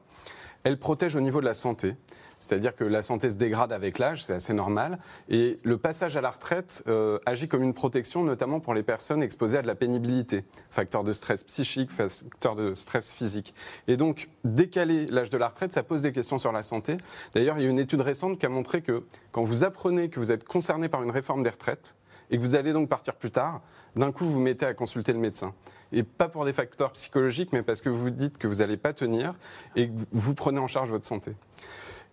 Elle 0.65 0.79
protège 0.79 1.17
au 1.17 1.21
niveau 1.21 1.41
de 1.41 1.47
la 1.47 1.55
santé, 1.55 1.95
c'est-à-dire 2.39 2.75
que 2.75 2.85
la 2.85 3.03
santé 3.03 3.31
se 3.31 3.35
dégrade 3.35 3.73
avec 3.73 3.99
l'âge, 3.99 4.25
c'est 4.25 4.35
assez 4.35 4.53
normal, 4.53 4.99
et 5.29 5.59
le 5.63 5.79
passage 5.79 6.17
à 6.17 6.21
la 6.21 6.31
retraite 6.31 6.83
euh, 6.89 7.19
agit 7.27 7.49
comme 7.49 7.63
une 7.63 7.75
protection, 7.75 8.25
notamment 8.25 8.61
pour 8.61 8.75
les 8.75 8.83
personnes 8.83 9.23
exposées 9.23 9.59
à 9.59 9.63
de 9.63 9.67
la 9.67 9.75
pénibilité, 9.75 10.45
facteur 10.71 11.05
de 11.05 11.13
stress 11.13 11.45
psychique, 11.45 11.91
facteur 11.91 12.55
de 12.55 12.75
stress 12.75 13.13
physique. 13.13 13.55
Et 13.89 13.97
donc, 13.97 14.29
décaler 14.45 15.07
l'âge 15.07 15.31
de 15.31 15.39
la 15.39 15.49
retraite, 15.49 15.73
ça 15.73 15.83
pose 15.83 16.03
des 16.03 16.13
questions 16.13 16.39
sur 16.39 16.53
la 16.53 16.63
santé. 16.63 16.97
D'ailleurs, 17.35 17.59
il 17.59 17.65
y 17.65 17.67
a 17.67 17.71
une 17.71 17.79
étude 17.79 18.01
récente 18.01 18.39
qui 18.39 18.47
a 18.47 18.51
montré 18.51 18.83
que 18.83 19.05
quand 19.33 19.45
vous 19.45 19.65
apprenez 19.65 20.09
que 20.09 20.19
vous 20.19 20.33
êtes 20.33 20.45
concerné 20.45 20.89
par 20.89 21.03
une 21.03 21.11
réforme 21.11 21.43
des 21.43 21.51
retraites, 21.51 21.95
et 22.31 22.37
que 22.37 22.43
vous 22.43 22.55
allez 22.55 22.73
donc 22.73 22.89
partir 22.89 23.17
plus 23.17 23.31
tard, 23.31 23.61
d'un 23.97 24.13
coup 24.13 24.25
vous 24.25 24.33
vous 24.33 24.41
mettez 24.41 24.67
à 24.67 24.75
consulter 24.75 25.13
le 25.13 25.19
médecin. 25.19 25.55
Et 25.93 26.03
pas 26.03 26.29
pour 26.29 26.45
des 26.45 26.53
facteurs 26.53 26.93
psychologiques, 26.93 27.53
mais 27.53 27.63
parce 27.63 27.83
que 27.83 27.89
vous 27.89 27.99
vous 27.99 28.11
dites 28.11 28.39
que 28.39 28.47
vous 28.47 28.57
n'allez 28.57 28.77
pas 28.77 28.93
tenir 28.93 29.35
et 29.77 29.89
que 29.89 29.95
vous 30.13 30.35
prenez 30.35 30.59
en 30.59 30.67
charge 30.67 30.91
votre 30.91 31.07
santé. 31.07 31.35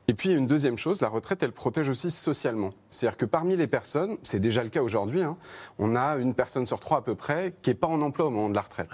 Et 0.10 0.14
puis, 0.14 0.30
il 0.30 0.32
y 0.32 0.36
a 0.36 0.38
une 0.38 0.48
deuxième 0.48 0.78
chose, 0.78 1.02
la 1.02 1.10
retraite, 1.10 1.44
elle 1.44 1.52
protège 1.52 1.90
aussi 1.90 2.10
socialement. 2.12 2.70
C'est-à-dire 2.90 3.18
que 3.18 3.26
parmi 3.26 3.58
les 3.58 3.68
personnes, 3.68 4.18
c'est 4.24 4.40
déjà 4.40 4.64
le 4.64 4.70
cas 4.70 4.82
aujourd'hui, 4.82 5.22
hein, 5.22 5.36
on 5.80 5.98
a 5.98 6.16
une 6.16 6.34
personne 6.34 6.66
sur 6.66 6.80
trois 6.80 7.00
à 7.00 7.02
peu 7.02 7.14
près 7.14 7.56
qui 7.62 7.72
n'est 7.72 7.76
pas 7.76 7.88
en 7.88 8.02
emploi 8.02 8.28
au 8.28 8.30
moment 8.30 8.50
de 8.50 8.56
la 8.56 8.62
retraite. 8.62 8.90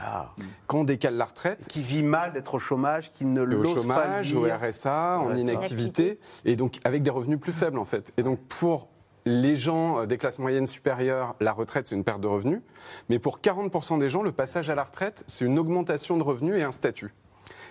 Quand 0.66 0.80
on 0.80 0.84
décale 0.84 1.16
la 1.16 1.26
retraite... 1.26 1.68
Qui 1.68 1.84
vit 1.84 2.02
mal 2.02 2.34
d'être 2.34 2.56
au 2.56 2.60
chômage, 2.60 3.14
qui 3.14 3.26
ne 3.26 3.42
au 3.42 3.46
l'ose 3.46 3.76
pas 3.76 3.82
chômage, 3.82 4.34
le 4.34 4.40
au. 4.40 4.48
RSA, 4.58 5.20
en 5.20 5.36
inactivité, 5.36 6.20
et 6.46 6.56
donc 6.56 6.80
avec 6.84 7.04
des 7.04 7.12
revenus 7.12 7.40
plus 7.40 7.54
faibles 7.54 7.78
en 7.78 7.86
fait. 7.86 8.12
Et 8.18 8.24
donc 8.24 8.40
pour 8.48 8.88
les 9.26 9.56
gens 9.56 10.00
euh, 10.00 10.06
des 10.06 10.18
classes 10.18 10.40
moyennes 10.40 10.68
supérieures, 10.68 11.36
la 11.40 11.52
retraite 11.54 11.88
c'est 11.88 11.96
une 11.96 12.04
perte 12.04 12.22
de 12.22 12.28
revenus, 12.28 12.62
mais 13.10 13.20
pour 13.20 13.40
40% 13.40 14.00
des 14.00 14.10
gens, 14.10 14.24
le 14.24 14.32
passage 14.32 14.70
à 14.70 14.76
la 14.76 14.84
retraite 14.84 15.24
c'est 15.28 15.46
une 15.46 15.58
augmentation 15.60 16.18
de 16.18 16.24
revenus 16.24 16.56
et 16.56 16.64
un 16.64 16.72
statut. 16.72 17.14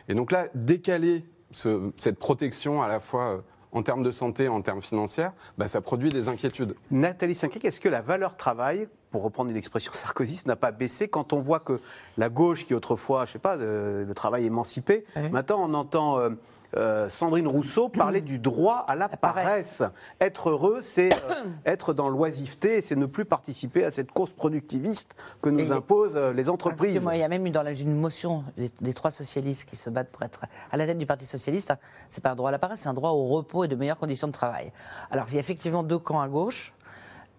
Et 0.08 0.14
donc 0.14 0.32
là, 0.32 0.46
décaler 0.54 1.24
ce- 1.50 1.90
cette 1.96 2.18
protection 2.18 2.82
à 2.82 2.88
la 2.88 2.98
fois 3.00 3.24
euh, 3.24 3.38
en 3.74 3.82
termes 3.82 4.02
de 4.02 4.10
santé, 4.10 4.48
en 4.48 4.60
termes 4.60 4.82
financiers, 4.82 5.28
bah, 5.56 5.66
ça 5.66 5.80
produit 5.80 6.10
des 6.10 6.28
inquiétudes. 6.28 6.74
Nathalie 6.90 7.34
Cinquic, 7.34 7.64
est-ce 7.64 7.80
que 7.80 7.88
la 7.88 8.02
valeur 8.02 8.36
travail, 8.36 8.86
pour 9.10 9.22
reprendre 9.22 9.50
une 9.50 9.56
expression 9.56 9.92
sarkozyste, 9.94 10.46
n'a 10.46 10.56
pas 10.56 10.72
baissé 10.72 11.08
quand 11.08 11.32
on 11.32 11.38
voit 11.40 11.60
que 11.60 11.80
la 12.18 12.28
gauche, 12.28 12.66
qui 12.66 12.74
autrefois, 12.74 13.24
je 13.24 13.32
sais 13.32 13.38
pas, 13.38 13.56
euh, 13.56 14.04
le 14.04 14.14
travail 14.14 14.44
émancipé, 14.44 15.04
maintenant 15.30 15.66
on 15.66 15.72
entend 15.74 16.18
euh, 16.18 16.30
euh, 16.76 17.08
Sandrine 17.08 17.46
Rousseau 17.46 17.88
parler 17.88 18.20
du 18.20 18.38
droit 18.38 18.84
à 18.88 18.94
la 18.96 19.08
paresse. 19.08 19.82
Être 20.20 20.50
heureux, 20.50 20.80
c'est 20.80 21.12
euh, 21.12 21.44
être 21.66 21.92
dans 21.92 22.08
l'oisiveté, 22.08 22.80
c'est 22.80 22.96
ne 22.96 23.06
plus 23.06 23.24
participer 23.24 23.84
à 23.84 23.90
cette 23.90 24.10
course 24.12 24.32
productiviste 24.32 25.14
que 25.42 25.48
nous 25.50 25.70
Et- 25.70 25.72
imposent 25.72 26.16
euh, 26.16 26.32
les 26.32 26.48
entreprises. 26.48 27.06
Il 27.12 27.18
y 27.18 27.22
a 27.22 27.28
même 27.28 27.46
eu 27.46 27.50
dans 27.50 27.62
la, 27.62 27.72
une 27.72 27.94
motion 27.98 28.44
des, 28.56 28.70
des 28.80 28.94
trois 28.94 29.10
socialistes 29.10 29.68
qui 29.68 29.76
se 29.76 29.90
battent 29.90 30.10
pour 30.10 30.22
être 30.22 30.40
à 30.70 30.76
la 30.76 30.86
tête 30.86 30.98
du 30.98 31.06
Parti 31.06 31.26
socialiste. 31.26 31.72
C'est 32.08 32.22
pas 32.22 32.30
un 32.30 32.36
droit 32.36 32.48
à 32.48 32.52
la 32.52 32.58
paresse, 32.58 32.80
c'est 32.80 32.88
un 32.88 32.94
droit 32.94 33.10
au 33.10 33.26
repos 33.26 33.64
et 33.64 33.68
de 33.68 33.76
meilleures 33.76 33.98
conditions 33.98 34.26
de 34.28 34.32
travail. 34.32 34.72
Alors, 35.10 35.26
il 35.28 35.34
y 35.34 35.36
a 35.36 35.40
effectivement 35.40 35.82
deux 35.82 35.98
camps 35.98 36.20
à 36.20 36.28
gauche. 36.28 36.72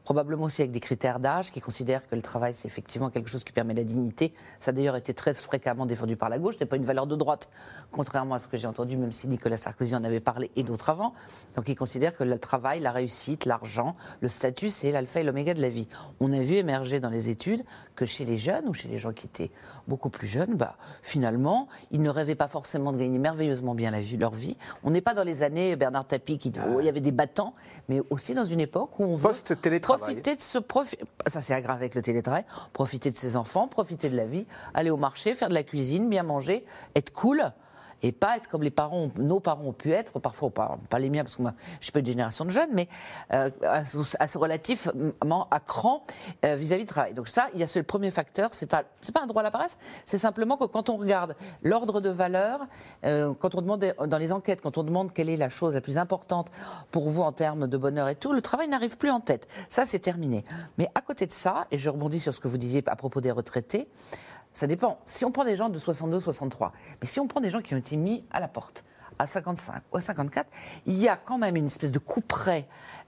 Probablement 0.03 0.43
aussi 0.43 0.61
avec 0.61 0.71
des 0.71 0.79
critères 0.79 1.19
d'âge, 1.19 1.51
qui 1.51 1.61
considèrent 1.61 2.07
que 2.07 2.15
le 2.15 2.21
travail, 2.21 2.53
c'est 2.53 2.67
effectivement 2.67 3.09
quelque 3.09 3.29
chose 3.29 3.43
qui 3.43 3.51
permet 3.51 3.73
la 3.73 3.83
dignité. 3.83 4.33
Ça 4.59 4.69
a 4.71 4.73
d'ailleurs 4.73 4.95
été 4.95 5.13
très 5.13 5.33
fréquemment 5.33 5.85
défendu 5.85 6.15
par 6.15 6.29
la 6.29 6.39
gauche, 6.39 6.55
ce 6.55 6.63
n'est 6.63 6.69
pas 6.69 6.75
une 6.75 6.85
valeur 6.85 7.07
de 7.07 7.15
droite, 7.15 7.49
contrairement 7.91 8.35
à 8.35 8.39
ce 8.39 8.47
que 8.47 8.57
j'ai 8.57 8.67
entendu, 8.67 8.97
même 8.97 9.11
si 9.11 9.27
Nicolas 9.27 9.57
Sarkozy 9.57 9.95
en 9.95 10.03
avait 10.03 10.19
parlé 10.19 10.51
et 10.55 10.63
d'autres 10.63 10.89
avant. 10.89 11.13
Donc 11.55 11.69
ils 11.69 11.75
considèrent 11.75 12.15
que 12.15 12.23
le 12.23 12.37
travail, 12.37 12.79
la 12.79 12.91
réussite, 12.91 13.45
l'argent, 13.45 13.95
le 14.21 14.27
statut, 14.27 14.69
c'est 14.69 14.91
l'alpha 14.91 15.21
et 15.21 15.23
l'oméga 15.23 15.53
de 15.53 15.61
la 15.61 15.69
vie. 15.69 15.87
On 16.19 16.31
a 16.33 16.39
vu 16.39 16.55
émerger 16.55 16.99
dans 16.99 17.09
les 17.09 17.29
études 17.29 17.63
que 17.95 18.05
chez 18.05 18.25
les 18.25 18.37
jeunes 18.37 18.67
ou 18.67 18.73
chez 18.73 18.87
les 18.87 18.97
gens 18.97 19.13
qui 19.13 19.27
étaient 19.27 19.51
beaucoup 19.87 20.09
plus 20.09 20.27
jeunes, 20.27 20.55
bah, 20.55 20.75
finalement, 21.01 21.67
ils 21.91 22.01
ne 22.01 22.09
rêvaient 22.09 22.35
pas 22.35 22.47
forcément 22.47 22.91
de 22.91 22.97
gagner 22.97 23.19
merveilleusement 23.19 23.75
bien 23.75 23.91
la 23.91 24.01
vie, 24.01 24.17
leur 24.17 24.33
vie. 24.33 24.57
On 24.83 24.91
n'est 24.91 25.01
pas 25.01 25.13
dans 25.13 25.23
les 25.23 25.43
années 25.43 25.75
Bernard 25.75 26.07
Tapie 26.07 26.37
qui 26.37 26.53
où 26.69 26.79
il 26.79 26.85
y 26.85 26.89
avait 26.89 27.01
des 27.01 27.11
battants, 27.11 27.53
mais 27.89 28.01
aussi 28.09 28.33
dans 28.33 28.43
une 28.43 28.59
époque 28.59 28.99
où 28.99 29.03
on 29.03 29.15
veut 29.15 29.33
profiter 29.97 30.35
de 30.35 30.41
ce 30.41 30.57
profit. 30.57 30.97
Ça 31.27 31.41
s'est 31.41 31.53
aggravé 31.53 31.85
avec 31.85 31.95
le 31.95 32.01
télétravail. 32.01 32.45
Profiter 32.73 33.11
de 33.11 33.15
ses 33.15 33.35
enfants, 33.35 33.67
profiter 33.67 34.09
de 34.09 34.15
la 34.15 34.25
vie, 34.25 34.45
aller 34.73 34.89
au 34.89 34.97
marché, 34.97 35.33
faire 35.33 35.49
de 35.49 35.53
la 35.53 35.63
cuisine, 35.63 36.09
bien 36.09 36.23
manger, 36.23 36.65
être 36.95 37.11
cool 37.11 37.53
et 38.03 38.11
pas 38.11 38.37
être 38.37 38.49
comme 38.49 38.63
les 38.63 38.71
parents, 38.71 39.09
nos 39.17 39.39
parents 39.39 39.63
ont 39.63 39.73
pu 39.73 39.91
être, 39.91 40.19
parfois 40.19 40.51
pas, 40.51 40.99
les 40.99 41.09
miens 41.09 41.23
parce 41.23 41.37
que 41.37 41.41
moi 41.41 41.53
je 41.79 41.85
suis 41.85 41.91
pas 41.91 41.99
une 41.99 42.05
génération 42.05 42.45
de 42.45 42.51
jeunes, 42.51 42.69
mais 42.73 42.87
euh, 43.31 43.49
assez 43.63 44.37
relativement 44.37 45.47
à 45.49 45.59
cran 45.59 46.05
euh, 46.45 46.55
vis-à-vis 46.55 46.83
du 46.83 46.89
travail. 46.89 47.13
Donc 47.13 47.27
ça, 47.27 47.47
il 47.53 47.59
y 47.59 47.63
a 47.63 47.67
ce 47.67 47.79
premier 47.79 48.11
facteur, 48.11 48.49
c'est 48.53 48.65
pas 48.65 48.83
c'est 49.01 49.13
pas 49.13 49.21
un 49.23 49.27
droit 49.27 49.41
à 49.41 49.43
la 49.43 49.51
paresse, 49.51 49.77
c'est 50.05 50.17
simplement 50.17 50.57
que 50.57 50.65
quand 50.65 50.89
on 50.89 50.97
regarde 50.97 51.35
l'ordre 51.63 52.01
de 52.01 52.09
valeur, 52.09 52.59
euh, 53.05 53.33
quand 53.39 53.55
on 53.55 53.61
demande 53.61 53.93
dans 54.05 54.17
les 54.17 54.31
enquêtes, 54.31 54.61
quand 54.61 54.77
on 54.77 54.83
demande 54.83 55.13
quelle 55.13 55.29
est 55.29 55.37
la 55.37 55.49
chose 55.49 55.73
la 55.73 55.81
plus 55.81 55.97
importante 55.97 56.51
pour 56.91 57.09
vous 57.09 57.21
en 57.21 57.31
termes 57.31 57.67
de 57.67 57.77
bonheur 57.77 58.09
et 58.09 58.15
tout, 58.15 58.33
le 58.33 58.41
travail 58.41 58.67
n'arrive 58.67 58.97
plus 58.97 59.09
en 59.09 59.21
tête. 59.21 59.47
Ça 59.69 59.85
c'est 59.85 59.99
terminé. 59.99 60.43
Mais 60.77 60.89
à 60.93 61.01
côté 61.01 61.25
de 61.25 61.31
ça, 61.31 61.67
et 61.71 61.77
je 61.77 61.89
rebondis 61.89 62.19
sur 62.19 62.33
ce 62.33 62.39
que 62.39 62.47
vous 62.47 62.57
disiez 62.57 62.83
à 62.87 62.95
propos 62.95 63.21
des 63.21 63.31
retraités. 63.31 63.87
Ça 64.53 64.67
dépend. 64.67 64.99
Si 65.03 65.25
on 65.25 65.31
prend 65.31 65.45
des 65.45 65.55
gens 65.55 65.69
de 65.69 65.77
62, 65.77 66.19
63, 66.19 66.73
mais 67.01 67.07
si 67.07 67.19
on 67.19 67.27
prend 67.27 67.41
des 67.41 67.49
gens 67.49 67.61
qui 67.61 67.73
ont 67.73 67.77
été 67.77 67.95
mis 67.95 68.23
à 68.31 68.39
la 68.39 68.47
porte 68.47 68.83
à 69.19 69.25
55 69.25 69.83
ou 69.91 69.97
à 69.97 70.01
54, 70.01 70.47
il 70.85 71.01
y 71.01 71.07
a 71.07 71.15
quand 71.15 71.37
même 71.37 71.55
une 71.55 71.65
espèce 71.65 71.91
de 71.91 71.99
coup 71.99 72.21
près 72.21 72.67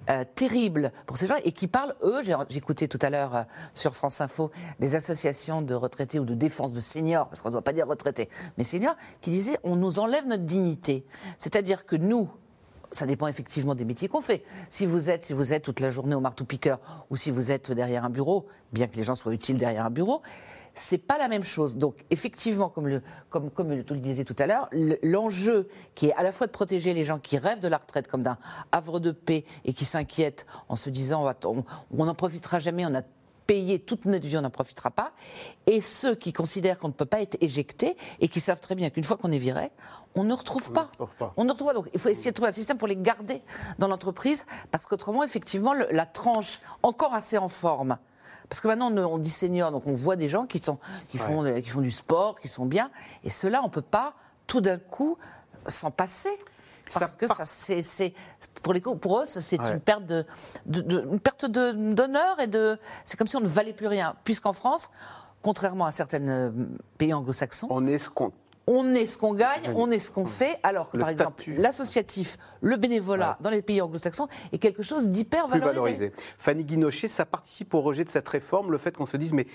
euh, 0.10 0.24
terrible 0.36 0.92
pour 1.08 1.18
ces 1.18 1.28
gens 1.28 1.36
et 1.44 1.52
qui 1.52 1.68
parlent, 1.68 1.96
eux, 2.04 2.22
écouté 2.52 2.88
tout 2.88 3.00
à 3.02 3.10
l'heure 3.10 3.36
euh, 3.36 3.44
sur 3.74 3.96
France 3.96 4.22
Info 4.22 4.52
des 4.80 4.96
associations 4.96 5.62
de 5.62 5.74
retraités 5.74 6.20
ou 6.20 6.26
de 6.26 6.36
défense 6.36 6.74
de 6.74 6.80
seniors, 6.80 7.28
parce 7.28 7.42
qu'on 7.42 7.50
ne 7.50 7.54
doit 7.54 7.64
pas 7.64 7.74
dire 7.74 7.88
retraités, 7.88 8.30
mais 8.58 8.64
seniors, 8.64 8.96
qui 9.22 9.32
disaient 9.32 9.58
on 9.64 9.76
nous 9.76 10.00
enlève 10.00 10.28
notre 10.28 10.44
dignité. 10.44 11.06
C'est-à-dire 11.38 11.86
que 11.86 11.96
nous, 11.96 12.30
ça 12.92 13.06
dépend 13.06 13.28
effectivement 13.28 13.76
des 13.76 13.86
métiers 13.86 14.08
qu'on 14.08 14.22
fait. 14.22 14.44
Si 14.70 14.86
vous 14.86 15.10
êtes, 15.10 15.24
si 15.24 15.34
vous 15.34 15.54
êtes 15.54 15.64
toute 15.64 15.80
la 15.80 15.90
journée 15.90 16.16
au 16.16 16.20
marteau-piqueur 16.20 16.80
ou 17.10 17.18
si 17.18 17.32
vous 17.32 17.52
êtes 17.52 17.72
derrière 17.72 18.06
un 18.06 18.10
bureau, 18.10 18.46
bien 18.74 18.88
que 18.88 18.96
les 18.96 19.04
gens 19.04 19.16
soient 19.16 19.34
utiles 19.34 19.58
derrière 19.58 19.86
un 19.86 19.90
bureau, 19.90 20.22
c'est 20.76 20.98
pas 20.98 21.18
la 21.18 21.28
même 21.28 21.44
chose. 21.44 21.78
Donc, 21.78 22.06
effectivement, 22.12 22.70
comme, 22.70 22.88
le, 22.88 23.02
comme, 23.30 23.50
comme 23.50 23.72
le 23.72 23.84
disais 23.84 24.26
tout 24.26 24.36
à 24.38 24.46
l'heure, 24.46 24.70
l'enjeu 25.02 25.68
qui 25.96 26.08
est 26.08 26.14
à 26.14 26.24
la 26.24 26.32
fois 26.32 26.48
de 26.48 26.52
protéger 26.52 26.94
les 26.94 27.04
gens 27.04 27.20
qui 27.20 27.38
rêvent 27.38 27.62
de 27.62 27.68
la 27.68 27.78
retraite 27.78 28.08
comme 28.08 28.24
d'un 28.24 28.38
havre 28.72 29.00
de 29.00 29.12
paix 29.12 29.46
et 29.64 29.74
qui 29.74 29.86
s'inquiètent 29.86 30.46
en 30.70 30.76
se 30.76 30.90
disant 30.90 31.26
on 31.46 32.06
n'en 32.06 32.14
profitera 32.14 32.60
jamais, 32.60 32.86
on 32.86 32.94
a 32.94 33.02
payé 33.48 33.80
toute 33.80 34.06
notre 34.06 34.28
vie, 34.28 34.38
on 34.38 34.42
n'en 34.42 34.50
profitera 34.50 34.90
pas, 34.90 35.12
et 35.68 35.80
ceux 35.80 36.16
qui 36.16 36.34
considèrent 36.34 36.80
qu'on 36.80 36.88
ne 36.88 36.94
peut 36.94 37.06
pas 37.06 37.22
être 37.22 37.38
éjecté 37.42 37.96
et 38.20 38.28
qui 38.28 38.40
savent 38.40 38.60
très 38.60 38.76
bien 38.76 38.90
qu'une 38.90 39.04
fois 39.04 39.18
qu'on 39.18 39.32
est 39.32 39.38
viré, 39.38 39.72
on 40.16 40.24
ne 40.24 40.34
retrouve 40.34 40.72
pas. 40.72 40.90
On 41.38 41.44
ne 41.44 41.52
retrouve 41.52 41.68
pas. 41.68 41.74
Donc 41.74 41.88
il 41.94 42.00
faut 42.00 42.10
essayer 42.10 42.32
de 42.32 42.36
trouver 42.36 42.50
un 42.50 42.54
système 42.54 42.78
pour 42.78 42.88
les 42.88 42.96
garder 42.96 43.44
dans 43.78 43.88
l'entreprise, 43.88 44.46
parce 44.72 44.86
qu'autrement, 44.86 45.24
effectivement, 45.24 45.74
la 45.74 46.06
tranche 46.06 46.60
encore 46.82 47.14
assez 47.14 47.38
en 47.38 47.50
forme 47.50 47.98
parce 48.50 48.62
que 48.62 48.68
maintenant, 48.68 48.92
on 48.92 49.18
dit 49.18 49.30
senior, 49.30 49.72
donc 49.72 49.88
on 49.88 49.94
voit 49.94 50.16
des 50.16 50.30
gens 50.30 50.46
qui, 50.46 50.60
sont, 50.60 50.78
qui, 51.10 51.18
font, 51.18 51.44
qui 51.62 51.70
font 51.70 51.82
du 51.82 51.92
sport, 51.92 52.40
qui 52.40 52.48
sont 52.48 52.66
bien. 52.66 52.92
Et 53.24 53.30
ceux-là, 53.30 53.62
on 53.62 53.68
ne 53.68 53.72
peut 53.72 53.82
pas 53.82 54.14
tout 54.48 54.62
d'un 54.62 54.78
coup 54.78 55.18
s'en 55.68 55.92
passer. 55.92 56.30
Parce 56.94 57.16
que 57.16 57.28
ça, 57.28 57.46
c'est, 57.46 58.14
pour, 58.62 58.74
les, 58.74 58.82
pour 58.82 59.20
eux, 59.20 59.26
c'est 59.26 59.58
une 59.58 59.80
perte 59.80 60.06
de, 60.06 60.26
une 60.68 61.20
perte 61.20 61.46
d'honneur 61.46 62.40
et 62.40 62.48
de. 62.48 62.78
C'est 63.04 63.18
comme 63.18 63.28
si 63.28 63.36
on 63.36 63.42
ne 63.42 63.48
valait 63.48 63.74
plus 63.74 63.88
rien. 63.88 64.16
Puisqu'en 64.24 64.54
France, 64.54 64.92
contrairement 65.42 65.86
à 65.86 65.92
certains 65.92 66.28
euh, 66.28 66.52
pays 67.00 67.14
anglo-saxons, 67.14 67.68
on 67.72 67.86
qu'on 68.14 68.32
on 68.68 68.94
est 68.94 69.06
ce 69.06 69.18
qu'on 69.18 69.34
gagne, 69.34 69.72
on 69.76 69.92
est 69.92 70.00
ce 70.00 70.12
qu'on 70.12 70.26
fait, 70.26 70.58
alors 70.64 70.90
que 70.90 70.98
par 70.98 71.10
exemple 71.10 71.44
l'associatif, 71.48 72.38
le 72.62 72.78
bénévolat 72.78 73.38
dans 73.42 73.50
les 73.50 73.62
pays 73.62 73.82
anglo-saxons 73.82 74.28
est 74.52 74.58
quelque 74.58 74.84
chose 74.84 75.10
d'hyper 75.10 75.48
valorisé. 75.48 76.12
Fanny 76.38 76.64
Guinochet, 76.64 77.08
ça 77.08 77.26
participe 77.26 77.74
au 77.74 77.82
rejet 77.82 78.04
de 78.04 78.10
cette 78.10 78.28
réforme, 78.28 78.72
le 78.72 78.78
fait 78.78 78.96
qu'on 78.96 79.06
se 79.06 79.18
dise 79.18 79.34
mais 79.34 79.48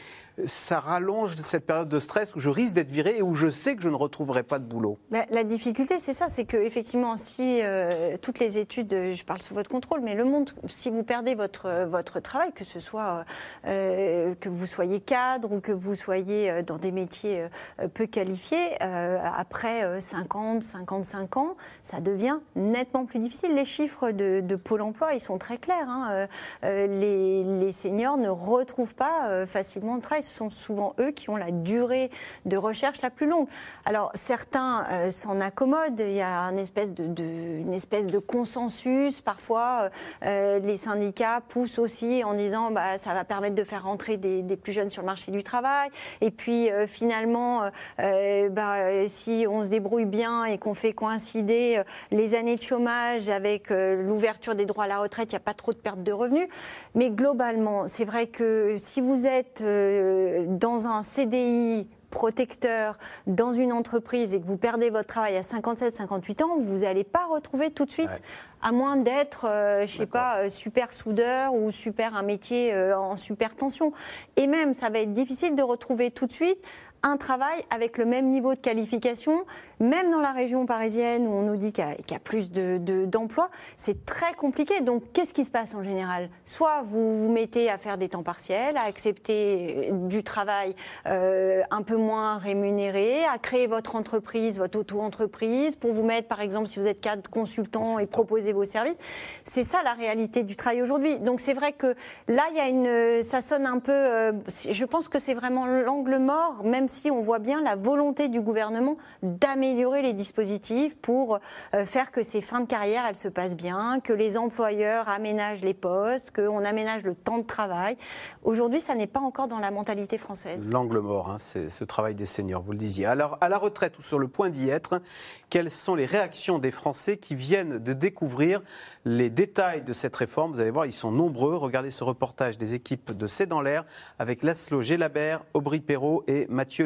ça 0.45 0.81
rallonge 0.81 1.35
cette 1.37 1.67
période 1.67 1.89
de 1.89 1.99
stress 1.99 2.35
où 2.35 2.41
je 2.41 2.49
risque 2.49 2.75
d'être 2.75 2.91
viré 2.91 3.17
et 3.19 3.23
où 3.23 3.35
je 3.35 3.49
sais 3.49 3.77
que 3.77 3.83
je 3.83 3.89
ne 3.89 3.97
retrouverai 3.97 4.43
pas 4.43 4.59
de 4.59 4.65
boulot. 4.65 4.99
la 5.11 5.45
difficulté, 5.45 5.99
c'est 5.99 6.15
ça, 6.15 6.29
c'est 6.29 6.45
que 6.45 6.57
effectivement, 6.57 7.17
si 7.17 7.61
euh, 7.63 8.17
toutes 8.21 8.39
les 8.39 8.59
études, 8.59 8.91
je 8.91 9.25
parle 9.25 9.43
sous 9.43 9.55
votre 9.55 9.71
contrôle, 9.71 10.01
mais 10.03 10.15
le 10.15 10.25
monde, 10.25 10.51
si 10.69 10.91
vous 10.91 11.03
perdez 11.03 11.35
votre 11.35 11.87
votre 11.87 12.21
travail, 12.21 12.53
que 12.53 12.65
ce 12.65 12.81
soit 12.81 13.25
euh, 13.67 14.35
que 14.37 14.49
vous 14.49 14.67
soyez 14.67 15.01
cadre 15.01 15.53
ou 15.53 15.61
que 15.61 15.73
vous 15.73 15.95
soyez 15.95 16.51
euh, 16.51 16.63
dans 16.63 16.79
des 16.79 16.93
métiers 16.93 17.47
peu 17.95 18.07
qualifiés. 18.07 18.71
Euh, 18.83 19.00
après 19.35 20.01
50, 20.01 20.59
euh, 20.59 20.61
55 20.61 21.37
ans, 21.37 21.57
ça 21.83 22.01
devient 22.01 22.39
nettement 22.57 23.05
plus 23.05 23.19
difficile. 23.19 23.55
Les 23.55 23.65
chiffres 23.65 24.11
de, 24.11 24.57
Pôle 24.57 24.83
emploi, 24.83 25.15
ils 25.15 25.21
sont 25.21 25.39
très 25.39 25.59
clairs. 25.59 25.89
Hein. 25.89 26.27
Euh, 26.65 26.87
les, 26.87 27.73
seniors 27.73 28.19
ne 28.19 28.29
retrouvent 28.29 28.95
pas 28.95 29.47
facilement 29.47 29.97
de 29.97 30.03
travail. 30.03 30.23
Ce 30.23 30.35
sont 30.35 30.51
souvent 30.51 30.95
eux 30.99 31.13
qui 31.13 31.31
ont 31.31 31.37
la 31.37 31.51
durée 31.51 32.11
de 32.45 32.57
recherche 32.57 33.01
la 33.01 33.11
plus 33.11 33.27
longue. 33.27 33.47
Alors, 33.85 34.11
certains 34.15 35.11
s'en 35.11 35.41
accommodent. 35.41 36.01
Il 36.01 36.13
y 36.13 36.21
a 36.21 36.41
une 36.51 36.59
espèce 36.59 36.91
de, 36.91 37.25
une 37.25 37.73
espèce 37.73 38.07
de 38.07 38.19
consensus. 38.19 39.21
Parfois, 39.21 39.89
les 40.23 40.77
syndicats 40.77 41.41
poussent 41.49 41.79
aussi 41.79 42.23
en 42.25 42.35
disant 42.35 42.71
bah, 42.71 42.99
ça 42.99 43.15
va 43.15 43.25
permettre 43.25 43.55
de 43.55 43.65
faire 43.65 43.85
rentrer 43.85 44.17
des, 44.17 44.57
plus 44.57 44.73
jeunes 44.73 44.91
sur 44.91 45.03
le 45.03 45.07
marché 45.07 45.31
du 45.33 45.43
travail. 45.43 45.89
Et 46.21 46.31
puis, 46.31 46.69
finalement, 46.87 47.71
bah, 47.99 48.90
euh, 48.91 49.05
si 49.07 49.47
on 49.49 49.63
se 49.63 49.69
débrouille 49.69 50.05
bien 50.05 50.45
et 50.45 50.59
qu'on 50.59 50.75
fait 50.75 50.93
coïncider 50.93 51.77
euh, 51.79 51.85
les 52.11 52.35
années 52.35 52.57
de 52.57 52.63
chômage 52.63 53.31
avec 53.31 53.71
euh, 53.71 54.03
l'ouverture 54.03 54.55
des 54.55 54.67
droits 54.67 54.85
à 54.85 54.89
la 54.89 54.99
retraite, 54.99 55.31
il 55.33 55.35
n'y 55.35 55.39
a 55.39 55.45
pas 55.45 55.55
trop 55.55 55.73
de 55.73 55.79
perte 55.79 56.03
de 56.03 56.13
revenus. 56.13 56.49
Mais 56.95 57.11
globalement, 57.11 57.87
c'est 57.87 58.05
vrai 58.05 58.27
que 58.27 58.75
si 58.77 59.01
vous 59.01 59.27
êtes 59.27 59.63
dans 59.63 60.89
un 60.89 61.03
CDI 61.03 61.87
protecteur 62.11 62.99
dans 63.29 63.53
une 63.53 63.73
entreprise 63.73 64.35
et 64.35 64.41
que 64.41 64.47
vous 64.47 64.57
perdez 64.57 64.91
votre 64.91 65.07
travail 65.07 65.37
à 65.37 65.45
57, 65.45 65.95
58 65.95 66.43
ans, 66.43 66.57
vous 66.59 66.79
n'allez 66.79 67.05
pas 67.05 67.27
retrouver 67.27 67.71
tout 67.71 67.85
de 67.85 67.93
suite, 67.93 68.23
à 68.61 68.73
moins 68.73 68.97
d'être, 68.97 69.47
je 69.47 69.87
je 69.87 69.97
sais 69.97 70.07
pas, 70.07 70.49
super 70.51 70.93
soudeur 70.93 71.55
ou 71.55 71.71
super 71.71 72.17
un 72.17 72.23
métier 72.23 72.75
en 72.95 73.17
super 73.17 73.55
tension. 73.55 73.93
Et 74.37 74.49
même, 74.49 74.75
ça 74.75 74.91
va 74.91 74.99
être 74.99 75.13
difficile 75.13 75.55
de 75.55 75.63
retrouver 75.63 76.11
tout 76.11 76.27
de 76.27 76.33
suite 76.33 76.59
un 77.03 77.17
travail 77.17 77.65
avec 77.71 77.99
le 77.99 78.05
même 78.05 78.31
niveau 78.31 78.55
de 78.55 78.61
qualification, 78.61 79.45
même 79.79 80.11
dans 80.11 80.21
la 80.21 80.33
région 80.33 80.67
parisienne 80.67 81.27
où 81.27 81.33
on 81.33 81.43
nous 81.43 81.57
dit 81.57 81.73
qu'il 81.73 81.85
y, 81.85 82.15
a 82.15 82.19
plus 82.19 82.51
d'emplois, 82.51 83.47
de, 83.47 83.51
c'est 83.77 84.05
très 84.05 84.35
compliqué. 84.35 84.81
Donc 84.81 85.05
qu'est-ce 85.13 85.33
qui 85.33 85.45
se 85.45 85.51
passe 85.51 85.75
en 85.75 85.83
général? 85.83 86.29
Soit 86.45 86.83
vous 86.85 87.25
vous 87.25 87.33
mettez 87.33 87.71
à 87.71 87.79
faire 87.79 87.97
des 87.97 88.09
temps 88.09 88.23
partiels, 88.23 88.77
à 88.77 88.85
accepter 88.85 89.91
euh, 89.91 90.09
du 90.09 90.23
travail 90.23 90.75
euh, 91.07 91.63
un 91.71 91.83
peu 91.83 91.97
moins 91.97 92.39
rémunéré, 92.39 93.25
à 93.25 93.39
créer 93.39 93.67
votre 93.67 93.97
entreprise, 93.97 94.59
votre 94.59 94.79
auto-entreprise, 94.79 95.77
pour 95.77 95.93
vous 95.93 96.05
mettre 96.05 96.29
par 96.29 96.41
exemple 96.41 96.69
si 96.69 96.79
vous 96.79 96.87
êtes 96.87 97.01
cadre 97.01 97.29
consultant 97.31 97.99
et 97.99 98.07
proposer 98.07 98.53
vos 98.53 98.65
services. 98.65 98.99
C'est 99.45 99.65
ça 99.65 99.83
la 99.85 99.95
réalité 99.95 100.43
du 100.43 100.57
travail 100.57 100.83
aujourd'hui. 100.83 101.19
Donc 101.19 101.41
c'est 101.41 101.55
vrai 101.55 101.73
que 101.73 101.95
là, 102.29 102.43
il 102.51 102.57
y 102.57 102.61
a 102.61 102.69
une, 102.69 103.23
ça 103.23 103.41
sonne 103.41 103.67
un 103.67 103.79
peu, 103.79 103.93
euh, 103.93 104.33
je 104.69 104.85
pense 104.85 105.09
que 105.09 105.19
c'est 105.19 105.35
vraiment 105.35 105.67
l'angle 105.67 106.19
mort, 106.19 106.65
même 106.65 106.89
si 106.91 107.11
on 107.11 107.21
voit 107.21 107.39
bien 107.39 107.63
la 107.63 107.77
volonté 107.77 108.29
du 108.29 108.41
gouvernement 108.41 108.97
d'améliorer 109.23 110.03
les 110.03 110.13
dispositifs 110.13 110.97
pour 110.99 111.39
euh, 111.75 111.85
faire 111.85 112.11
que 112.11 112.23
ces 112.23 112.41
fins 112.41 112.61
de 112.61 112.67
carrière, 112.67 113.05
elles 113.09 113.17
se 113.17 113.29
passent 113.29 113.57
bien, 113.57 114.01
que 114.01 114.13
les 114.13 114.37
employeurs 114.37 115.09
aménagent 115.09 115.63
les 115.63 115.75
postes, 115.75 116.35
qu'on 116.35 116.65
aménage 116.65 117.05
le 117.05 117.15
temps 117.15 117.39
de 117.39 117.47
travail. 117.47 117.97
Aujourd'hui, 118.43 118.81
ça 118.81 118.95
n'est 118.95 119.07
pas 119.07 119.21
encore 119.21 119.49
dans 119.49 119.59
la 119.59 119.71
mentalité 119.71 120.19
française. 120.19 120.71
L'angle 120.71 120.99
mort, 120.99 121.31
hein, 121.31 121.37
c'est 121.39 121.71
ce 121.71 121.85
travail 121.85 122.15
des 122.15 122.27
seniors, 122.27 122.63
vous 122.63 122.73
le 122.73 122.79
disiez. 122.79 123.07
Alors, 123.07 123.39
à 123.41 123.49
la 123.49 123.59
retraite 123.59 123.99
ou 123.99 124.03
sur 124.03 124.19
le 124.19 124.29
point 124.29 124.51
d'y 124.51 124.69
être, 124.69 125.01
quelles 125.49 125.71
sont 125.71 125.95
les 125.95 126.07
réactions 126.07 126.59
des 126.59 126.71
Français 126.71 127.17
qui 127.17 127.35
viennent 127.35 127.79
de 127.79 127.93
découvrir 127.93 128.63
les 129.05 129.31
détails 129.31 129.83
de 129.83 129.93
cette 129.93 130.17
réforme? 130.17 130.53
Vous 130.53 130.61
allez 130.61 130.71
voir, 130.71 130.87
ils 130.87 130.93
sont 130.93 131.13
nombreux. 131.13 131.57
Regardez 131.57 131.91
ce 131.91 132.05
reportage 132.05 132.59
des 132.59 132.75
équipes 132.75 133.13
de 133.13 133.27
C'est 133.27 133.47
dans 133.47 133.63
l'air 133.63 133.85
avec 134.19 134.43
Laszlo 134.43 134.83
Gélabert, 134.83 135.45
Aubry 135.55 135.81
Perrault 135.81 136.25
et 136.27 136.47
Mathieu 136.49 136.80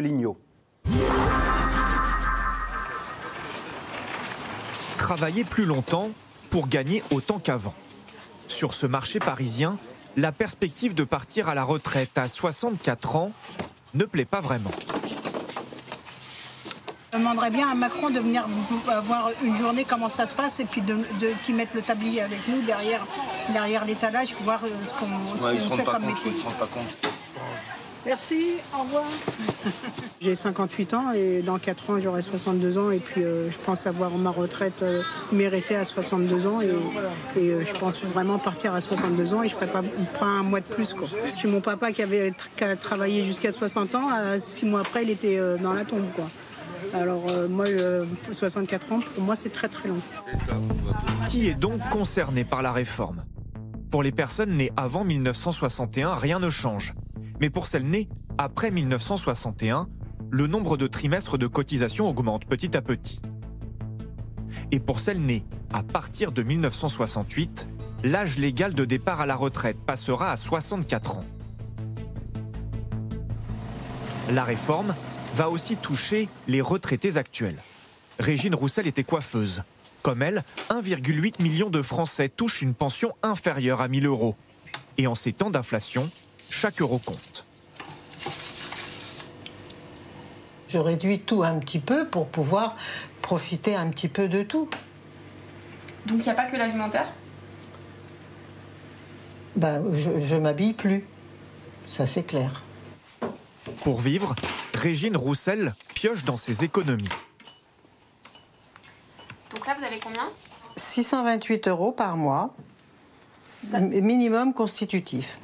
Travailler 4.98 5.44
plus 5.44 5.64
longtemps 5.64 6.10
pour 6.50 6.68
gagner 6.68 7.02
autant 7.10 7.38
qu'avant. 7.38 7.74
Sur 8.48 8.74
ce 8.74 8.86
marché 8.86 9.18
parisien, 9.18 9.76
la 10.16 10.32
perspective 10.32 10.94
de 10.94 11.04
partir 11.04 11.48
à 11.48 11.54
la 11.54 11.64
retraite 11.64 12.16
à 12.16 12.28
64 12.28 13.16
ans 13.16 13.32
ne 13.94 14.04
plaît 14.04 14.24
pas 14.24 14.40
vraiment. 14.40 14.70
Je 17.12 17.18
demanderais 17.18 17.50
bien 17.50 17.68
à 17.70 17.74
Macron 17.74 18.10
de 18.10 18.18
venir 18.18 18.44
voir 19.04 19.30
une 19.44 19.54
journée 19.56 19.84
comment 19.88 20.08
ça 20.08 20.26
se 20.26 20.34
passe 20.34 20.58
et 20.60 20.64
puis 20.64 20.80
de, 20.80 20.94
de 20.94 21.30
qu'ils 21.44 21.54
mettent 21.54 21.74
le 21.74 21.82
tablier 21.82 22.22
avec 22.22 22.40
nous 22.48 22.60
derrière, 22.62 23.06
derrière 23.50 23.84
l'étalage 23.84 24.32
pour 24.34 24.42
voir 24.44 24.60
euh, 24.64 24.68
ce 24.82 24.92
qu'on 24.94 25.44
Ouais, 25.46 25.58
fait 25.58 25.84
comme 25.84 25.94
compte, 26.02 26.06
métier. 26.06 26.32
ils 26.34 26.40
se 26.40 26.44
rendent 26.44 26.54
pas 26.58 26.66
compte. 26.66 27.13
Merci, 28.06 28.56
au 28.76 28.82
revoir. 28.82 29.04
J'ai 30.20 30.36
58 30.36 30.94
ans 30.94 31.12
et 31.14 31.42
dans 31.42 31.58
4 31.58 31.90
ans 31.90 32.00
j'aurai 32.00 32.22
62 32.22 32.78
ans 32.78 32.90
et 32.90 32.98
puis 32.98 33.22
euh, 33.22 33.50
je 33.50 33.58
pense 33.58 33.86
avoir 33.86 34.10
ma 34.12 34.30
retraite 34.30 34.82
euh, 34.82 35.02
méritée 35.32 35.76
à 35.76 35.84
62 35.84 36.46
ans 36.46 36.60
et, 36.60 36.66
et, 37.38 37.50
euh, 37.50 37.64
je 37.64 37.72
pense 37.78 38.02
vraiment 38.02 38.38
partir 38.38 38.74
à 38.74 38.80
62 38.80 39.34
ans 39.34 39.42
et 39.42 39.48
je 39.48 39.54
ferai 39.54 39.66
pas, 39.66 39.82
pas 40.18 40.26
un 40.26 40.42
mois 40.42 40.60
de 40.60 40.66
plus. 40.66 40.94
quoi. 40.94 41.08
J'ai 41.40 41.48
mon 41.48 41.60
papa 41.60 41.92
qui 41.92 42.02
avait 42.02 42.32
qui 42.56 42.64
a 42.64 42.76
travaillé 42.76 43.24
jusqu'à 43.24 43.52
60 43.52 43.94
ans, 43.94 44.08
à 44.10 44.40
6 44.40 44.66
mois 44.66 44.80
après 44.80 45.02
il 45.02 45.10
était 45.10 45.38
euh, 45.38 45.56
dans 45.58 45.72
la 45.72 45.84
tombe. 45.84 46.06
Quoi. 46.14 46.26
Alors 46.94 47.24
euh, 47.28 47.48
moi, 47.48 47.66
euh, 47.66 48.04
64 48.30 48.92
ans, 48.92 49.00
pour 49.14 49.24
moi 49.24 49.34
c'est 49.36 49.50
très 49.52 49.68
très 49.68 49.88
long. 49.88 49.98
Qui 51.28 51.48
est 51.48 51.54
donc 51.54 51.80
concerné 51.90 52.44
par 52.44 52.62
la 52.62 52.72
réforme? 52.72 53.24
Pour 53.94 54.02
les 54.02 54.10
personnes 54.10 54.56
nées 54.56 54.72
avant 54.76 55.04
1961, 55.04 56.16
rien 56.16 56.40
ne 56.40 56.50
change. 56.50 56.94
Mais 57.38 57.48
pour 57.48 57.68
celles 57.68 57.86
nées 57.86 58.08
après 58.38 58.72
1961, 58.72 59.88
le 60.32 60.48
nombre 60.48 60.76
de 60.76 60.88
trimestres 60.88 61.38
de 61.38 61.46
cotisation 61.46 62.08
augmente 62.08 62.44
petit 62.44 62.76
à 62.76 62.82
petit. 62.82 63.22
Et 64.72 64.80
pour 64.80 64.98
celles 64.98 65.20
nées 65.20 65.44
à 65.72 65.84
partir 65.84 66.32
de 66.32 66.42
1968, 66.42 67.68
l'âge 68.02 68.36
légal 68.36 68.74
de 68.74 68.84
départ 68.84 69.20
à 69.20 69.26
la 69.26 69.36
retraite 69.36 69.76
passera 69.86 70.32
à 70.32 70.36
64 70.36 71.18
ans. 71.18 71.24
La 74.28 74.42
réforme 74.42 74.96
va 75.34 75.48
aussi 75.48 75.76
toucher 75.76 76.28
les 76.48 76.60
retraités 76.60 77.16
actuels. 77.16 77.62
Régine 78.18 78.56
Roussel 78.56 78.88
était 78.88 79.04
coiffeuse. 79.04 79.62
Comme 80.04 80.20
elle, 80.20 80.44
1,8 80.68 81.42
million 81.42 81.70
de 81.70 81.80
Français 81.80 82.28
touchent 82.28 82.60
une 82.60 82.74
pension 82.74 83.14
inférieure 83.22 83.80
à 83.80 83.88
1000 83.88 84.04
euros. 84.04 84.36
Et 84.98 85.06
en 85.06 85.14
ces 85.14 85.32
temps 85.32 85.48
d'inflation, 85.48 86.10
chaque 86.50 86.82
euro 86.82 86.98
compte. 86.98 87.46
Je 90.68 90.76
réduis 90.76 91.20
tout 91.20 91.42
un 91.42 91.58
petit 91.58 91.78
peu 91.78 92.06
pour 92.06 92.28
pouvoir 92.28 92.76
profiter 93.22 93.74
un 93.74 93.88
petit 93.88 94.08
peu 94.08 94.28
de 94.28 94.42
tout. 94.42 94.68
Donc 96.04 96.18
il 96.18 96.24
n'y 96.24 96.28
a 96.28 96.34
pas 96.34 96.50
que 96.50 96.56
l'alimentaire? 96.56 97.06
Ben, 99.56 99.82
je, 99.90 100.20
je 100.20 100.36
m'habille 100.36 100.74
plus. 100.74 101.06
Ça, 101.88 102.06
c'est 102.06 102.24
clair. 102.24 102.62
Pour 103.82 104.00
vivre, 104.00 104.34
Régine 104.74 105.16
Roussel 105.16 105.72
pioche 105.94 106.24
dans 106.24 106.36
ses 106.36 106.62
économies. 106.62 107.08
Donc 109.94 110.04
là, 110.06 110.10
vous 110.10 110.16
avez 110.16 110.16
combien 110.16 110.30
628 110.76 111.68
euros 111.68 111.92
par 111.92 112.16
mois, 112.16 112.54
minimum 113.80 114.52
constitutif. 114.52 115.38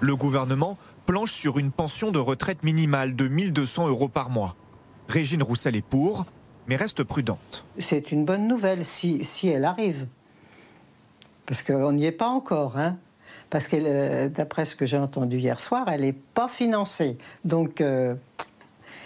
Le 0.00 0.16
gouvernement 0.16 0.76
planche 1.04 1.32
sur 1.32 1.58
une 1.58 1.70
pension 1.70 2.10
de 2.10 2.18
retraite 2.18 2.62
minimale 2.62 3.14
de 3.14 3.28
1200 3.28 3.88
euros 3.88 4.08
par 4.08 4.30
mois. 4.30 4.56
Régine 5.08 5.42
Roussel 5.42 5.76
est 5.76 5.84
pour, 5.84 6.24
mais 6.66 6.76
reste 6.76 7.02
prudente. 7.02 7.66
C'est 7.78 8.10
une 8.10 8.24
bonne 8.24 8.46
nouvelle 8.46 8.84
si, 8.84 9.22
si 9.22 9.48
elle 9.48 9.66
arrive. 9.66 10.06
Parce 11.44 11.62
qu'on 11.62 11.92
n'y 11.92 12.06
est 12.06 12.12
pas 12.12 12.28
encore. 12.28 12.78
Hein 12.78 12.96
Parce 13.50 13.68
que 13.68 13.76
euh, 13.76 14.28
d'après 14.28 14.64
ce 14.64 14.76
que 14.76 14.86
j'ai 14.86 14.98
entendu 14.98 15.38
hier 15.38 15.60
soir, 15.60 15.88
elle 15.88 16.02
n'est 16.02 16.12
pas 16.12 16.48
financée. 16.48 17.18
Donc, 17.44 17.80
euh, 17.82 18.14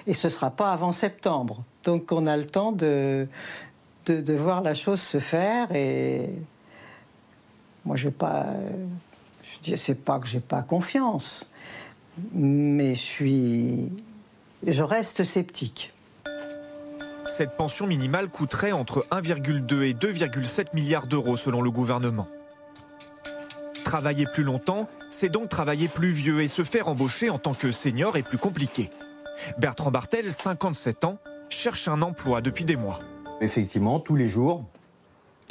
et 0.07 0.14
ce 0.14 0.26
ne 0.26 0.32
sera 0.32 0.51
pas 0.51 0.70
avant 0.70 0.92
septembre. 0.92 1.64
Donc 1.84 2.12
on 2.12 2.26
a 2.26 2.36
le 2.36 2.47
temps 2.47 2.72
de, 2.72 3.28
de, 4.07 4.35
voir 4.35 4.63
la 4.63 4.75
chose 4.75 5.01
se 5.01 5.19
faire. 5.19 5.75
Et 5.75 6.31
moi, 7.85 7.97
je 7.97 8.09
pas. 8.09 8.47
Je 9.63 9.77
c'est 9.77 9.95
pas 9.95 10.19
que 10.19 10.27
j'ai 10.27 10.41
pas 10.41 10.63
confiance, 10.63 11.47
mais 12.33 12.95
je 12.95 13.01
suis. 13.01 13.93
Je 14.67 14.83
reste 14.83 15.25
sceptique. 15.25 15.93
Cette 17.27 17.57
pension 17.57 17.87
minimale 17.87 18.29
coûterait 18.29 18.73
entre 18.73 19.07
1,2 19.11 19.83
et 19.83 19.95
2,7 19.95 20.75
milliards 20.75 21.07
d'euros 21.07 21.37
selon 21.37 21.63
le 21.63 21.71
gouvernement. 21.71 22.27
Travailler 23.83 24.27
plus 24.27 24.43
longtemps, 24.43 24.89
c'est 25.11 25.29
donc 25.29 25.49
travailler 25.49 25.89
plus 25.89 26.09
vieux 26.09 26.43
et 26.43 26.49
se 26.49 26.65
faire 26.65 26.89
embaucher 26.89 27.31
en 27.31 27.39
tant 27.39 27.55
que 27.55 27.73
senior 27.73 28.17
est 28.17 28.23
plus 28.23 28.39
compliqué. 28.39 28.91
Bertrand 29.59 29.91
Bartel, 29.91 30.33
57 30.33 31.05
ans, 31.05 31.19
cherche 31.49 31.89
un 31.89 32.03
emploi 32.03 32.41
depuis 32.41 32.65
des 32.65 32.77
mois. 32.77 32.99
Effectivement, 33.45 34.01
tous 34.01 34.16
les 34.16 34.26
jours, 34.26 34.64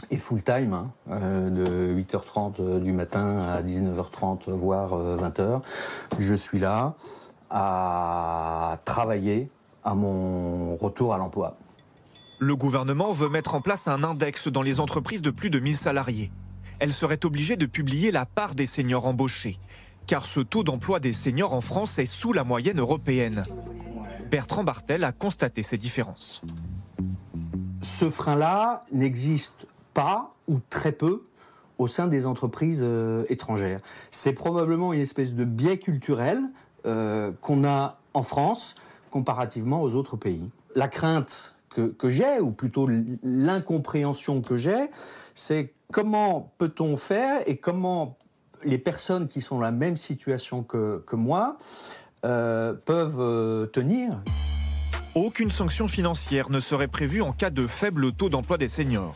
et 0.09 0.17
full 0.17 0.41
time, 0.41 0.73
hein, 0.73 0.91
euh, 1.11 1.49
de 1.51 2.01
8h30 2.01 2.79
du 2.81 2.91
matin 2.91 3.37
à 3.37 3.61
19h30, 3.61 4.49
voire 4.49 4.93
euh, 4.93 5.15
20h, 5.17 5.61
je 6.17 6.33
suis 6.33 6.57
là 6.57 6.95
à 7.51 8.79
travailler 8.83 9.47
à 9.83 9.93
mon 9.93 10.75
retour 10.75 11.13
à 11.13 11.19
l'emploi. 11.19 11.55
Le 12.39 12.55
gouvernement 12.55 13.13
veut 13.13 13.29
mettre 13.29 13.53
en 13.53 13.61
place 13.61 13.87
un 13.87 14.03
index 14.03 14.47
dans 14.47 14.63
les 14.63 14.79
entreprises 14.79 15.21
de 15.21 15.29
plus 15.29 15.51
de 15.51 15.59
1000 15.59 15.77
salariés. 15.77 16.31
Elle 16.79 16.93
serait 16.93 17.23
obligée 17.27 17.57
de 17.57 17.67
publier 17.67 18.09
la 18.09 18.25
part 18.25 18.55
des 18.55 18.65
seniors 18.65 19.05
embauchés, 19.05 19.59
car 20.07 20.25
ce 20.25 20.39
taux 20.39 20.63
d'emploi 20.63 20.99
des 20.99 21.13
seniors 21.13 21.53
en 21.53 21.61
France 21.61 21.99
est 21.99 22.07
sous 22.07 22.33
la 22.33 22.43
moyenne 22.43 22.79
européenne. 22.79 23.43
Bertrand 24.31 24.63
Bartel 24.63 25.03
a 25.03 25.11
constaté 25.11 25.61
ces 25.61 25.77
différences. 25.77 26.41
Ce 27.84 28.09
frein-là 28.09 28.81
n'existe 28.91 29.67
pas 29.93 30.34
ou 30.47 30.59
très 30.69 30.93
peu 30.93 31.23
au 31.77 31.88
sein 31.88 32.07
des 32.07 32.25
entreprises 32.25 32.81
euh, 32.81 33.25
étrangères. 33.29 33.81
C'est 34.09 34.34
probablement 34.34 34.93
une 34.93 35.01
espèce 35.01 35.34
de 35.34 35.43
biais 35.43 35.77
culturel 35.77 36.41
euh, 36.86 37.31
qu'on 37.41 37.65
a 37.65 37.97
en 38.13 38.21
France 38.21 38.75
comparativement 39.11 39.81
aux 39.81 39.95
autres 39.95 40.15
pays. 40.15 40.49
La 40.75 40.88
crainte 40.88 41.55
que, 41.69 42.07
j'ai, 42.07 42.39
ou 42.39 42.51
plutôt 42.51 42.88
l'incompréhension 43.23 44.41
que 44.41 44.55
j'ai, 44.55 44.91
c'est 45.34 45.73
comment 45.91 46.53
peut-on 46.59 46.97
faire 46.97 47.41
et 47.47 47.57
comment 47.57 48.17
les 48.63 48.77
personnes 48.77 49.27
qui 49.27 49.41
sont 49.41 49.55
dans 49.55 49.61
la 49.61 49.71
même 49.71 49.97
situation 49.97 50.61
que, 50.61 51.03
moi 51.13 51.57
euh, 52.25 52.73
peuvent 52.73 53.71
tenir. 53.71 54.19
Aucune 55.16 55.51
sanction 55.51 55.88
financière 55.88 56.49
ne 56.49 56.59
serait 56.59 56.88
prévue 56.88 57.22
en 57.22 57.34
cas 57.34 57.51
de 57.51 57.68
faible 57.68 58.14
taux 58.14 58.30
d'emploi 58.30 58.57
des 58.57 58.68
seniors. 58.68 59.16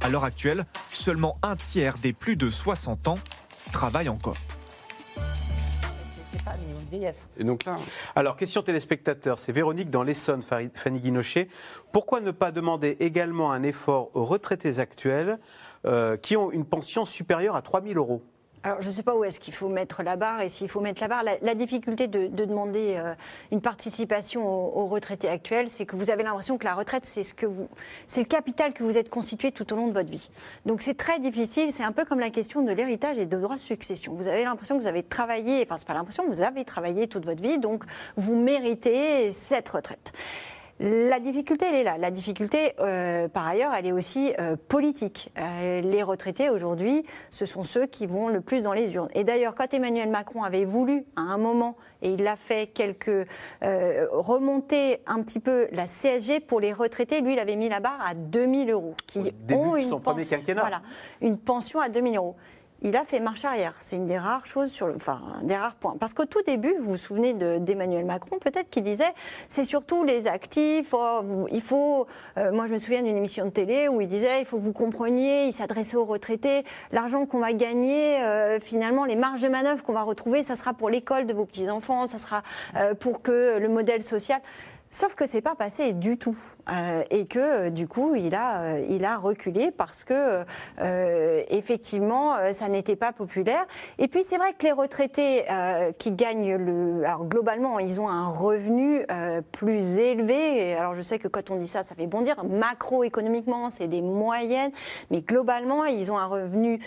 À 0.00 0.08
l'heure 0.08 0.24
actuelle, 0.24 0.64
seulement 0.94 1.36
un 1.42 1.56
tiers 1.56 1.98
des 1.98 2.14
plus 2.14 2.36
de 2.36 2.48
60 2.48 3.08
ans 3.08 3.18
travaillent 3.70 4.08
encore. 4.08 4.38
C'est 6.32 6.42
pas 6.42 6.52
un 6.52 6.56
minimum 6.56 6.82
vieillesse. 6.90 7.28
Et 7.36 7.44
donc 7.44 7.66
là, 7.66 7.76
Alors, 8.14 8.38
question 8.38 8.62
téléspectateur, 8.62 9.38
c'est 9.38 9.52
Véronique 9.52 9.90
dans 9.90 10.02
l'Essonne, 10.02 10.40
Fanny 10.40 11.00
Guinochet. 11.00 11.48
Pourquoi 11.92 12.22
ne 12.22 12.30
pas 12.30 12.50
demander 12.50 12.96
également 13.00 13.52
un 13.52 13.62
effort 13.62 14.12
aux 14.14 14.24
retraités 14.24 14.78
actuels 14.78 15.38
euh, 15.84 16.16
qui 16.16 16.38
ont 16.38 16.50
une 16.50 16.64
pension 16.64 17.04
supérieure 17.04 17.56
à 17.56 17.60
3 17.60 17.82
000 17.82 17.98
euros? 17.98 18.22
Alors, 18.66 18.82
je 18.82 18.88
ne 18.88 18.92
sais 18.92 19.04
pas 19.04 19.14
où 19.14 19.22
est-ce 19.22 19.38
qu'il 19.38 19.54
faut 19.54 19.68
mettre 19.68 20.02
la 20.02 20.16
barre 20.16 20.40
et 20.40 20.48
s'il 20.48 20.66
faut 20.66 20.80
mettre 20.80 21.00
la 21.00 21.06
barre. 21.06 21.22
La, 21.22 21.54
difficulté 21.54 22.08
de, 22.08 22.26
de 22.26 22.44
demander 22.44 22.96
euh, 22.96 23.14
une 23.52 23.60
participation 23.60 24.44
aux, 24.44 24.82
aux 24.82 24.86
retraités 24.86 25.28
actuels, 25.28 25.68
c'est 25.68 25.86
que 25.86 25.94
vous 25.94 26.10
avez 26.10 26.24
l'impression 26.24 26.58
que 26.58 26.64
la 26.64 26.74
retraite, 26.74 27.04
c'est 27.04 27.22
ce 27.22 27.32
que 27.32 27.46
vous, 27.46 27.68
c'est 28.08 28.22
le 28.22 28.26
capital 28.26 28.72
que 28.72 28.82
vous 28.82 28.98
êtes 28.98 29.08
constitué 29.08 29.52
tout 29.52 29.72
au 29.72 29.76
long 29.76 29.86
de 29.86 29.92
votre 29.92 30.10
vie. 30.10 30.30
Donc, 30.64 30.82
c'est 30.82 30.96
très 30.96 31.20
difficile. 31.20 31.70
C'est 31.70 31.84
un 31.84 31.92
peu 31.92 32.04
comme 32.04 32.18
la 32.18 32.30
question 32.30 32.60
de 32.62 32.72
l'héritage 32.72 33.18
et 33.18 33.26
de 33.26 33.38
droit 33.38 33.54
de 33.54 33.60
succession. 33.60 34.14
Vous 34.14 34.26
avez 34.26 34.42
l'impression 34.42 34.76
que 34.76 34.82
vous 34.82 34.88
avez 34.88 35.04
travaillé, 35.04 35.62
enfin, 35.62 35.76
c'est 35.78 35.86
pas 35.86 35.94
l'impression, 35.94 36.24
vous 36.26 36.40
avez 36.40 36.64
travaillé 36.64 37.06
toute 37.06 37.24
votre 37.24 37.44
vie, 37.44 37.60
donc 37.60 37.84
vous 38.16 38.34
méritez 38.34 39.30
cette 39.30 39.68
retraite. 39.68 40.12
La 40.78 41.20
difficulté, 41.20 41.66
elle 41.70 41.74
est 41.76 41.84
là. 41.84 41.96
La 41.96 42.10
difficulté, 42.10 42.74
euh, 42.80 43.28
par 43.28 43.46
ailleurs, 43.46 43.72
elle 43.72 43.86
est 43.86 43.92
aussi 43.92 44.34
euh, 44.38 44.56
politique. 44.68 45.30
Euh, 45.38 45.80
les 45.80 46.02
retraités, 46.02 46.50
aujourd'hui, 46.50 47.04
ce 47.30 47.46
sont 47.46 47.62
ceux 47.62 47.86
qui 47.86 48.06
vont 48.06 48.28
le 48.28 48.42
plus 48.42 48.60
dans 48.60 48.74
les 48.74 48.94
urnes. 48.94 49.08
Et 49.14 49.24
d'ailleurs, 49.24 49.54
quand 49.54 49.72
Emmanuel 49.72 50.10
Macron 50.10 50.42
avait 50.42 50.66
voulu, 50.66 51.04
à 51.16 51.22
un 51.22 51.38
moment, 51.38 51.76
et 52.02 52.10
il 52.10 52.22
l'a 52.22 52.36
fait, 52.36 52.66
quelques, 52.66 53.26
remonter 53.62 55.00
un 55.06 55.22
petit 55.22 55.40
peu 55.40 55.66
la 55.72 55.86
CSG 55.86 56.40
pour 56.40 56.60
les 56.60 56.74
retraités, 56.74 57.22
lui, 57.22 57.32
il 57.32 57.38
avait 57.38 57.56
mis 57.56 57.70
la 57.70 57.80
barre 57.80 58.00
à 58.06 58.14
2000 58.14 58.70
euros, 58.70 58.94
qui 59.06 59.20
ont 59.52 59.76
une 59.76 60.00
pension-. 60.00 60.02
Voilà, 60.54 60.82
une 61.22 61.38
pension 61.38 61.80
à 61.80 61.88
2000 61.88 62.16
euros. 62.16 62.36
Il 62.86 62.96
a 62.96 63.02
fait 63.02 63.18
marche 63.18 63.44
arrière. 63.44 63.74
C'est 63.80 63.96
une 63.96 64.06
des 64.06 64.16
rares 64.16 64.46
choses 64.46 64.70
sur 64.70 64.86
le, 64.86 64.94
enfin, 64.94 65.20
un 65.34 65.44
des 65.44 65.56
rares 65.56 65.74
points. 65.74 65.96
Parce 65.98 66.14
qu'au 66.14 66.24
tout 66.24 66.40
début, 66.42 66.72
vous 66.78 66.90
vous 66.92 66.96
souvenez 66.96 67.34
de- 67.34 67.58
d'Emmanuel 67.58 68.04
Macron, 68.04 68.38
peut-être, 68.38 68.70
qui 68.70 68.80
disait, 68.80 69.12
c'est 69.48 69.64
surtout 69.64 70.04
les 70.04 70.28
actifs, 70.28 70.94
oh, 70.94 71.46
il 71.50 71.60
faut, 71.60 72.06
euh, 72.38 72.52
moi 72.52 72.68
je 72.68 72.72
me 72.72 72.78
souviens 72.78 73.02
d'une 73.02 73.16
émission 73.16 73.44
de 73.44 73.50
télé 73.50 73.88
où 73.88 74.00
il 74.00 74.06
disait, 74.06 74.40
il 74.40 74.44
faut 74.44 74.58
que 74.58 74.62
vous 74.62 74.72
compreniez, 74.72 75.46
il 75.46 75.52
s'adressait 75.52 75.96
aux 75.96 76.04
retraités, 76.04 76.64
l'argent 76.92 77.26
qu'on 77.26 77.40
va 77.40 77.52
gagner, 77.52 78.22
euh, 78.22 78.60
finalement, 78.60 79.04
les 79.04 79.16
marges 79.16 79.40
de 79.40 79.48
manœuvre 79.48 79.82
qu'on 79.82 79.92
va 79.92 80.02
retrouver, 80.02 80.44
ça 80.44 80.54
sera 80.54 80.72
pour 80.72 80.88
l'école 80.88 81.26
de 81.26 81.34
vos 81.34 81.44
petits-enfants, 81.44 82.06
ça 82.06 82.18
sera 82.18 82.42
euh, 82.76 82.94
pour 82.94 83.20
que 83.20 83.58
le 83.58 83.68
modèle 83.68 84.02
social... 84.02 84.40
Sauf 84.90 85.14
que 85.14 85.26
c'est 85.26 85.42
pas 85.42 85.54
passé 85.54 85.92
du 85.92 86.16
tout 86.16 86.36
Euh, 86.68 87.04
et 87.10 87.26
que 87.26 87.38
euh, 87.38 87.70
du 87.70 87.86
coup 87.86 88.16
il 88.16 88.34
a 88.34 88.62
euh, 88.62 88.86
il 88.88 89.04
a 89.04 89.16
reculé 89.16 89.70
parce 89.70 90.02
que 90.02 90.44
effectivement 91.48 92.34
ça 92.52 92.68
n'était 92.68 92.96
pas 92.96 93.12
populaire. 93.12 93.66
Et 93.98 94.08
puis 94.08 94.24
c'est 94.24 94.36
vrai 94.36 94.52
que 94.52 94.64
les 94.64 94.72
retraités 94.72 95.44
qui 95.98 96.12
gagnent 96.12 96.56
le 96.56 97.04
alors 97.04 97.24
globalement 97.24 97.78
ils 97.78 98.00
ont 98.00 98.08
un 98.08 98.28
revenu 98.28 99.06
plus 99.52 99.98
élevé. 99.98 100.70
Et 100.70 100.74
Alors 100.74 100.94
je 100.94 101.02
sais 101.02 101.18
que 101.18 101.28
quand 101.28 101.50
on 101.50 101.56
dit 101.56 101.68
ça 101.68 101.82
ça 101.82 101.94
fait 101.94 102.06
bondir 102.06 102.44
macroéconomiquement 102.44 103.70
c'est 103.70 103.88
des 103.88 104.02
moyennes 104.02 104.72
mais 105.10 105.22
globalement 105.22 105.84
ils 105.84 106.10
ont 106.12 106.18
un 106.18 106.26
revenu 106.26 106.80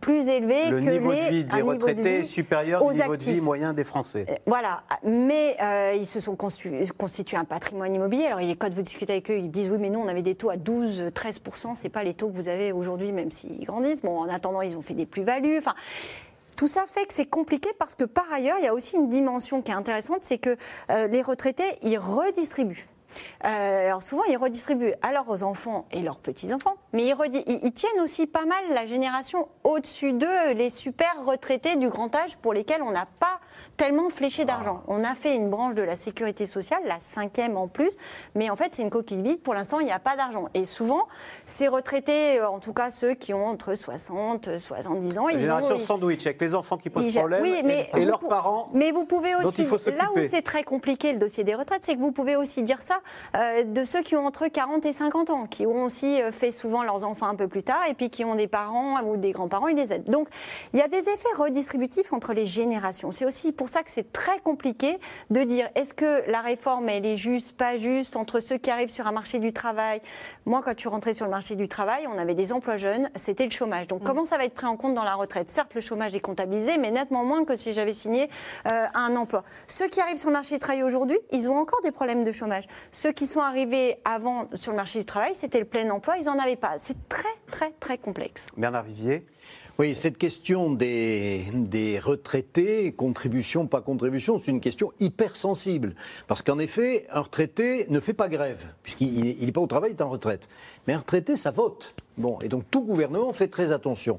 plus 0.00 0.28
élevé 0.28 0.70
Le 0.70 0.80
que 0.80 0.90
niveau 0.90 1.12
les 1.12 1.24
de 1.24 1.30
vie 1.30 1.44
des 1.44 1.58
de 1.58 1.62
retraités 1.62 2.18
est 2.18 2.20
vie 2.22 2.26
supérieur 2.26 2.86
du 2.86 2.96
niveau 2.96 3.16
de 3.16 3.22
vie 3.22 3.40
moyen 3.40 3.72
des 3.72 3.84
Français. 3.84 4.26
Voilà, 4.46 4.82
mais 5.04 5.56
euh, 5.62 5.94
ils 5.96 6.06
se 6.06 6.20
sont 6.20 6.36
constitués 6.36 7.36
un 7.36 7.44
patrimoine 7.44 7.94
immobilier. 7.94 8.26
Alors, 8.26 8.40
quand 8.58 8.72
vous 8.72 8.82
discutez 8.82 9.12
avec 9.12 9.30
eux, 9.30 9.38
ils 9.38 9.50
disent 9.50 9.70
oui, 9.70 9.78
mais 9.80 9.90
nous, 9.90 10.00
on 10.00 10.08
avait 10.08 10.22
des 10.22 10.34
taux 10.34 10.50
à 10.50 10.56
12, 10.56 11.10
13 11.14 11.40
c'est 11.74 11.88
pas 11.88 12.02
les 12.02 12.14
taux 12.14 12.28
que 12.28 12.34
vous 12.34 12.48
avez 12.48 12.72
aujourd'hui, 12.72 13.12
même 13.12 13.30
s'ils 13.30 13.64
grandissent. 13.64 14.02
Bon, 14.02 14.18
en 14.18 14.28
attendant, 14.28 14.62
ils 14.62 14.76
ont 14.76 14.82
fait 14.82 14.94
des 14.94 15.06
plus-values. 15.06 15.58
Enfin. 15.58 15.74
Tout 16.56 16.68
ça 16.68 16.84
fait 16.86 17.04
que 17.04 17.12
c'est 17.12 17.26
compliqué 17.26 17.68
parce 17.78 17.94
que 17.94 18.04
par 18.04 18.24
ailleurs, 18.32 18.56
il 18.58 18.64
y 18.64 18.68
a 18.68 18.72
aussi 18.72 18.96
une 18.96 19.10
dimension 19.10 19.60
qui 19.60 19.72
est 19.72 19.74
intéressante, 19.74 20.20
c'est 20.22 20.38
que 20.38 20.56
euh, 20.90 21.06
les 21.06 21.20
retraités, 21.20 21.78
ils 21.82 21.98
redistribuent. 21.98 22.86
Euh, 23.44 23.86
alors 23.86 24.02
souvent, 24.02 24.24
ils 24.24 24.36
redistribuent 24.36 24.94
à 25.02 25.12
leurs 25.12 25.42
enfants 25.44 25.86
et 25.92 26.00
leurs 26.00 26.18
petits-enfants, 26.18 26.74
mais 26.96 27.12
ils, 27.62 27.72
tiennent 27.72 28.00
aussi 28.00 28.26
pas 28.26 28.46
mal 28.46 28.64
la 28.70 28.86
génération 28.86 29.48
au-dessus 29.64 30.14
d'eux, 30.14 30.52
les 30.54 30.70
super 30.70 31.14
retraités 31.26 31.76
du 31.76 31.90
grand 31.90 32.14
âge 32.14 32.38
pour 32.38 32.54
lesquels 32.54 32.82
on 32.82 32.90
n'a 32.90 33.06
pas 33.20 33.38
tellement 33.76 34.08
fléché 34.08 34.46
d'argent. 34.46 34.82
On 34.88 35.04
a 35.04 35.14
fait 35.14 35.34
une 35.34 35.50
branche 35.50 35.74
de 35.74 35.82
la 35.82 35.94
sécurité 35.94 36.46
sociale, 36.46 36.80
la 36.86 36.98
cinquième 36.98 37.58
en 37.58 37.68
plus, 37.68 37.90
mais 38.34 38.48
en 38.48 38.56
fait, 38.56 38.74
c'est 38.74 38.82
une 38.82 38.90
coquille 38.90 39.20
vide. 39.20 39.40
Pour 39.40 39.52
l'instant, 39.52 39.80
il 39.80 39.84
n'y 39.84 39.92
a 39.92 39.98
pas 39.98 40.16
d'argent. 40.16 40.48
Et 40.54 40.64
souvent, 40.64 41.06
ces 41.44 41.68
retraités, 41.68 42.38
euh, 42.38 42.48
en 42.48 42.60
tout 42.60 42.72
cas 42.72 42.88
ceux 42.88 43.12
qui 43.12 43.34
ont 43.34 43.46
entre 43.46 43.74
60 43.74 44.48
et 44.48 44.58
70 44.58 45.18
ans, 45.18 45.26
La 45.26 45.34
ils 45.34 45.40
génération 45.40 45.76
ont... 45.76 45.78
sandwich 45.78 46.24
avec 46.24 46.40
les 46.40 46.54
enfants 46.54 46.78
qui 46.78 46.88
posent 46.88 47.14
problème 47.14 47.42
oui, 47.42 47.60
mais 47.62 47.90
et, 47.94 48.06
leurs 48.06 48.20
parents. 48.20 48.70
Mais 48.72 48.90
vous 48.90 49.04
pouvez 49.04 49.34
aussi, 49.34 49.62
il 49.62 49.68
faut 49.68 49.76
là 49.90 50.08
où 50.14 50.18
c'est 50.26 50.42
très 50.42 50.64
compliqué 50.64 51.12
le 51.12 51.18
dossier 51.18 51.44
des 51.44 51.54
retraites, 51.54 51.84
c'est 51.84 51.94
que 51.94 52.00
vous 52.00 52.12
pouvez 52.12 52.36
aussi 52.36 52.62
dire 52.62 52.80
ça 52.80 53.00
euh, 53.36 53.64
de 53.64 53.84
ceux 53.84 54.02
qui 54.02 54.16
ont 54.16 54.24
entre 54.24 54.48
40 54.48 54.86
et 54.86 54.92
50 54.92 55.30
ans, 55.30 55.46
qui 55.46 55.66
ont 55.66 55.84
aussi 55.84 56.22
euh, 56.22 56.30
fait 56.30 56.52
souvent 56.52 56.82
leurs 56.86 57.04
enfants 57.04 57.26
un 57.26 57.34
peu 57.34 57.48
plus 57.48 57.62
tard 57.62 57.82
et 57.88 57.94
puis 57.94 58.10
qui 58.10 58.24
ont 58.24 58.34
des 58.34 58.48
parents 58.48 59.00
ou 59.02 59.16
des 59.16 59.32
grands-parents, 59.32 59.68
ils 59.68 59.76
les 59.76 59.92
aident. 59.92 60.10
Donc 60.10 60.28
il 60.72 60.78
y 60.78 60.82
a 60.82 60.88
des 60.88 61.08
effets 61.08 61.34
redistributifs 61.36 62.12
entre 62.12 62.32
les 62.32 62.46
générations. 62.46 63.10
C'est 63.10 63.26
aussi 63.26 63.52
pour 63.52 63.68
ça 63.68 63.82
que 63.82 63.90
c'est 63.90 64.12
très 64.12 64.40
compliqué 64.40 64.98
de 65.30 65.42
dire 65.42 65.68
est-ce 65.74 65.94
que 65.94 66.28
la 66.30 66.40
réforme 66.40 66.88
elle 66.88 67.06
est 67.06 67.16
juste, 67.16 67.56
pas 67.56 67.76
juste 67.76 68.16
entre 68.16 68.40
ceux 68.40 68.56
qui 68.56 68.70
arrivent 68.70 68.90
sur 68.90 69.06
un 69.06 69.12
marché 69.12 69.38
du 69.38 69.52
travail. 69.52 70.00
Moi, 70.46 70.62
quand 70.64 70.72
je 70.72 70.80
suis 70.80 70.88
rentrée 70.88 71.14
sur 71.14 71.24
le 71.24 71.30
marché 71.30 71.56
du 71.56 71.68
travail, 71.68 72.06
on 72.06 72.18
avait 72.18 72.34
des 72.34 72.52
emplois 72.52 72.76
jeunes, 72.76 73.10
c'était 73.14 73.44
le 73.44 73.50
chômage. 73.50 73.88
Donc 73.88 74.02
comment 74.04 74.24
ça 74.24 74.38
va 74.38 74.44
être 74.44 74.54
pris 74.54 74.66
en 74.66 74.76
compte 74.76 74.94
dans 74.94 75.04
la 75.04 75.14
retraite? 75.14 75.50
Certes, 75.50 75.74
le 75.74 75.80
chômage 75.80 76.14
est 76.14 76.20
comptabilisé, 76.20 76.78
mais 76.78 76.90
nettement 76.90 77.24
moins 77.24 77.44
que 77.44 77.56
si 77.56 77.72
j'avais 77.72 77.92
signé 77.92 78.30
euh, 78.70 78.86
un 78.94 79.16
emploi. 79.16 79.44
Ceux 79.66 79.88
qui 79.88 80.00
arrivent 80.00 80.16
sur 80.16 80.30
le 80.30 80.34
marché 80.34 80.54
du 80.54 80.58
travail 80.58 80.82
aujourd'hui, 80.82 81.18
ils 81.32 81.48
ont 81.48 81.56
encore 81.56 81.80
des 81.82 81.90
problèmes 81.90 82.24
de 82.24 82.32
chômage. 82.32 82.64
Ceux 82.90 83.12
qui 83.12 83.26
sont 83.26 83.40
arrivés 83.40 83.98
avant 84.04 84.48
sur 84.54 84.72
le 84.72 84.76
marché 84.76 85.00
du 85.00 85.04
travail, 85.04 85.34
c'était 85.34 85.58
le 85.58 85.64
plein 85.64 85.88
emploi, 85.90 86.16
ils 86.18 86.26
n'en 86.26 86.38
avaient 86.38 86.56
pas. 86.56 86.75
C'est 86.78 87.08
très, 87.08 87.28
très, 87.50 87.70
très 87.80 87.98
complexe. 87.98 88.46
Bernard 88.56 88.84
Vivier. 88.84 89.26
Oui, 89.78 89.94
cette 89.94 90.16
question 90.16 90.70
des, 90.70 91.44
des 91.52 91.98
retraités, 91.98 92.92
contribution, 92.92 93.66
pas 93.66 93.82
contribution, 93.82 94.40
c'est 94.42 94.50
une 94.50 94.60
question 94.60 94.92
hyper 95.00 95.36
sensible. 95.36 95.94
Parce 96.26 96.42
qu'en 96.42 96.58
effet, 96.58 97.06
un 97.10 97.20
retraité 97.20 97.86
ne 97.90 98.00
fait 98.00 98.14
pas 98.14 98.30
grève, 98.30 98.72
puisqu'il 98.82 99.44
n'est 99.44 99.52
pas 99.52 99.60
au 99.60 99.66
travail, 99.66 99.90
il 99.92 99.96
est 99.96 100.02
en 100.02 100.08
retraite. 100.08 100.48
Mais 100.86 100.94
un 100.94 100.98
retraité, 100.98 101.36
ça 101.36 101.50
vote. 101.50 101.94
Bon, 102.18 102.38
et 102.42 102.48
donc 102.48 102.64
tout 102.70 102.82
gouvernement 102.82 103.32
fait 103.34 103.48
très 103.48 103.72
attention. 103.72 104.18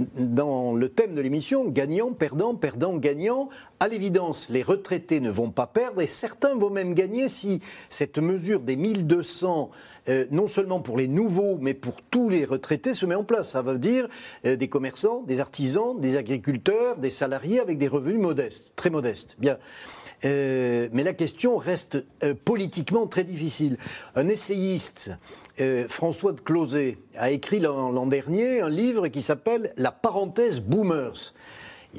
Dans 0.00 0.74
le 0.74 0.88
thème 0.88 1.14
de 1.14 1.20
l'émission, 1.20 1.64
gagnant, 1.68 2.12
perdant, 2.12 2.56
perdant, 2.56 2.96
gagnant, 2.96 3.50
à 3.78 3.86
l'évidence, 3.86 4.48
les 4.48 4.64
retraités 4.64 5.20
ne 5.20 5.30
vont 5.30 5.50
pas 5.50 5.68
perdre 5.68 6.00
et 6.00 6.08
certains 6.08 6.56
vont 6.56 6.70
même 6.70 6.94
gagner 6.94 7.28
si 7.28 7.60
cette 7.88 8.18
mesure 8.18 8.60
des 8.60 8.74
1200, 8.74 9.70
euh, 10.08 10.24
non 10.32 10.48
seulement 10.48 10.80
pour 10.80 10.96
les 10.96 11.06
nouveaux, 11.06 11.56
mais 11.60 11.74
pour 11.74 12.02
tous 12.02 12.28
les 12.28 12.44
retraités, 12.44 12.94
se 12.94 13.06
met 13.06 13.14
en 13.14 13.22
place. 13.22 13.50
Ça 13.50 13.62
veut 13.62 13.78
dire 13.78 14.08
euh, 14.44 14.56
des 14.56 14.68
commerçants, 14.68 15.22
des 15.22 15.38
artisans, 15.38 16.00
des 16.00 16.16
agriculteurs, 16.16 16.96
des 16.96 17.10
salariés 17.10 17.60
avec 17.60 17.78
des 17.78 17.88
revenus 17.88 18.20
modestes, 18.20 18.72
très 18.74 18.90
modestes. 18.90 19.36
Bien. 19.38 19.58
Euh, 20.24 20.88
mais 20.92 21.04
la 21.04 21.12
question 21.12 21.58
reste 21.58 22.04
politiquement 22.44 23.06
très 23.06 23.22
difficile. 23.22 23.76
Un 24.16 24.28
essayiste, 24.28 25.12
euh, 25.60 25.86
François 25.88 26.32
de 26.32 26.40
Closet, 26.40 26.98
a 27.16 27.30
écrit 27.30 27.60
l'an 27.60 28.06
dernier 28.06 28.60
un 28.60 28.68
livre 28.68 29.08
qui 29.08 29.22
s'appelle 29.22 29.72
La 29.76 29.92
parenthèse 29.92 30.60
boomers. 30.60 31.34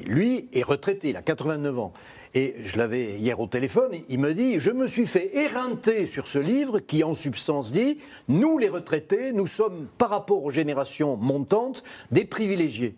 Lui 0.06 0.48
est 0.52 0.62
retraité, 0.62 1.10
il 1.10 1.16
a 1.16 1.22
89 1.22 1.78
ans. 1.78 1.92
Et 2.34 2.56
je 2.64 2.76
l'avais 2.76 3.18
hier 3.18 3.40
au 3.40 3.46
téléphone, 3.46 3.92
il 4.08 4.18
me 4.18 4.34
dit, 4.34 4.60
je 4.60 4.70
me 4.70 4.86
suis 4.86 5.06
fait 5.06 5.34
éreinter 5.34 6.06
sur 6.06 6.28
ce 6.28 6.38
livre 6.38 6.78
qui 6.78 7.02
en 7.02 7.14
substance 7.14 7.72
dit, 7.72 7.98
nous 8.28 8.58
les 8.58 8.68
retraités, 8.68 9.32
nous 9.32 9.46
sommes 9.46 9.88
par 9.96 10.10
rapport 10.10 10.44
aux 10.44 10.50
générations 10.50 11.16
montantes 11.16 11.82
des 12.12 12.24
privilégiés. 12.24 12.94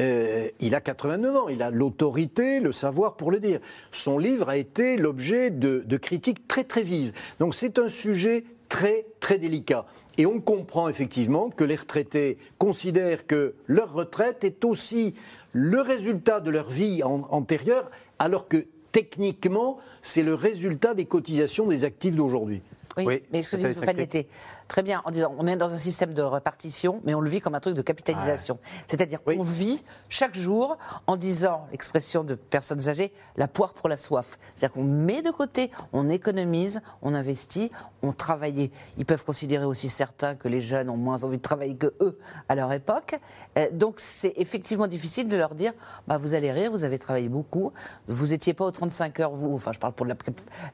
Euh, 0.00 0.48
il 0.60 0.74
a 0.74 0.80
89 0.80 1.36
ans, 1.36 1.48
il 1.48 1.62
a 1.62 1.70
l'autorité, 1.70 2.58
le 2.58 2.72
savoir 2.72 3.16
pour 3.16 3.30
le 3.30 3.38
dire. 3.38 3.60
Son 3.92 4.18
livre 4.18 4.48
a 4.48 4.56
été 4.56 4.96
l'objet 4.96 5.50
de, 5.50 5.84
de 5.86 5.96
critiques 5.96 6.48
très 6.48 6.64
très 6.64 6.82
vives. 6.82 7.12
Donc 7.38 7.54
c'est 7.54 7.78
un 7.78 7.88
sujet 7.88 8.44
très 8.74 9.06
très 9.20 9.38
délicat. 9.38 9.86
Et 10.18 10.26
on 10.26 10.40
comprend 10.40 10.88
effectivement 10.88 11.48
que 11.50 11.62
les 11.62 11.76
retraités 11.76 12.38
considèrent 12.58 13.24
que 13.26 13.54
leur 13.68 13.92
retraite 13.92 14.42
est 14.42 14.64
aussi 14.64 15.14
le 15.52 15.80
résultat 15.80 16.40
de 16.40 16.50
leur 16.50 16.68
vie 16.68 17.02
an- 17.04 17.26
antérieure, 17.30 17.88
alors 18.18 18.48
que 18.48 18.66
techniquement, 18.90 19.78
c'est 20.02 20.24
le 20.24 20.34
résultat 20.34 20.94
des 20.94 21.04
cotisations 21.04 21.66
des 21.68 21.84
actifs 21.84 22.16
d'aujourd'hui. 22.16 22.62
Oui, 22.96 23.22
mais 23.32 23.42
ce 23.44 23.56
que 23.56 23.56
dit 23.62 23.74
Stéphane 23.74 24.00
était 24.00 24.26
très 24.74 24.82
bien 24.82 25.02
en 25.04 25.12
disant 25.12 25.32
on 25.38 25.46
est 25.46 25.54
dans 25.54 25.72
un 25.72 25.78
système 25.78 26.14
de 26.14 26.22
répartition, 26.22 27.00
mais 27.04 27.14
on 27.14 27.20
le 27.20 27.30
vit 27.30 27.40
comme 27.40 27.54
un 27.54 27.60
truc 27.60 27.76
de 27.76 27.82
capitalisation. 27.82 28.58
C'est-à-dire 28.88 29.22
qu'on 29.22 29.40
vit 29.44 29.84
chaque 30.08 30.34
jour 30.36 30.76
en 31.06 31.16
disant, 31.16 31.68
l'expression 31.70 32.24
de 32.24 32.34
personnes 32.34 32.88
âgées, 32.88 33.12
la 33.36 33.46
poire 33.46 33.72
pour 33.72 33.88
la 33.88 33.96
soif. 33.96 34.36
C'est-à-dire 34.56 34.74
qu'on 34.74 34.82
met 34.82 35.22
de 35.22 35.30
côté, 35.30 35.70
on 35.92 36.08
économise, 36.08 36.80
on 37.02 37.14
investit, 37.14 37.70
on 38.02 38.10
travaille. 38.12 38.72
Ils 38.96 39.06
peuvent 39.06 39.24
considérer 39.24 39.64
aussi 39.64 39.88
certains 39.88 40.34
que 40.34 40.48
les 40.48 40.60
jeunes 40.60 40.90
ont 40.90 40.96
moins 40.96 41.22
envie 41.22 41.36
de 41.38 41.42
travailler 41.42 41.76
que 41.76 41.94
eux 42.00 42.18
à 42.48 42.56
leur 42.56 42.72
époque. 42.72 43.14
Euh, 43.56 43.68
donc 43.70 44.00
c'est 44.00 44.32
effectivement 44.38 44.88
difficile 44.88 45.28
de 45.28 45.36
leur 45.36 45.54
dire 45.54 45.72
bah, 46.08 46.18
vous 46.18 46.34
allez 46.34 46.50
rire, 46.50 46.72
vous 46.72 46.82
avez 46.82 46.98
travaillé 46.98 47.28
beaucoup, 47.28 47.72
vous 48.08 48.26
n'étiez 48.28 48.54
pas 48.54 48.64
aux 48.64 48.72
35 48.72 49.20
heures, 49.20 49.30
vous, 49.36 49.54
enfin 49.54 49.70
je 49.70 49.78
parle 49.78 49.92
pour 49.92 50.04
la, 50.04 50.16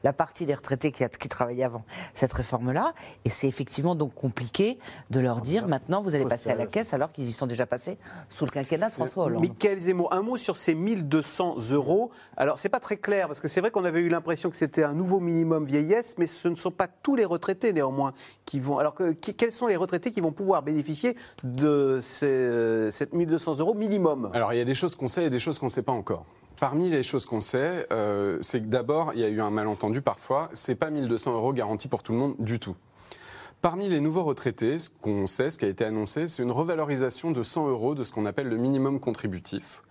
la 0.03 0.11
partie 0.11 0.47
des 0.47 0.55
retraités 0.55 0.91
qui, 0.91 1.03
a- 1.03 1.09
qui 1.09 1.29
travaillaient 1.29 1.63
avant 1.65 1.83
cette 2.13 2.33
réforme-là, 2.33 2.93
et 3.25 3.29
c'est 3.29 3.47
effectivement 3.47 3.90
donc 3.95 4.13
compliqué 4.13 4.77
de 5.09 5.19
leur 5.19 5.41
dire 5.41 5.67
maintenant 5.67 6.01
vous 6.01 6.15
allez 6.15 6.25
passer 6.25 6.45
se- 6.45 6.49
à 6.49 6.55
la 6.55 6.65
caisse 6.65 6.93
alors 6.93 7.11
qu'ils 7.11 7.27
y 7.27 7.31
sont 7.31 7.47
déjà 7.47 7.65
passés 7.65 7.97
sous 8.29 8.45
le 8.45 8.51
quinquennat 8.51 8.89
de 8.89 8.93
François 8.93 9.25
Hollande. 9.25 9.41
Michael 9.41 9.79
Zemmour, 9.79 10.13
un 10.13 10.21
mot 10.21 10.37
sur 10.37 10.57
ces 10.57 10.73
1200 10.75 11.55
euros. 11.71 12.11
Alors, 12.37 12.59
c'est 12.59 12.69
pas 12.69 12.79
très 12.79 12.97
clair, 12.97 13.27
parce 13.27 13.39
que 13.39 13.47
c'est 13.47 13.61
vrai 13.61 13.71
qu'on 13.71 13.85
avait 13.85 14.01
eu 14.01 14.09
l'impression 14.09 14.49
que 14.49 14.55
c'était 14.55 14.83
un 14.83 14.93
nouveau 14.93 15.19
minimum 15.19 15.65
vieillesse, 15.65 16.15
mais 16.17 16.25
ce 16.27 16.47
ne 16.47 16.55
sont 16.55 16.71
pas 16.71 16.87
tous 16.87 17.15
les 17.15 17.25
retraités, 17.25 17.73
néanmoins, 17.73 18.13
qui 18.45 18.59
vont. 18.59 18.77
Alors, 18.79 18.93
que, 18.93 19.11
qui- 19.11 19.33
quels 19.35 19.51
sont 19.51 19.67
les 19.67 19.75
retraités 19.75 20.11
qui 20.11 20.21
vont 20.21 20.31
pouvoir 20.31 20.63
bénéficier 20.63 21.15
de 21.43 21.99
ces, 22.01 22.89
cette 22.91 23.13
1200 23.13 23.59
euros 23.59 23.73
minimum? 23.73 24.29
Alors, 24.33 24.53
il 24.53 24.57
y 24.57 24.61
a 24.61 24.65
des 24.65 24.73
choses 24.75 24.95
qu'on 24.95 25.07
sait 25.07 25.25
et 25.25 25.29
des 25.29 25.39
choses 25.39 25.59
qu'on 25.59 25.67
ne 25.67 25.71
sait 25.71 25.81
pas 25.83 25.91
encore. 25.91 26.25
Parmi 26.59 26.89
les 26.91 27.01
choses 27.03 27.25
qu'on 27.25 27.41
sait, 27.41 27.87
euh, 27.91 28.37
c'est 28.41 28.61
que 28.61 28.67
d'abord, 28.67 29.13
il 29.15 29.21
y 29.21 29.23
a 29.23 29.29
eu 29.29 29.41
un 29.41 29.49
malentendu 29.49 30.01
parfois. 30.01 30.49
C'est 30.53 30.75
pas 30.75 30.91
1200 30.91 31.33
euros 31.33 31.53
garantis 31.53 31.87
pour 31.87 32.03
tout 32.03 32.11
le 32.11 32.19
monde 32.19 32.35
du 32.37 32.59
tout. 32.59 32.75
Parmi 33.61 33.89
les 33.89 33.99
nouveaux 33.99 34.23
retraités, 34.23 34.79
ce 34.79 34.89
qu'on 34.89 35.27
sait, 35.27 35.51
ce 35.51 35.59
qui 35.59 35.65
a 35.65 35.67
été 35.67 35.85
annoncé, 35.85 36.27
c'est 36.27 36.41
une 36.41 36.51
revalorisation 36.51 37.29
de 37.31 37.43
100 37.43 37.67
euros 37.69 37.93
de 37.93 38.03
ce 38.03 38.11
qu'on 38.11 38.25
appelle 38.25 38.47
le 38.49 38.57
minimum 38.57 38.99
contributif. 38.99 39.83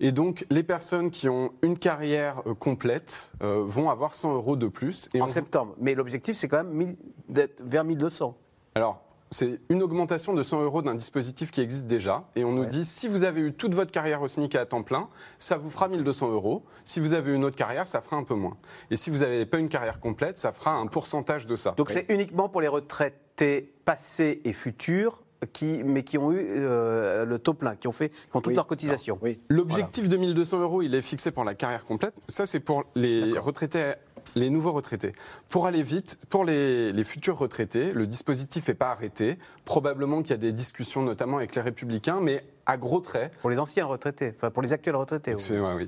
Et 0.00 0.10
donc, 0.10 0.46
les 0.48 0.62
personnes 0.62 1.10
qui 1.10 1.28
ont 1.28 1.52
une 1.60 1.76
carrière 1.76 2.42
euh, 2.46 2.54
complète 2.54 3.32
euh, 3.42 3.62
vont 3.62 3.90
avoir 3.90 4.14
100 4.14 4.34
euros 4.34 4.56
de 4.56 4.68
plus. 4.68 5.10
Et 5.12 5.20
En 5.20 5.24
on- 5.24 5.28
septembre. 5.28 5.74
Mais 5.78 5.94
l'objectif, 5.94 6.34
c'est 6.34 6.48
quand 6.48 6.64
même 6.64 6.72
1000 6.72 6.96
d'être 7.28 7.62
vers 7.62 7.84
1200. 7.84 8.34
Alors, 8.74 9.02
c'est 9.32 9.60
une 9.68 9.82
augmentation 9.82 10.34
de 10.34 10.42
100 10.42 10.64
euros 10.64 10.82
d'un 10.82 10.96
dispositif 10.96 11.52
qui 11.52 11.60
existe 11.60 11.86
déjà. 11.86 12.24
Et 12.34 12.44
on 12.44 12.50
nous 12.50 12.66
dit, 12.66 12.84
si 12.84 13.06
vous 13.06 13.22
avez 13.22 13.40
eu 13.40 13.52
toute 13.52 13.74
votre 13.74 13.92
carrière 13.92 14.22
au 14.22 14.28
SMIC 14.28 14.56
à 14.56 14.66
temps 14.66 14.82
plein, 14.82 15.08
ça 15.38 15.56
vous 15.56 15.70
fera 15.70 15.86
1200 15.86 16.32
euros. 16.32 16.64
Si 16.82 16.98
vous 16.98 17.12
avez 17.12 17.32
une 17.32 17.44
autre 17.44 17.56
carrière, 17.56 17.86
ça 17.86 18.00
fera 18.00 18.16
un 18.16 18.24
peu 18.24 18.34
moins. 18.34 18.56
Et 18.90 18.96
si 18.96 19.08
vous 19.08 19.18
n'avez 19.18 19.46
pas 19.46 19.58
une 19.58 19.68
carrière 19.68 20.00
complète, 20.00 20.38
ça 20.38 20.50
fera 20.50 20.72
un 20.72 20.88
pourcentage 20.88 21.46
de 21.46 21.54
ça. 21.54 21.74
Donc 21.76 21.90
c'est 21.90 22.06
uniquement 22.08 22.48
pour 22.48 22.60
les 22.60 22.66
retraités 22.66 23.72
passés 23.84 24.40
et 24.44 24.52
futurs 24.52 25.22
qui, 25.52 25.82
mais 25.84 26.02
qui 26.02 26.18
ont 26.18 26.32
eu 26.32 26.38
euh, 26.40 27.24
le 27.24 27.38
taux 27.38 27.54
plein, 27.54 27.76
qui 27.76 27.88
ont, 27.88 27.92
fait, 27.92 28.10
qui 28.10 28.36
ont 28.36 28.40
toutes 28.40 28.56
leurs 28.56 28.66
cotisations. 28.66 29.18
L'objectif 29.48 30.08
de 30.08 30.16
1200 30.16 30.60
euros, 30.60 30.82
il 30.82 30.94
est 30.94 31.02
fixé 31.02 31.30
pour 31.30 31.44
la 31.44 31.54
carrière 31.54 31.84
complète. 31.84 32.14
Ça, 32.28 32.46
c'est 32.46 32.60
pour 32.60 32.84
les 32.94 33.38
retraités 33.38 33.92
les 34.34 34.50
nouveaux 34.50 34.72
retraités. 34.72 35.12
Pour 35.48 35.66
aller 35.66 35.82
vite, 35.82 36.18
pour 36.28 36.44
les, 36.44 36.92
les 36.92 37.04
futurs 37.04 37.38
retraités, 37.38 37.92
le 37.92 38.06
dispositif 38.06 38.68
n'est 38.68 38.74
pas 38.74 38.90
arrêté. 38.90 39.38
Probablement 39.64 40.22
qu'il 40.22 40.30
y 40.30 40.34
a 40.34 40.38
des 40.38 40.52
discussions, 40.52 41.02
notamment 41.02 41.38
avec 41.38 41.54
les 41.54 41.62
Républicains, 41.62 42.20
mais 42.20 42.44
à 42.70 42.76
gros 42.76 43.00
traits. 43.00 43.36
Pour 43.40 43.50
les 43.50 43.58
anciens 43.58 43.84
retraités, 43.84 44.32
enfin 44.36 44.50
pour 44.50 44.62
les 44.62 44.72
actuels 44.72 44.96
retraités. 44.96 45.32
Excusez-moi, 45.32 45.74
oui. 45.74 45.86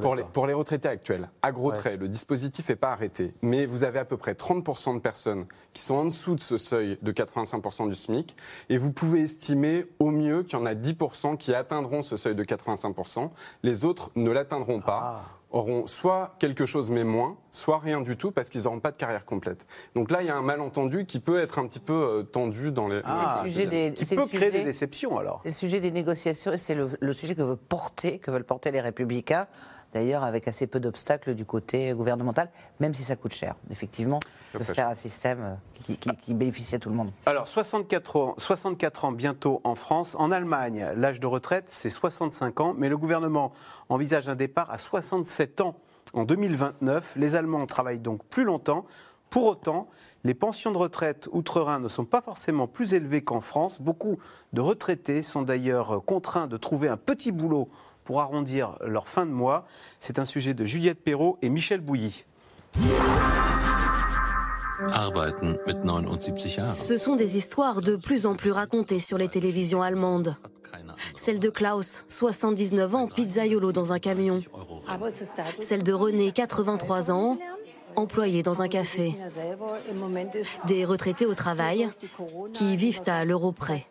pour, 0.00 0.14
les, 0.14 0.22
pour 0.22 0.46
les 0.46 0.52
retraités 0.52 0.88
actuels, 0.88 1.28
à 1.42 1.50
gros 1.50 1.72
traits, 1.72 1.98
le 1.98 2.08
dispositif 2.08 2.68
n'est 2.68 2.76
pas 2.76 2.92
arrêté. 2.92 3.34
Mais 3.42 3.66
vous 3.66 3.82
avez 3.84 3.98
à 3.98 4.04
peu 4.04 4.16
près 4.16 4.34
30% 4.34 4.94
de 4.94 5.00
personnes 5.00 5.46
qui 5.72 5.82
sont 5.82 5.96
en 5.96 6.04
dessous 6.04 6.36
de 6.36 6.40
ce 6.40 6.56
seuil 6.56 6.98
de 7.02 7.12
85% 7.12 7.88
du 7.88 7.94
SMIC. 7.94 8.36
Et 8.68 8.76
vous 8.76 8.92
pouvez 8.92 9.22
estimer 9.22 9.86
au 9.98 10.10
mieux 10.10 10.42
qu'il 10.44 10.58
y 10.58 10.62
en 10.62 10.66
a 10.66 10.74
10% 10.74 11.36
qui 11.36 11.54
atteindront 11.54 12.02
ce 12.02 12.16
seuil 12.16 12.36
de 12.36 12.44
85%. 12.44 13.30
Les 13.62 13.84
autres 13.84 14.10
ne 14.14 14.30
l'atteindront 14.30 14.80
pas 14.80 15.39
auront 15.50 15.86
soit 15.86 16.36
quelque 16.38 16.64
chose 16.64 16.90
mais 16.90 17.04
moins, 17.04 17.36
soit 17.50 17.78
rien 17.78 18.00
du 18.00 18.16
tout 18.16 18.30
parce 18.30 18.48
qu'ils 18.48 18.62
n'auront 18.62 18.80
pas 18.80 18.92
de 18.92 18.96
carrière 18.96 19.24
complète. 19.24 19.66
Donc 19.94 20.10
là, 20.10 20.22
il 20.22 20.26
y 20.26 20.30
a 20.30 20.36
un 20.36 20.42
malentendu 20.42 21.06
qui 21.06 21.18
peut 21.18 21.40
être 21.40 21.58
un 21.58 21.66
petit 21.66 21.80
peu 21.80 21.92
euh, 21.92 22.22
tendu 22.22 22.70
dans 22.70 22.88
les. 22.88 23.00
Ah, 23.04 23.42
sujet 23.44 23.66
des, 23.66 23.92
qui 23.92 24.14
peut 24.14 24.26
créer 24.26 24.50
des 24.50 24.64
déceptions 24.64 25.18
alors. 25.18 25.40
C'est 25.42 25.48
le 25.48 25.54
sujet 25.54 25.80
des 25.80 25.90
négociations 25.90 26.52
et 26.52 26.56
c'est 26.56 26.74
le, 26.74 26.90
le, 27.00 27.12
sujet 27.12 27.34
que 27.34 27.42
veut 27.42 27.56
porter, 27.56 28.18
que 28.18 28.30
veulent 28.30 28.44
porter 28.44 28.70
les 28.70 28.80
Républicains 28.80 29.48
d'ailleurs 29.92 30.24
avec 30.24 30.48
assez 30.48 30.66
peu 30.66 30.80
d'obstacles 30.80 31.34
du 31.34 31.44
côté 31.44 31.92
gouvernemental, 31.92 32.50
même 32.78 32.94
si 32.94 33.02
ça 33.02 33.16
coûte 33.16 33.32
cher, 33.32 33.54
effectivement, 33.70 34.18
de 34.54 34.64
faire 34.64 34.88
un 34.88 34.94
système 34.94 35.58
euh, 35.88 35.94
qui, 36.22 36.34
bénéficie 36.34 36.74
à 36.74 36.78
tout 36.78 36.88
le 36.88 36.94
monde. 36.94 37.10
Alors, 37.26 37.48
64 37.48 38.16
ans, 38.16 38.34
64 38.38 39.04
ans 39.04 39.12
bientôt 39.12 39.60
en 39.64 39.74
France. 39.74 40.16
En 40.18 40.30
Allemagne, 40.30 40.86
l'âge 40.96 41.20
de 41.20 41.26
retraite, 41.26 41.64
c'est 41.68 41.90
65 41.90 42.60
ans, 42.60 42.74
mais 42.76 42.88
le 42.88 42.96
gouvernement 42.96 43.52
envisage 43.88 44.28
un 44.28 44.34
départ 44.34 44.70
à 44.70 44.78
67 44.78 45.60
ans 45.60 45.76
en 46.12 46.24
2029. 46.24 47.14
Les 47.16 47.34
Allemands 47.34 47.66
travaillent 47.66 47.98
donc 47.98 48.24
plus 48.24 48.44
longtemps. 48.44 48.84
Pour 49.30 49.46
autant, 49.46 49.88
les 50.24 50.34
pensions 50.34 50.72
de 50.72 50.76
retraite 50.76 51.28
outre-Rhin 51.32 51.78
ne 51.78 51.88
sont 51.88 52.04
pas 52.04 52.20
forcément 52.20 52.66
plus 52.66 52.94
élevées 52.94 53.22
qu'en 53.22 53.40
France. 53.40 53.80
Beaucoup 53.80 54.18
de 54.52 54.60
retraités 54.60 55.22
sont 55.22 55.42
d'ailleurs 55.42 56.04
contraints 56.04 56.46
de 56.46 56.56
trouver 56.56 56.88
un 56.88 56.96
petit 56.96 57.32
boulot 57.32 57.68
pour 58.10 58.20
arrondir 58.20 58.76
leur 58.84 59.06
fin 59.06 59.24
de 59.24 59.30
mois. 59.30 59.64
C'est 60.00 60.18
un 60.18 60.24
sujet 60.24 60.52
de 60.52 60.64
Juliette 60.64 61.00
Perrault 61.00 61.38
et 61.42 61.48
Michel 61.48 61.80
Bouilly. 61.80 62.24
Ce 66.70 66.96
sont 66.96 67.14
des 67.14 67.36
histoires 67.36 67.82
de 67.82 67.94
plus 67.94 68.26
en 68.26 68.34
plus 68.34 68.50
racontées 68.50 68.98
sur 68.98 69.16
les 69.16 69.28
télévisions 69.28 69.80
allemandes. 69.80 70.34
Celle 71.14 71.38
de 71.38 71.50
Klaus, 71.50 72.04
79 72.08 72.94
ans, 72.96 73.06
pizzaiolo 73.06 73.70
dans 73.70 73.92
un 73.92 74.00
camion. 74.00 74.40
Celle 75.60 75.84
de 75.84 75.92
René, 75.92 76.32
83 76.32 77.12
ans, 77.12 77.38
employé 77.94 78.42
dans 78.42 78.60
un 78.60 78.66
café. 78.66 79.14
Des 80.66 80.84
retraités 80.84 81.26
au 81.26 81.34
travail 81.34 81.88
qui 82.54 82.76
vivent 82.76 83.02
à 83.06 83.24
l'euro 83.24 83.52
près. 83.52 83.86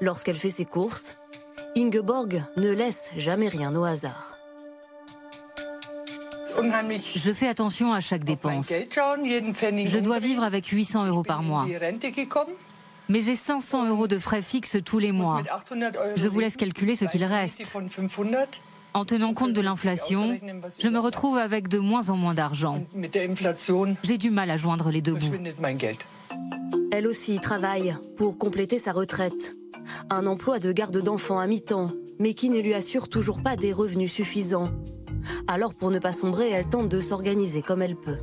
Lorsqu'elle 0.00 0.36
fait 0.36 0.48
ses 0.48 0.64
courses, 0.64 1.18
Ingeborg 1.76 2.42
ne 2.56 2.70
laisse 2.70 3.10
jamais 3.16 3.48
rien 3.48 3.74
au 3.76 3.84
hasard. 3.84 4.36
Je 6.58 7.32
fais 7.32 7.48
attention 7.48 7.92
à 7.92 8.00
chaque 8.00 8.24
dépense. 8.24 8.72
Je 8.72 9.98
dois 9.98 10.18
vivre 10.18 10.42
avec 10.42 10.66
800 10.66 11.06
euros 11.06 11.22
par 11.22 11.42
mois. 11.42 11.66
Mais 13.08 13.20
j'ai 13.20 13.34
500 13.34 13.88
euros 13.88 14.08
de 14.08 14.16
frais 14.16 14.40
fixes 14.40 14.78
tous 14.84 14.98
les 14.98 15.12
mois. 15.12 15.42
Je 16.16 16.28
vous 16.28 16.40
laisse 16.40 16.56
calculer 16.56 16.96
ce 16.96 17.04
qu'il 17.04 17.24
reste. 17.24 17.60
En 18.94 19.04
tenant 19.04 19.34
compte 19.34 19.52
de 19.52 19.60
l'inflation, 19.60 20.40
je 20.78 20.88
me 20.88 20.98
retrouve 20.98 21.36
avec 21.36 21.68
de 21.68 21.78
moins 21.78 22.08
en 22.08 22.16
moins 22.16 22.32
d'argent. 22.32 22.82
J'ai 24.02 24.16
du 24.16 24.30
mal 24.30 24.50
à 24.50 24.56
joindre 24.56 24.90
les 24.90 25.02
deux 25.02 25.14
bouts. 25.14 25.32
Elle 26.90 27.06
aussi 27.06 27.38
travaille 27.38 27.94
pour 28.16 28.38
compléter 28.38 28.78
sa 28.78 28.92
retraite. 28.92 29.52
Un 30.10 30.26
emploi 30.26 30.58
de 30.58 30.72
garde 30.72 30.98
d'enfants 31.02 31.38
à 31.38 31.46
mi-temps, 31.46 31.92
mais 32.18 32.34
qui 32.34 32.50
ne 32.50 32.60
lui 32.60 32.74
assure 32.74 33.08
toujours 33.08 33.42
pas 33.42 33.56
des 33.56 33.72
revenus 33.72 34.12
suffisants. 34.12 34.70
Alors 35.48 35.74
pour 35.74 35.90
ne 35.90 35.98
pas 35.98 36.12
sombrer, 36.12 36.50
elle 36.50 36.68
tente 36.68 36.88
de 36.88 37.00
s'organiser 37.00 37.62
comme 37.62 37.82
elle 37.82 37.96
peut. 37.96 38.18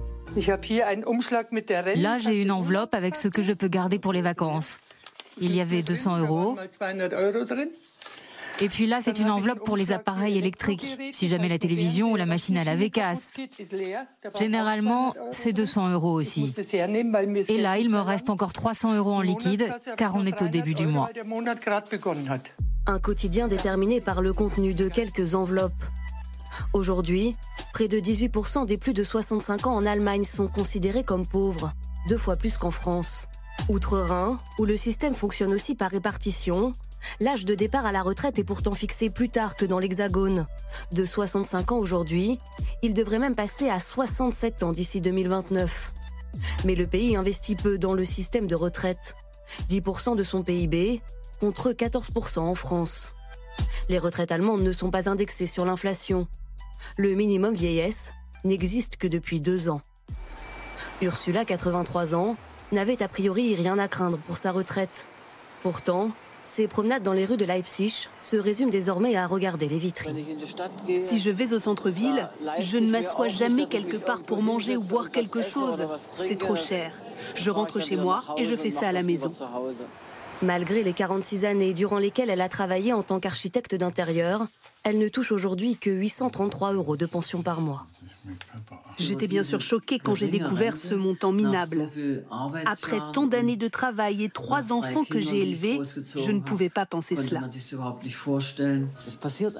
Là, 1.95 2.17
j'ai 2.17 2.41
une 2.41 2.51
enveloppe 2.51 2.93
avec 2.93 3.15
ce 3.15 3.27
que 3.27 3.43
je 3.43 3.53
peux 3.53 3.67
garder 3.67 3.99
pour 3.99 4.13
les 4.13 4.21
vacances. 4.21 4.79
Il 5.39 5.55
y 5.55 5.61
avait 5.61 5.83
200 5.83 6.19
euros. 6.19 6.57
Et 8.61 8.69
puis 8.69 8.85
là, 8.85 8.99
c'est 9.01 9.19
une 9.19 9.29
enveloppe 9.29 9.63
pour 9.65 9.77
les 9.77 9.91
appareils 9.91 10.37
électriques, 10.37 10.97
si 11.11 11.27
jamais 11.27 11.49
la 11.49 11.57
télévision 11.57 12.11
ou 12.11 12.15
la 12.15 12.25
machine 12.25 12.57
à 12.57 12.63
laver 12.63 12.89
casse. 12.89 13.37
Généralement, 14.37 15.13
c'est 15.31 15.53
200 15.53 15.89
euros 15.89 16.13
aussi. 16.13 16.53
Et 17.49 17.61
là, 17.61 17.77
il 17.77 17.89
me 17.89 17.99
reste 17.99 18.29
encore 18.29 18.53
300 18.53 18.95
euros 18.95 19.13
en 19.13 19.21
liquide, 19.21 19.73
car 19.97 20.15
on 20.15 20.25
est 20.25 20.41
au 20.41 20.47
début 20.47 20.75
du 20.75 20.87
mois. 20.87 21.09
Un 22.85 22.99
quotidien 22.99 23.47
déterminé 23.47 24.01
par 24.01 24.21
le 24.21 24.33
contenu 24.33 24.73
de 24.73 24.87
quelques 24.87 25.35
enveloppes. 25.35 25.83
Aujourd'hui, 26.73 27.35
près 27.73 27.87
de 27.87 27.99
18% 27.99 28.65
des 28.65 28.77
plus 28.77 28.93
de 28.93 29.03
65 29.03 29.67
ans 29.67 29.75
en 29.75 29.85
Allemagne 29.85 30.23
sont 30.23 30.47
considérés 30.47 31.03
comme 31.03 31.25
pauvres, 31.25 31.73
deux 32.07 32.17
fois 32.17 32.35
plus 32.35 32.57
qu'en 32.57 32.71
France. 32.71 33.27
Outre-Rhin, 33.69 34.37
où 34.59 34.65
le 34.65 34.77
système 34.77 35.13
fonctionne 35.13 35.53
aussi 35.53 35.75
par 35.75 35.91
répartition, 35.91 36.71
l'âge 37.19 37.45
de 37.45 37.55
départ 37.55 37.85
à 37.85 37.91
la 37.91 38.01
retraite 38.01 38.39
est 38.39 38.43
pourtant 38.43 38.73
fixé 38.73 39.09
plus 39.09 39.29
tard 39.29 39.55
que 39.55 39.65
dans 39.65 39.79
l'Hexagone. 39.79 40.47
De 40.91 41.05
65 41.05 41.71
ans 41.71 41.77
aujourd'hui, 41.77 42.39
il 42.81 42.93
devrait 42.93 43.19
même 43.19 43.35
passer 43.35 43.69
à 43.69 43.79
67 43.79 44.63
ans 44.63 44.71
d'ici 44.71 45.01
2029. 45.01 45.93
Mais 46.65 46.75
le 46.75 46.87
pays 46.87 47.15
investit 47.15 47.55
peu 47.55 47.77
dans 47.77 47.93
le 47.93 48.05
système 48.05 48.47
de 48.47 48.55
retraite. 48.55 49.15
10% 49.69 50.15
de 50.15 50.23
son 50.23 50.43
PIB 50.43 51.01
contre 51.39 51.71
14% 51.71 52.39
en 52.39 52.55
France. 52.55 53.15
Les 53.89 53.99
retraites 53.99 54.31
allemandes 54.31 54.61
ne 54.61 54.71
sont 54.71 54.91
pas 54.91 55.09
indexées 55.09 55.47
sur 55.47 55.65
l'inflation. 55.65 56.27
Le 56.97 57.13
minimum 57.13 57.53
vieillesse 57.53 58.11
n'existe 58.43 58.97
que 58.97 59.07
depuis 59.07 59.39
deux 59.39 59.69
ans. 59.69 59.81
Ursula, 61.01 61.45
83 61.45 62.15
ans, 62.15 62.37
n'avait 62.71 63.03
a 63.03 63.07
priori 63.07 63.55
rien 63.55 63.77
à 63.77 63.87
craindre 63.87 64.17
pour 64.17 64.37
sa 64.37 64.51
retraite. 64.51 65.05
Pourtant, 65.61 66.11
ses 66.45 66.67
promenades 66.67 67.03
dans 67.03 67.13
les 67.13 67.25
rues 67.25 67.37
de 67.37 67.45
Leipzig 67.45 68.09
se 68.21 68.35
résument 68.35 68.69
désormais 68.69 69.15
à 69.15 69.27
regarder 69.27 69.67
les 69.67 69.79
vitrines. 69.79 70.23
Si 70.95 71.19
je 71.19 71.29
vais 71.29 71.53
au 71.53 71.59
centre-ville, 71.59 72.29
je 72.59 72.77
ne 72.77 72.89
m'assois 72.89 73.29
jamais 73.29 73.65
quelque 73.65 73.97
part 73.97 74.21
pour 74.21 74.41
manger 74.41 74.77
ou 74.77 74.83
boire 74.83 75.11
quelque 75.11 75.41
chose. 75.41 75.87
C'est 76.15 76.37
trop 76.37 76.55
cher. 76.55 76.93
Je 77.35 77.49
rentre 77.49 77.79
chez 77.79 77.95
moi 77.95 78.23
et 78.37 78.45
je 78.45 78.55
fais 78.55 78.69
ça 78.69 78.89
à 78.89 78.91
la 78.91 79.03
maison. 79.03 79.31
Malgré 80.41 80.83
les 80.83 80.93
46 80.93 81.45
années 81.45 81.73
durant 81.73 81.99
lesquelles 81.99 82.29
elle 82.29 82.41
a 82.41 82.49
travaillé 82.49 82.91
en 82.91 83.03
tant 83.03 83.19
qu'architecte 83.19 83.75
d'intérieur, 83.75 84.47
elle 84.83 84.97
ne 84.97 85.07
touche 85.07 85.31
aujourd'hui 85.31 85.77
que 85.77 85.89
833 85.89 86.73
euros 86.73 86.97
de 86.97 87.05
pension 87.05 87.41
par 87.41 87.61
mois. 87.61 87.85
J'étais 88.97 89.27
bien 89.27 89.43
sûr 89.43 89.59
choquée 89.59 89.99
quand 89.99 90.15
j'ai 90.15 90.27
découvert 90.27 90.75
ce 90.75 90.95
montant 90.95 91.31
minable. 91.31 91.89
Après 92.65 92.99
tant 93.13 93.27
d'années 93.27 93.57
de 93.57 93.67
travail 93.67 94.23
et 94.23 94.29
trois 94.29 94.71
enfants 94.71 95.03
que 95.03 95.19
j'ai 95.19 95.41
élevés, 95.41 95.79
je 96.15 96.31
ne 96.31 96.39
pouvais 96.39 96.69
pas 96.69 96.85
penser 96.85 97.15
cela. 97.15 97.41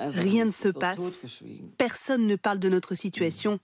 Rien 0.10 0.46
ne 0.46 0.52
se 0.52 0.70
passe. 0.70 1.26
Personne 1.78 2.28
ne 2.28 2.36
parle 2.36 2.60
de 2.60 2.70
notre 2.70 2.96
situation. 2.96 3.60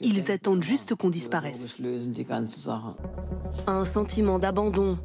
Ils 0.00 0.30
attendent 0.30 0.62
juste 0.62 0.94
qu'on 0.94 1.10
disparaisse. 1.10 1.76
Un 3.66 3.84
sentiment 3.84 4.38
d'abandon 4.38 4.98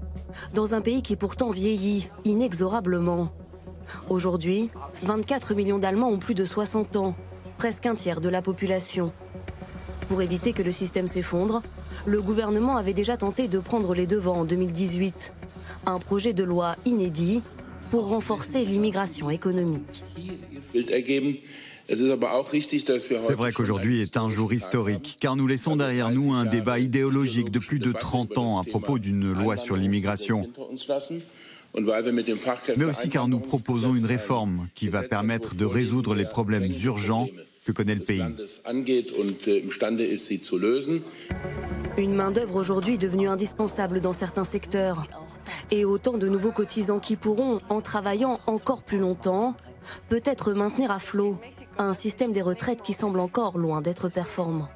dans 0.54 0.76
un 0.76 0.82
pays 0.82 1.02
qui 1.02 1.16
pourtant 1.16 1.52
vieillit 1.52 2.08
inexorablement. 2.26 3.32
Aujourd'hui, 4.10 4.70
24 5.04 5.56
millions 5.56 5.80
d'Allemands 5.80 6.10
ont 6.10 6.20
plus 6.20 6.36
de 6.36 6.46
60 6.46 6.98
ans, 6.98 7.16
presque 7.58 7.86
un 7.86 7.96
tiers 7.96 8.22
de 8.22 8.30
la 8.30 8.42
population. 8.42 9.14
Pour 10.08 10.22
éviter 10.22 10.54
que 10.54 10.64
le 10.64 10.72
système 10.72 11.08
s'effondre, 11.08 11.62
le 12.06 12.22
gouvernement 12.22 12.78
avait 12.78 12.94
déjà 12.94 13.18
tenté 13.18 13.48
de 13.48 13.60
prendre 13.60 13.94
les 13.94 14.08
devants 14.08 14.38
en 14.38 14.46
2018. 14.46 15.34
Un 15.86 16.00
projet 16.00 16.34
de 16.34 16.44
loi 16.44 16.76
inédit 16.86 17.42
pour 17.92 18.08
renforcer 18.08 18.64
l'immigration 18.64 19.30
économique. 19.30 20.04
C'est 21.90 23.36
vrai 23.36 23.52
qu'aujourd'hui 23.52 24.02
est 24.02 24.18
un 24.18 24.30
jour 24.30 24.54
historique, 24.54 25.18
car 25.20 25.36
nous 25.36 25.48
laissons 25.48 25.76
derrière 25.76 26.12
nous 26.12 26.34
un 26.34 26.46
débat 26.46 26.80
idéologique 26.80 27.50
de 27.50 27.60
plus 27.60 27.80
de 27.80 27.92
30 27.92 28.38
ans 28.38 28.60
à 28.60 28.64
propos 28.64 29.00
d'une 29.00 29.32
loi 29.32 29.56
sur 29.56 29.78
l'immigration. 29.78 30.50
Mais 32.76 32.86
aussi 32.86 33.10
car 33.10 33.28
nous 33.28 33.40
proposons 33.40 33.96
une 33.96 34.06
réforme 34.06 34.68
qui 34.74 34.90
va 34.90 35.04
permettre 35.04 35.56
de 35.56 35.66
résoudre 35.66 36.16
les 36.16 36.26
problèmes 36.26 36.72
urgents 36.84 37.28
que 37.68 37.74
connaît 37.74 37.96
le 37.96 38.02
pays. 38.02 38.24
Une 41.98 42.14
main-d'œuvre 42.14 42.56
aujourd'hui 42.56 42.98
devenue 42.98 43.28
indispensable 43.28 44.00
dans 44.00 44.14
certains 44.14 44.46
secteurs. 44.46 45.04
Et 45.72 45.84
autant 45.84 46.18
de 46.18 46.28
nouveaux 46.30 46.54
cotisants 46.54 47.00
qui 47.00 47.18
pourront, 47.18 47.58
en 47.68 47.82
travaillant 47.82 48.40
encore 48.48 48.84
plus 48.84 49.00
longtemps, 49.00 49.56
peut-être 50.08 50.54
maintenir 50.54 50.92
à 50.92 51.00
flot 51.00 51.38
un 51.78 51.94
système 51.94 52.32
des 52.32 52.42
retraites 52.42 52.82
qui 52.82 52.94
semble 52.94 53.20
encore 53.20 53.58
loin 53.58 53.82
d'être 53.82 54.08
performant. 54.08 54.70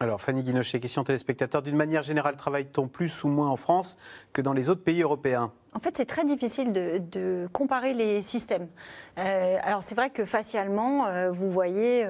Alors 0.00 0.20
Fanny 0.20 0.42
Guinochet, 0.42 0.80
question 0.80 1.04
téléspectateur. 1.04 1.62
D'une 1.62 1.76
manière 1.76 2.02
générale, 2.02 2.34
travaille-t-on 2.34 2.88
plus 2.88 3.22
ou 3.22 3.28
moins 3.28 3.48
en 3.48 3.56
France 3.56 3.96
que 4.32 4.40
dans 4.40 4.54
les 4.54 4.70
autres 4.70 4.82
pays 4.82 5.02
européens? 5.02 5.52
En 5.72 5.78
fait, 5.78 5.96
c'est 5.96 6.06
très 6.06 6.24
difficile 6.24 6.72
de, 6.72 7.48
comparer 7.52 7.94
les 7.94 8.20
systèmes. 8.20 8.68
Euh, 9.18 9.56
alors, 9.62 9.82
c'est 9.82 9.94
vrai 9.94 10.10
que 10.10 10.24
facialement, 10.24 11.06
euh, 11.06 11.30
vous 11.30 11.50
voyez, 11.50 12.04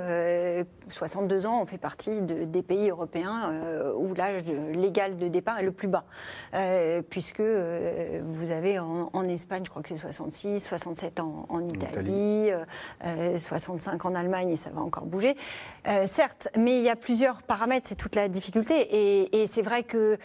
62 0.88 1.44
euh, 1.44 1.48
ans, 1.48 1.60
on 1.60 1.66
fait 1.66 1.78
partie 1.78 2.22
des 2.22 2.62
pays 2.62 2.88
européens 2.90 3.52
où 3.96 4.14
l'âge 4.14 4.42
légal 4.72 5.18
de 5.18 5.28
départ 5.28 5.58
est 5.58 5.62
le 5.62 5.72
plus 5.72 5.88
bas. 5.88 6.04
puisque 7.10 7.42
vous 7.42 8.50
avez 8.50 8.78
en, 8.78 9.24
Espagne, 9.24 9.62
je 9.64 9.70
crois 9.70 9.82
que 9.82 9.88
c'est 9.88 9.96
66, 9.96 10.60
67 10.60 11.20
ans 11.20 11.46
en 11.48 11.66
Italie, 11.68 12.50
65 13.36 14.04
en 14.04 14.14
Allemagne, 14.14 14.50
et 14.50 14.56
ça 14.56 14.70
va 14.70 14.80
encore 14.80 15.04
bouger. 15.04 15.36
certes, 16.06 16.48
mais 16.56 16.78
il 16.78 16.84
y 16.84 16.88
a 16.88 16.96
plusieurs 16.96 17.42
paramètres, 17.42 17.88
c'est 17.88 17.96
toute 17.96 18.16
la 18.16 18.28
difficulté. 18.28 18.74
Et, 18.80 19.42
et 19.42 19.46
c'est 19.46 19.62
vrai 19.62 19.82
que 19.82 20.18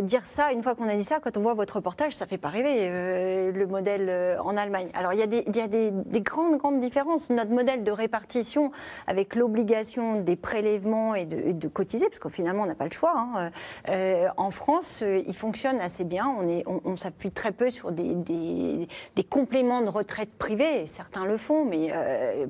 dire 0.00 0.24
ça, 0.24 0.52
une 0.52 0.62
fois 0.62 0.74
qu'on 0.74 0.88
a 0.88 0.96
dit 0.96 1.04
ça, 1.04 1.20
quand 1.20 1.36
on 1.36 1.42
voit 1.42 1.54
votre 1.54 1.76
reportage, 1.76 2.14
ça 2.14 2.26
fait 2.26 2.38
pas 2.38 2.48
rêver. 2.48 2.69
Euh, 2.78 3.52
le 3.52 3.66
modèle 3.66 4.06
euh, 4.08 4.38
en 4.42 4.56
Allemagne. 4.56 4.88
Alors 4.94 5.12
il 5.12 5.18
y 5.18 5.22
a, 5.22 5.26
des, 5.26 5.42
des, 5.90 6.20
grandes, 6.20 6.56
grandes 6.56 6.80
différences. 6.80 7.30
Notre 7.30 7.50
modèle 7.50 7.84
de 7.84 7.90
répartition 7.90 8.70
avec 9.06 9.34
l'obligation 9.34 10.20
des 10.20 10.36
prélèvements 10.36 11.14
et 11.14 11.24
de, 11.24 11.68
cotiser, 11.68 12.06
parce 12.06 12.18
qu'au 12.18 12.28
finalement 12.28 12.62
on 12.62 12.66
n'a 12.66 12.74
pas 12.74 12.84
le 12.84 12.92
choix. 12.92 13.14
Hein, 13.16 13.50
euh, 13.88 14.28
en 14.36 14.50
France, 14.50 15.02
il 15.04 15.34
fonctionne 15.34 15.80
assez 15.80 16.04
bien. 16.04 16.28
On, 16.66 16.96
s'appuie 16.96 17.30
très 17.30 17.52
peu 17.52 17.70
sur 17.70 17.92
des, 17.92 18.14
des, 18.14 18.88
des, 19.16 19.24
compléments 19.24 19.80
de 19.80 19.88
retraite 19.88 20.30
privés. 20.38 20.86
Certains 20.86 21.24
le 21.24 21.36
font, 21.36 21.64
mais 21.64 21.92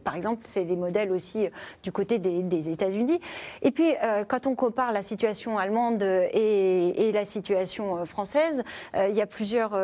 par 0.02 0.16
exemple, 0.16 0.42
c'est 0.44 0.64
les 0.64 0.76
modèles 0.76 1.12
aussi 1.12 1.48
du 1.82 1.92
côté 1.92 2.18
des, 2.18 2.70
États-Unis. 2.70 3.20
Et 3.62 3.70
puis, 3.70 3.94
quand 4.28 4.46
on 4.46 4.54
compare 4.54 4.92
la 4.92 5.02
situation 5.02 5.58
allemande 5.58 6.02
et 6.02 7.10
la 7.12 7.24
situation 7.24 8.04
française, 8.06 8.64
il 8.96 9.14
y 9.14 9.20
a 9.20 9.26
plusieurs 9.26 9.74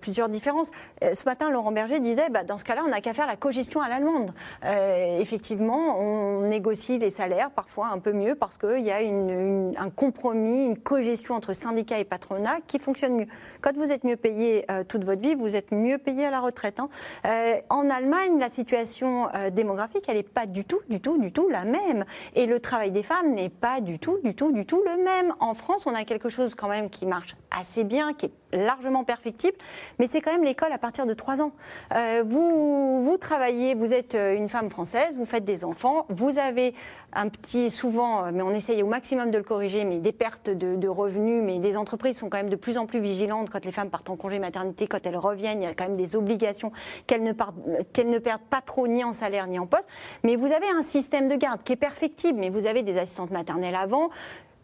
plusieurs 0.00 0.28
différences. 0.28 0.70
Euh, 1.02 1.14
ce 1.14 1.24
matin, 1.24 1.50
Laurent 1.50 1.72
Berger 1.72 2.00
disait, 2.00 2.28
bah, 2.30 2.44
dans 2.44 2.56
ce 2.56 2.64
cas-là, 2.64 2.82
on 2.84 2.90
n'a 2.90 3.00
qu'à 3.00 3.14
faire 3.14 3.26
la 3.26 3.36
cogestion 3.36 3.80
à 3.80 3.88
l'allemande. 3.88 4.32
Euh, 4.64 5.18
effectivement, 5.20 5.98
on 5.98 6.42
négocie 6.42 6.98
les 6.98 7.10
salaires 7.10 7.50
parfois 7.50 7.88
un 7.88 7.98
peu 7.98 8.12
mieux 8.12 8.34
parce 8.34 8.56
qu'il 8.56 8.84
y 8.84 8.90
a 8.90 8.96
un 8.96 9.90
compromis, 9.90 10.64
une 10.64 10.78
cogestion 10.78 11.34
entre 11.34 11.52
syndicats 11.52 11.98
et 11.98 12.04
patronat 12.04 12.58
qui 12.66 12.78
fonctionne 12.78 13.16
mieux. 13.16 13.26
Quand 13.60 13.74
vous 13.76 13.92
êtes 13.92 14.04
mieux 14.04 14.16
payé 14.16 14.64
euh, 14.70 14.84
toute 14.84 15.04
votre 15.04 15.20
vie, 15.20 15.34
vous 15.34 15.56
êtes 15.56 15.72
mieux 15.72 15.98
payé 15.98 16.26
à 16.26 16.30
la 16.30 16.40
retraite. 16.40 16.80
Hein. 16.80 16.88
en 17.68 17.88
Allemagne, 17.90 18.38
la 18.38 18.50
situation 18.50 19.28
démographique, 19.52 20.04
elle 20.08 20.16
n'est 20.16 20.22
pas 20.22 20.46
du 20.46 20.64
tout, 20.64 20.80
du 20.88 21.00
tout, 21.00 21.18
du 21.18 21.32
tout 21.32 21.48
la 21.48 21.64
même. 21.64 22.04
Et 22.34 22.46
le 22.46 22.60
travail 22.60 22.90
des 22.90 23.02
femmes 23.02 23.32
n'est 23.32 23.48
pas 23.48 23.80
du 23.80 23.98
tout, 23.98 24.18
du 24.24 24.34
tout, 24.34 24.52
du 24.52 24.66
tout 24.66 24.82
le 24.84 25.02
même. 25.02 25.34
En 25.40 25.54
France, 25.54 25.86
on 25.86 25.94
a 25.94 26.04
quelque 26.04 26.28
chose 26.28 26.54
quand 26.54 26.68
même 26.68 26.90
qui 26.90 27.06
marche 27.06 27.36
assez 27.50 27.84
bien, 27.84 28.12
qui 28.12 28.26
est 28.26 28.32
largement 28.54 29.04
perfectible, 29.04 29.56
mais 29.98 30.06
c'est 30.06 30.20
quand 30.20 30.32
même 30.32 30.44
l'école 30.44 30.72
à 30.72 30.78
partir 30.78 31.06
de 31.06 31.14
3 31.14 31.42
ans. 31.42 31.52
Euh, 31.94 32.22
vous, 32.26 33.02
vous 33.02 33.16
travaillez, 33.18 33.74
vous 33.74 33.92
êtes 33.92 34.14
euh, 34.14 34.34
une 34.34 34.48
femme 34.48 34.70
française, 34.70 35.16
vous 35.16 35.24
faites 35.24 35.44
des 35.44 35.64
enfants, 35.64 36.06
vous 36.08 36.38
avez 36.38 36.74
un 37.12 37.28
petit, 37.28 37.70
souvent, 37.70 38.24
euh, 38.24 38.30
mais 38.32 38.42
on 38.42 38.50
essaye 38.50 38.82
au 38.82 38.86
maximum 38.86 39.30
de 39.30 39.38
le 39.38 39.44
corriger, 39.44 39.84
mais 39.84 39.98
des 39.98 40.12
pertes 40.12 40.50
de, 40.50 40.88
revenus, 40.88 41.42
mais 41.42 41.58
les 41.58 41.76
entreprises 41.76 42.18
sont 42.18 42.28
quand 42.28 42.36
même 42.36 42.50
de 42.50 42.56
plus 42.56 42.78
en 42.78 42.86
plus 42.86 43.00
vigilantes 43.00 43.50
quand 43.50 43.64
les 43.64 43.72
femmes 43.72 43.90
partent 43.90 44.10
en 44.10 44.16
congé 44.16 44.38
maternité, 44.38 44.86
quand 44.86 45.04
elles 45.06 45.16
reviennent, 45.16 45.62
il 45.62 45.64
y 45.64 45.68
a 45.68 45.74
quand 45.74 45.88
même 45.88 45.96
des 45.96 46.14
obligations 46.14 46.72
qu'elles 47.06 47.22
ne, 47.22 47.32
qu'elles 47.92 48.10
ne 48.10 48.18
perdent 48.18 48.42
pas 48.48 48.60
trop 48.60 48.86
ni 48.86 49.02
en 49.02 49.12
salaire 49.12 49.46
ni 49.46 49.58
en 49.58 49.66
poste. 49.66 49.88
Mais 50.22 50.36
vous 50.36 50.52
avez 50.52 50.68
un 50.68 50.82
système 50.82 51.28
de 51.28 51.36
garde 51.36 51.62
qui 51.62 51.72
est 51.72 51.76
perfectible, 51.76 52.38
mais 52.38 52.50
vous 52.50 52.66
avez 52.66 52.82
des 52.82 52.98
assistantes 52.98 53.30
maternelles 53.30 53.74
avant. 53.74 54.10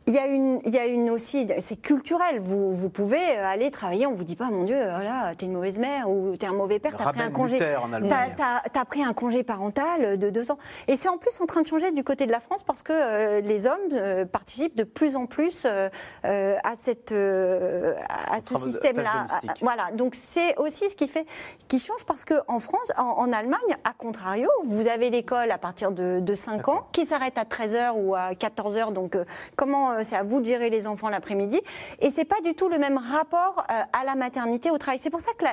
Il 0.07 0.15
y 0.15 0.19
a 0.19 0.27
une, 0.27 0.61
il 0.65 0.73
y 0.73 0.79
a 0.79 0.87
une 0.87 1.11
aussi, 1.11 1.47
c'est 1.59 1.81
culturel. 1.81 2.41
Vous, 2.41 2.75
vous 2.75 2.89
pouvez 2.89 3.23
aller 3.23 3.71
travailler, 3.71 4.07
on 4.07 4.15
vous 4.15 4.25
dit 4.25 4.35
pas, 4.35 4.51
mon 4.51 4.65
Dieu, 4.65 4.77
voilà, 4.77 5.33
t'es 5.37 5.47
une 5.47 5.53
mauvaise 5.53 5.79
mère 5.79 6.11
ou 6.11 6.37
t'es 6.37 6.47
un 6.47 6.55
mauvais 6.55 6.79
père, 6.79 6.97
t'as 6.97 7.13
pris 7.13 7.23
un 7.23 7.31
congé, 7.31 7.59
t'as, 7.59 8.63
as, 8.75 8.85
pris 8.87 9.05
un 9.05 9.13
congé 9.13 9.43
parental 9.43 10.19
de 10.19 10.31
deux 10.31 10.51
ans. 10.51 10.59
Et 10.89 10.97
c'est 10.97 11.09
en 11.09 11.19
plus 11.19 11.41
en 11.41 11.47
train 11.47 11.63
de 11.63 11.67
changer 11.67 11.93
du 11.93 12.03
côté 12.03 12.27
de 12.27 12.33
la 12.33 12.41
France 12.41 12.65
parce 12.65 12.83
que 12.83 12.93
euh, 12.93 13.41
les 13.41 13.67
hommes 13.67 13.79
euh, 13.93 14.25
participent 14.25 14.77
de 14.77 14.85
plus 14.85 15.17
en 15.17 15.27
plus 15.27 15.65
euh, 15.67 15.89
à 16.23 16.75
cette, 16.77 17.13
à 17.13 18.41
ce 18.41 18.59
système-là. 18.59 19.27
Voilà. 19.61 19.91
Donc 19.93 20.15
c'est 20.15 20.57
aussi 20.59 20.89
ce 20.89 20.97
qui 20.97 21.09
fait, 21.09 21.27
qui 21.69 21.79
change 21.79 22.05
parce 22.07 22.25
que 22.25 22.35
en 22.49 22.59
France, 22.59 22.93
en, 22.97 23.31
Allemagne, 23.33 23.77
à 23.85 23.93
contrario, 23.93 24.49
vous 24.65 24.89
avez 24.89 25.11
l'école 25.11 25.51
à 25.53 25.59
partir 25.59 25.93
de, 25.93 26.21
de 26.21 26.35
5 26.35 26.69
ans 26.69 26.89
qui 26.91 27.07
s'arrête 27.07 27.39
à 27.39 27.45
13 27.45 27.75
h 27.75 27.93
ou 27.95 28.15
à 28.15 28.35
14 28.35 28.77
h 28.77 28.93
Donc 28.93 29.17
comment 29.57 29.90
euh, 29.91 30.01
c'est 30.03 30.17
à 30.17 30.23
vous 30.23 30.41
de 30.41 30.47
gérer 30.47 30.71
les 30.71 30.87
enfants 30.87 31.09
l'après-midi. 31.09 31.61
Et 32.01 32.11
c'est 32.11 32.25
pas 32.25 32.41
du 32.45 32.55
tout 32.55 32.69
le 32.69 32.79
même 32.79 32.99
rapport 32.99 33.65
euh, 33.71 33.83
à 33.93 34.05
la 34.05 34.15
maternité, 34.15 34.71
au 34.71 34.79
travail. 34.79 34.99
C'est 34.99 35.11
pour 35.11 35.21
ça 35.21 35.33
que 35.39 35.45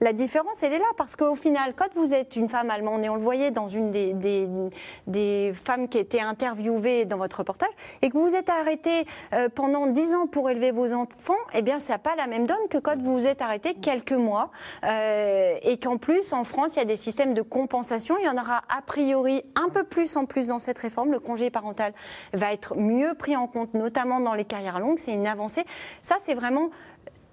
la, 0.00 0.12
différence, 0.12 0.62
elle 0.62 0.72
est 0.72 0.78
là, 0.78 0.84
parce 0.96 1.16
qu'au 1.16 1.34
final, 1.34 1.74
quand 1.76 1.88
vous 1.94 2.14
êtes 2.14 2.36
une 2.36 2.48
femme 2.48 2.70
allemande, 2.70 3.04
et 3.04 3.08
on 3.08 3.16
le 3.16 3.20
voyait 3.20 3.50
dans 3.50 3.68
une 3.68 3.90
des, 3.90 5.52
femmes 5.54 5.88
qui 5.88 5.98
était 5.98 6.20
interviewée 6.20 7.04
dans 7.04 7.18
votre 7.18 7.38
reportage, 7.38 7.68
et 8.02 8.10
que 8.10 8.18
vous 8.18 8.34
êtes 8.34 8.50
arrêté 8.50 9.06
euh, 9.34 9.48
pendant 9.48 9.86
10 9.86 10.14
ans 10.14 10.26
pour 10.26 10.50
élever 10.50 10.70
vos 10.70 10.92
enfants, 10.92 11.34
eh 11.54 11.62
bien, 11.62 11.78
ça 11.78 11.94
n'a 11.94 11.98
pas 11.98 12.14
la 12.16 12.26
même 12.26 12.46
donne 12.46 12.56
que 12.70 12.78
quand 12.78 13.00
vous 13.00 13.18
vous 13.18 13.26
êtes 13.26 13.42
arrêté 13.42 13.74
quelques 13.74 14.12
mois, 14.12 14.50
et 14.82 15.78
qu'en 15.78 15.96
plus, 15.96 16.32
en 16.32 16.44
France, 16.44 16.76
il 16.76 16.78
y 16.78 16.82
a 16.82 16.86
des 16.86 16.96
systèmes 16.96 17.34
de 17.34 17.42
compensation. 17.42 18.16
Il 18.18 18.26
y 18.26 18.28
en 18.28 18.40
aura 18.40 18.62
a 18.68 18.82
priori 18.82 19.42
un 19.54 19.68
peu 19.68 19.84
plus 19.84 20.16
en 20.16 20.26
plus 20.26 20.46
dans 20.46 20.58
cette 20.58 20.78
réforme. 20.78 21.12
Le 21.12 21.20
congé 21.20 21.50
parental 21.50 21.92
va 22.32 22.52
être 22.52 22.76
mieux 22.76 23.14
pris 23.14 23.36
en 23.36 23.46
compte 23.46 23.65
notamment 23.74 24.20
dans 24.20 24.34
les 24.34 24.44
carrières 24.44 24.78
longues, 24.78 24.98
c'est 24.98 25.12
une 25.12 25.26
avancée. 25.26 25.64
Ça, 26.02 26.16
c'est 26.18 26.34
vraiment 26.34 26.70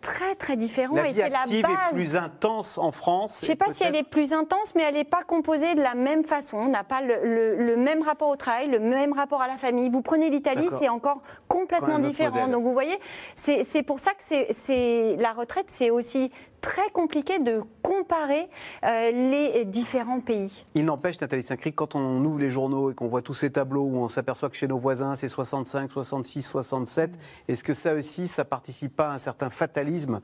très 0.04 0.36
très 0.36 0.58
différent 0.58 0.96
la 0.96 1.08
et 1.08 1.14
c'est 1.14 1.30
la 1.30 1.46
base. 1.46 1.54
est 1.54 1.94
plus 1.94 2.16
intense 2.16 2.78
en 2.78 2.92
France. 2.92 3.40
Je 3.40 3.46
ne 3.46 3.52
sais 3.52 3.56
pas 3.56 3.72
si 3.72 3.84
elle 3.84 3.96
est 3.96 4.08
plus 4.08 4.34
intense, 4.34 4.76
mais 4.76 4.84
elle 4.84 4.96
n'est 4.96 5.06
pas 5.06 5.24
composée 5.24 5.76
de 5.76 5.82
la 5.82 5.96
même 5.96 6.24
façon. 6.24 6.58
On 6.58 6.68
n'a 6.68 6.84
pas 6.84 7.02
le, 7.02 7.76
même 7.78 8.04
rapport 8.04 8.28
au 8.28 8.36
travail, 8.36 8.68
le 8.68 8.80
même 8.80 9.14
rapport 9.14 9.42
à 9.42 9.48
la 9.48 9.58
famille. 9.58 9.90
Vous 9.90 10.02
prenez 10.02 10.30
l'Italie, 10.30 10.68
c'est 10.78 10.90
encore 10.90 11.22
complètement 11.48 12.00
différent. 12.00 12.48
Donc 12.48 12.64
vous 12.64 12.74
voyez, 12.74 12.98
c'est 13.36 13.84
pour 13.84 14.00
ça 14.00 14.12
que 14.12 14.24
c'est 14.52 15.16
la 15.18 15.32
retraite, 15.32 15.66
c'est 15.70 15.90
aussi 15.90 16.32
très 16.64 16.90
compliqué 16.92 17.40
de 17.40 17.62
comparer 17.82 18.50
euh, 18.86 19.12
les 19.12 19.66
différents 19.66 20.22
pays. 20.22 20.64
Il 20.76 20.86
n'empêche, 20.86 21.20
Nathalie 21.20 21.44
Saint-Cric, 21.44 21.76
quand 21.76 21.94
on 21.94 22.24
ouvre 22.24 22.40
les 22.40 22.50
journaux 22.50 22.90
et 22.90 22.96
qu'on 22.96 23.10
voit 23.10 23.22
tous 23.22 23.34
ces 23.34 23.52
tableaux 23.52 23.84
où 23.84 23.98
on 23.98 24.08
s'aperçoit 24.08 24.50
que 24.50 24.56
chez 24.56 24.68
nos 24.68 24.78
voisins 24.78 25.14
c'est 25.14 25.28
65, 25.28 25.92
66, 25.92 26.42
67, 26.42 27.12
est-ce 27.50 27.66
que 27.66 27.74
ça 27.74 27.94
aussi, 27.94 28.30
ça 28.30 28.46
participe 28.46 28.96
pas 28.96 29.10
à 29.10 29.14
un 29.14 29.18
certain 29.18 29.50
fatalisme 29.50 30.22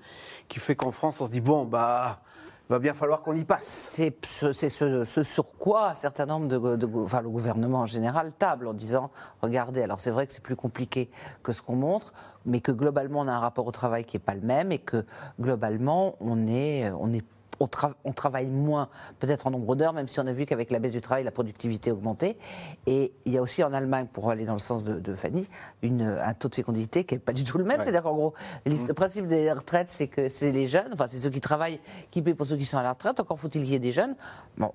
qui 0.47 0.59
fait 0.59 0.75
qu'en 0.75 0.91
France 0.91 1.19
on 1.19 1.27
se 1.27 1.31
dit 1.31 1.41
bon 1.41 1.65
bah 1.65 2.21
va 2.69 2.79
bien 2.79 2.93
falloir 2.93 3.21
qu'on 3.21 3.35
y 3.35 3.43
passe. 3.43 3.65
C'est 3.65 4.13
ce, 4.25 5.23
sur 5.23 5.57
quoi 5.57 5.89
un 5.89 5.93
certain 5.93 6.25
nombre 6.25 6.47
de, 6.47 6.87
enfin, 6.97 7.21
le 7.21 7.29
gouvernement 7.29 7.79
en 7.79 7.85
général 7.85 8.31
table 8.31 8.67
en 8.67 8.73
disant 8.73 9.09
regardez, 9.41 9.81
alors 9.81 9.99
c'est 9.99 10.11
vrai 10.11 10.27
que 10.27 10.33
c'est 10.33 10.43
plus 10.43 10.55
compliqué 10.55 11.09
que 11.43 11.51
ce 11.51 11.61
qu'on 11.61 11.75
montre, 11.75 12.13
mais 12.45 12.61
que 12.61 12.71
globalement 12.71 13.21
on 13.21 13.27
a 13.27 13.33
un 13.33 13.39
rapport 13.39 13.65
au 13.65 13.71
travail 13.71 14.05
qui 14.05 14.17
n'est 14.17 14.23
pas 14.23 14.35
le 14.35 14.41
même 14.41 14.71
et 14.71 14.79
que 14.79 15.05
globalement 15.39 16.15
on 16.21 16.39
on 16.39 17.13
est 17.13 17.23
on, 17.59 18.13
travaille 18.13 18.47
moins, 18.47 18.89
peut-être 19.19 19.47
en 19.47 19.51
nombre 19.51 19.75
d'heures, 19.75 19.93
même 19.93 20.07
si 20.07 20.19
on 20.19 20.27
a 20.27 20.33
vu 20.33 20.45
qu'avec 20.45 20.71
la 20.71 20.79
baisse 20.79 20.91
du 20.91 21.01
travail, 21.01 21.23
la 21.23 21.31
productivité 21.31 21.91
a 21.91 21.93
augmenté. 21.93 22.37
Et 22.85 23.13
il 23.25 23.33
y 23.33 23.37
a 23.37 23.41
aussi 23.41 23.63
en 23.63 23.73
Allemagne, 23.73 24.07
pour 24.11 24.29
aller 24.29 24.45
dans 24.45 24.53
le 24.53 24.59
sens 24.59 24.83
de, 24.83 25.15
Fanny, 25.15 25.47
une, 25.81 26.01
un 26.01 26.33
taux 26.33 26.49
de 26.49 26.55
fécondité 26.55 27.03
qui 27.03 27.15
n'est 27.15 27.19
pas 27.19 27.33
du 27.33 27.43
tout 27.43 27.57
le 27.57 27.63
même. 27.63 27.81
C'est-à-dire 27.81 28.03
qu'en 28.03 28.15
gros, 28.15 28.33
le 28.65 28.73
mmh. 28.73 28.93
principe 28.93 29.27
des 29.27 29.51
retraites, 29.51 29.89
c'est 29.89 30.07
que 30.07 30.29
c'est 30.29 30.51
les 30.51 30.67
jeunes, 30.67 30.89
enfin 30.93 31.07
c'est 31.07 31.17
ceux 31.17 31.29
qui 31.29 31.41
travaillent 31.41 31.79
qui 32.11 32.21
paient 32.21 32.33
pour 32.33 32.45
ceux 32.45 32.57
qui 32.57 32.65
sont 32.65 32.77
à 32.77 32.83
la 32.83 32.93
retraite. 32.93 33.19
Encore 33.19 33.39
faut-il 33.39 33.61
qu'il 33.63 33.71
y 33.71 33.75
ait 33.75 33.79
des 33.79 33.91
jeunes. 33.91 34.15
Bon, 34.57 34.73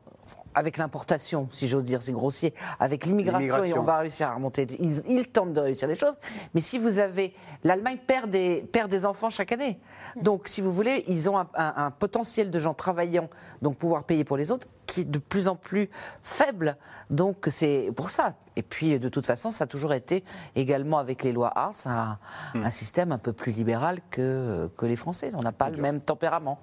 avec 0.54 0.76
l'importation, 0.76 1.48
si 1.50 1.68
j'ose 1.68 1.84
dire, 1.84 2.02
c'est 2.02 2.12
grossier, 2.12 2.54
avec 2.80 3.06
l'immigration, 3.06 3.54
et 3.64 3.72
on 3.78 3.82
va 3.82 3.98
réussir 3.98 4.28
à 4.28 4.34
remonter. 4.34 4.66
Ils, 4.78 5.02
ils 5.08 5.28
tentent 5.28 5.52
de 5.52 5.60
réussir 5.60 5.88
des 5.88 5.94
choses, 5.94 6.16
mais 6.54 6.60
si 6.60 6.78
vous 6.78 6.98
avez. 6.98 7.34
L'Allemagne 7.64 7.98
perd 8.06 8.30
des, 8.30 8.62
perd 8.72 8.90
des 8.90 9.06
enfants 9.06 9.30
chaque 9.30 9.52
année. 9.52 9.80
Donc, 10.16 10.48
si 10.48 10.60
vous 10.60 10.72
voulez, 10.72 11.04
ils 11.08 11.30
ont 11.30 11.38
un, 11.38 11.48
un- 11.54 11.72
un 11.76 11.90
potentiel 11.90 12.50
de 12.50 12.58
gens 12.58 12.74
travaillant, 12.74 13.28
donc 13.62 13.76
pouvoir 13.76 14.04
payer 14.04 14.22
pour 14.24 14.36
les 14.36 14.50
autres, 14.50 14.66
qui 14.86 15.00
est 15.00 15.04
de 15.04 15.18
plus 15.18 15.48
en 15.48 15.56
plus 15.56 15.88
faible. 16.22 16.76
Donc, 17.10 17.46
c'est 17.50 17.90
pour 17.96 18.10
ça. 18.10 18.34
Et 18.56 18.62
puis, 18.62 18.98
de 18.98 19.08
toute 19.08 19.26
façon, 19.26 19.50
ça 19.50 19.64
a 19.64 19.66
toujours 19.66 19.94
été, 19.94 20.24
également 20.56 20.98
avec 20.98 21.22
les 21.22 21.32
lois 21.32 21.52
Ars, 21.58 21.74
un, 21.86 22.18
un 22.54 22.70
système 22.70 23.12
un 23.12 23.18
peu 23.18 23.32
plus 23.32 23.52
libéral 23.52 23.98
que, 24.10 24.70
que 24.76 24.84
les 24.86 24.96
Français. 24.96 25.32
On 25.34 25.40
n'a 25.40 25.52
pas 25.52 25.70
le 25.70 25.78
même 25.78 26.00
tempérament. 26.00 26.60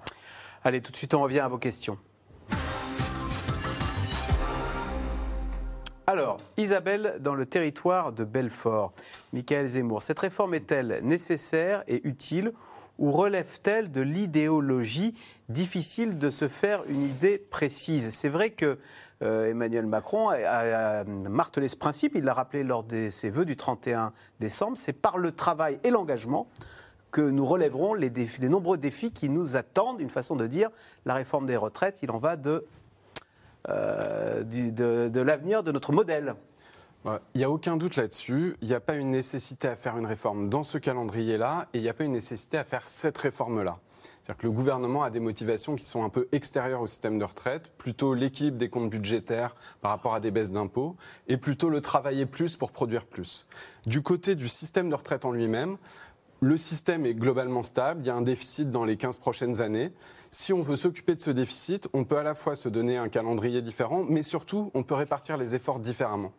Allez, 0.64 0.80
tout 0.80 0.92
de 0.92 0.96
suite, 0.96 1.14
on 1.14 1.20
revient 1.22 1.40
à 1.40 1.48
vos 1.48 1.58
questions. 1.58 1.98
Alors, 6.08 6.38
Isabelle, 6.56 7.18
dans 7.20 7.36
le 7.36 7.46
territoire 7.46 8.12
de 8.12 8.24
Belfort, 8.24 8.92
Michael 9.32 9.68
Zemmour, 9.68 10.02
cette 10.02 10.18
réforme 10.18 10.54
est-elle 10.54 10.98
nécessaire 11.04 11.84
et 11.86 12.00
utile 12.06 12.52
ou 12.98 13.12
relève-t-elle 13.12 13.92
de 13.92 14.00
l'idéologie 14.00 15.14
Difficile 15.48 16.18
de 16.18 16.28
se 16.28 16.48
faire 16.48 16.82
une 16.88 17.02
idée 17.02 17.38
précise? 17.38 18.12
C'est 18.14 18.28
vrai 18.28 18.50
que 18.50 18.78
euh, 19.22 19.46
Emmanuel 19.46 19.86
Macron 19.86 20.30
a, 20.30 21.04
martelé 21.04 21.68
ce 21.68 21.76
principe, 21.76 22.16
il 22.16 22.24
l'a 22.24 22.34
rappelé 22.34 22.64
lors 22.64 22.82
de 22.82 23.08
ses 23.08 23.30
vœux 23.30 23.44
du 23.44 23.56
31 23.56 24.12
décembre, 24.40 24.76
c'est 24.76 24.92
par 24.92 25.18
le 25.18 25.30
travail 25.30 25.78
et 25.84 25.90
l'engagement 25.90 26.48
que 27.12 27.20
nous 27.20 27.44
relèverons 27.44 27.94
les, 27.94 28.10
les 28.10 28.48
nombreux 28.48 28.76
défis 28.76 29.12
qui 29.12 29.28
nous 29.28 29.54
attendent. 29.54 30.00
Une 30.00 30.10
façon 30.10 30.34
de 30.34 30.48
dire, 30.48 30.70
la 31.04 31.14
réforme 31.14 31.46
des 31.46 31.56
retraites, 31.56 32.00
il 32.02 32.10
en 32.10 32.18
va 32.18 32.36
de, 32.36 32.66
euh, 33.68 34.42
de, 34.44 35.20
l'avenir 35.20 35.62
de 35.62 35.72
notre 35.72 35.92
modèle. 35.92 36.34
Il 37.04 37.38
n'y 37.38 37.44
a 37.44 37.50
aucun 37.50 37.76
doute 37.76 37.96
là-dessus. 37.96 38.56
Il 38.62 38.68
n'y 38.68 38.74
a 38.74 38.80
pas 38.80 38.94
une 38.94 39.10
nécessité 39.10 39.66
à 39.66 39.74
faire 39.74 39.98
une 39.98 40.06
réforme 40.06 40.48
dans 40.48 40.62
ce 40.62 40.78
calendrier-là 40.78 41.68
et 41.74 41.78
il 41.78 41.82
n'y 41.82 41.88
a 41.88 41.94
pas 41.94 42.04
une 42.04 42.12
nécessité 42.12 42.58
à 42.58 42.64
faire 42.64 42.86
cette 42.86 43.18
réforme-là. 43.18 43.78
C'est-à-dire 44.22 44.40
que 44.40 44.46
le 44.46 44.52
gouvernement 44.52 45.02
a 45.02 45.10
des 45.10 45.18
motivations 45.18 45.74
qui 45.74 45.84
sont 45.84 46.04
un 46.04 46.08
peu 46.08 46.28
extérieures 46.30 46.80
au 46.80 46.86
système 46.86 47.18
de 47.18 47.24
retraite, 47.24 47.72
plutôt 47.76 48.14
l'équilibre 48.14 48.56
des 48.56 48.68
comptes 48.68 48.90
budgétaires 48.90 49.56
par 49.80 49.90
rapport 49.90 50.14
à 50.14 50.20
des 50.20 50.30
baisses 50.30 50.52
d'impôts, 50.52 50.96
et 51.26 51.36
plutôt 51.36 51.68
le 51.68 51.80
travailler 51.80 52.24
plus 52.24 52.56
pour 52.56 52.70
produire 52.70 53.06
plus. 53.06 53.46
Du 53.86 54.02
côté 54.02 54.36
du 54.36 54.46
système 54.46 54.90
de 54.90 54.94
retraite 54.94 55.24
en 55.24 55.32
lui-même, 55.32 55.76
le 56.42 56.56
système 56.56 57.06
est 57.06 57.14
globalement 57.14 57.62
stable, 57.62 58.00
il 58.02 58.08
y 58.08 58.10
a 58.10 58.16
un 58.16 58.22
déficit 58.22 58.68
dans 58.68 58.84
les 58.84 58.96
15 58.96 59.18
prochaines 59.18 59.60
années. 59.60 59.92
Si 60.30 60.52
on 60.52 60.60
veut 60.60 60.74
s'occuper 60.74 61.14
de 61.14 61.20
ce 61.20 61.30
déficit, 61.30 61.88
on 61.92 62.02
peut 62.02 62.18
à 62.18 62.24
la 62.24 62.34
fois 62.34 62.56
se 62.56 62.68
donner 62.68 62.96
un 62.96 63.08
calendrier 63.08 63.62
différent, 63.62 64.04
mais 64.08 64.24
surtout, 64.24 64.72
on 64.74 64.82
peut 64.82 64.96
répartir 64.96 65.36
les 65.36 65.54
efforts 65.54 65.78
différemment. 65.78 66.32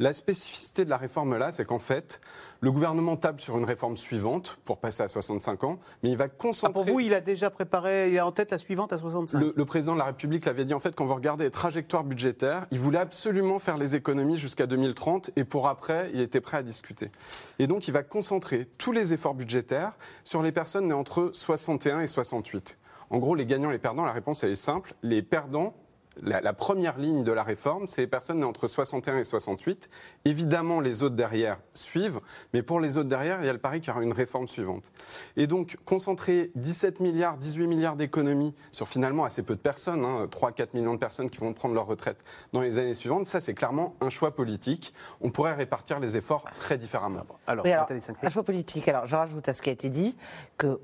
La 0.00 0.14
spécificité 0.14 0.86
de 0.86 0.90
la 0.90 0.96
réforme 0.96 1.36
là, 1.36 1.52
c'est 1.52 1.66
qu'en 1.66 1.78
fait, 1.78 2.22
le 2.62 2.72
gouvernement 2.72 3.18
table 3.18 3.38
sur 3.38 3.58
une 3.58 3.66
réforme 3.66 3.98
suivante 3.98 4.58
pour 4.64 4.78
passer 4.78 5.02
à 5.02 5.08
65 5.08 5.62
ans, 5.64 5.78
mais 6.02 6.08
il 6.08 6.16
va 6.16 6.28
concentrer. 6.28 6.70
Ah, 6.70 6.72
pour 6.72 6.90
vous, 6.90 7.00
il 7.00 7.12
a 7.12 7.20
déjà 7.20 7.50
préparé, 7.50 8.10
il 8.10 8.18
a 8.18 8.26
en 8.26 8.32
tête 8.32 8.50
la 8.50 8.56
suivante 8.56 8.94
à 8.94 8.98
65 8.98 9.38
Le, 9.38 9.52
le 9.54 9.64
président 9.66 9.92
de 9.92 9.98
la 9.98 10.06
République 10.06 10.46
l'avait 10.46 10.64
dit 10.64 10.72
en 10.72 10.78
fait 10.78 10.94
quand 10.94 11.04
vous 11.04 11.14
regardez 11.14 11.44
les 11.44 11.50
trajectoires 11.50 12.04
budgétaires, 12.04 12.66
il 12.70 12.78
voulait 12.78 12.98
absolument 12.98 13.58
faire 13.58 13.76
les 13.76 13.94
économies 13.94 14.38
jusqu'à 14.38 14.66
2030 14.66 15.32
et 15.36 15.44
pour 15.44 15.68
après, 15.68 16.10
il 16.14 16.22
était 16.22 16.40
prêt 16.40 16.56
à 16.56 16.62
discuter. 16.62 17.10
Et 17.58 17.66
donc 17.66 17.86
il 17.86 17.92
va 17.92 18.02
concentrer 18.02 18.68
tous 18.78 18.92
les 18.92 19.12
efforts 19.12 19.34
budgétaires 19.34 19.98
sur 20.24 20.40
les 20.40 20.50
personnes 20.50 20.88
nées 20.88 20.94
entre 20.94 21.28
61 21.34 22.00
et 22.00 22.06
68. 22.06 22.78
En 23.10 23.18
gros, 23.18 23.34
les 23.34 23.44
gagnants 23.44 23.68
et 23.68 23.74
les 23.74 23.78
perdants, 23.78 24.06
la 24.06 24.12
réponse 24.12 24.44
elle 24.44 24.52
est 24.52 24.54
simple. 24.54 24.94
Les 25.02 25.20
perdants, 25.20 25.74
la, 26.22 26.40
la 26.40 26.52
première 26.52 26.98
ligne 26.98 27.24
de 27.24 27.32
la 27.32 27.42
réforme, 27.42 27.86
c'est 27.86 28.02
les 28.02 28.06
personnes 28.06 28.40
nées 28.40 28.44
entre 28.44 28.66
61 28.66 29.18
et 29.18 29.24
68. 29.24 29.88
Évidemment, 30.24 30.80
les 30.80 31.02
autres 31.02 31.16
derrière 31.16 31.58
suivent, 31.74 32.20
mais 32.52 32.62
pour 32.62 32.80
les 32.80 32.98
autres 32.98 33.08
derrière, 33.08 33.40
il 33.40 33.46
y 33.46 33.48
a 33.48 33.52
le 33.52 33.58
pari 33.58 33.80
qu'il 33.80 33.88
y 33.88 33.90
aura 33.92 34.02
une 34.02 34.12
réforme 34.12 34.48
suivante. 34.48 34.92
Et 35.36 35.46
donc, 35.46 35.76
concentrer 35.84 36.50
17 36.56 37.00
milliards, 37.00 37.36
18 37.36 37.66
milliards 37.66 37.96
d'économies 37.96 38.54
sur 38.70 38.88
finalement 38.88 39.24
assez 39.24 39.42
peu 39.42 39.54
de 39.54 39.60
personnes, 39.60 40.04
hein, 40.04 40.26
3-4 40.30 40.68
millions 40.74 40.94
de 40.94 40.98
personnes 40.98 41.30
qui 41.30 41.38
vont 41.38 41.52
prendre 41.52 41.74
leur 41.74 41.86
retraite 41.86 42.24
dans 42.52 42.60
les 42.60 42.78
années 42.78 42.94
suivantes, 42.94 43.26
ça 43.26 43.40
c'est 43.40 43.54
clairement 43.54 43.94
un 44.00 44.10
choix 44.10 44.34
politique. 44.34 44.92
On 45.20 45.30
pourrait 45.30 45.54
répartir 45.54 46.00
les 46.00 46.16
efforts 46.16 46.44
très 46.58 46.76
différemment. 46.76 47.24
Alors, 47.46 47.64
Oui, 47.64 47.72
alors, 47.72 47.86
un 48.22 48.30
choix 48.30 48.42
politique. 48.42 48.86
Alors, 48.88 49.06
je 49.06 49.16
rajoute 49.16 49.48
à 49.48 49.52
ce 49.52 49.62
qui 49.62 49.68
a 49.68 49.72
été 49.72 49.88
dit 49.88 50.16
que 50.56 50.78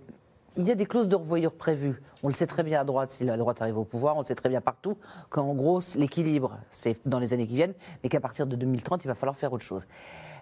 il 0.56 0.66
y 0.66 0.70
a 0.70 0.74
des 0.74 0.86
clauses 0.86 1.08
de 1.08 1.16
revoyure 1.16 1.52
prévues. 1.52 2.02
On 2.22 2.28
le 2.28 2.34
sait 2.34 2.46
très 2.46 2.62
bien 2.62 2.80
à 2.80 2.84
droite, 2.84 3.10
si 3.10 3.24
la 3.24 3.36
droite 3.36 3.60
arrive 3.60 3.78
au 3.78 3.84
pouvoir, 3.84 4.16
on 4.16 4.20
le 4.20 4.24
sait 4.24 4.34
très 4.34 4.48
bien 4.48 4.60
partout, 4.60 4.96
qu'en 5.28 5.54
gros, 5.54 5.80
l'équilibre, 5.96 6.58
c'est 6.70 6.98
dans 7.06 7.18
les 7.18 7.32
années 7.32 7.46
qui 7.46 7.56
viennent, 7.56 7.74
mais 8.02 8.08
qu'à 8.08 8.20
partir 8.20 8.46
de 8.46 8.56
2030, 8.56 9.04
il 9.04 9.08
va 9.08 9.14
falloir 9.14 9.36
faire 9.36 9.52
autre 9.52 9.64
chose. 9.64 9.86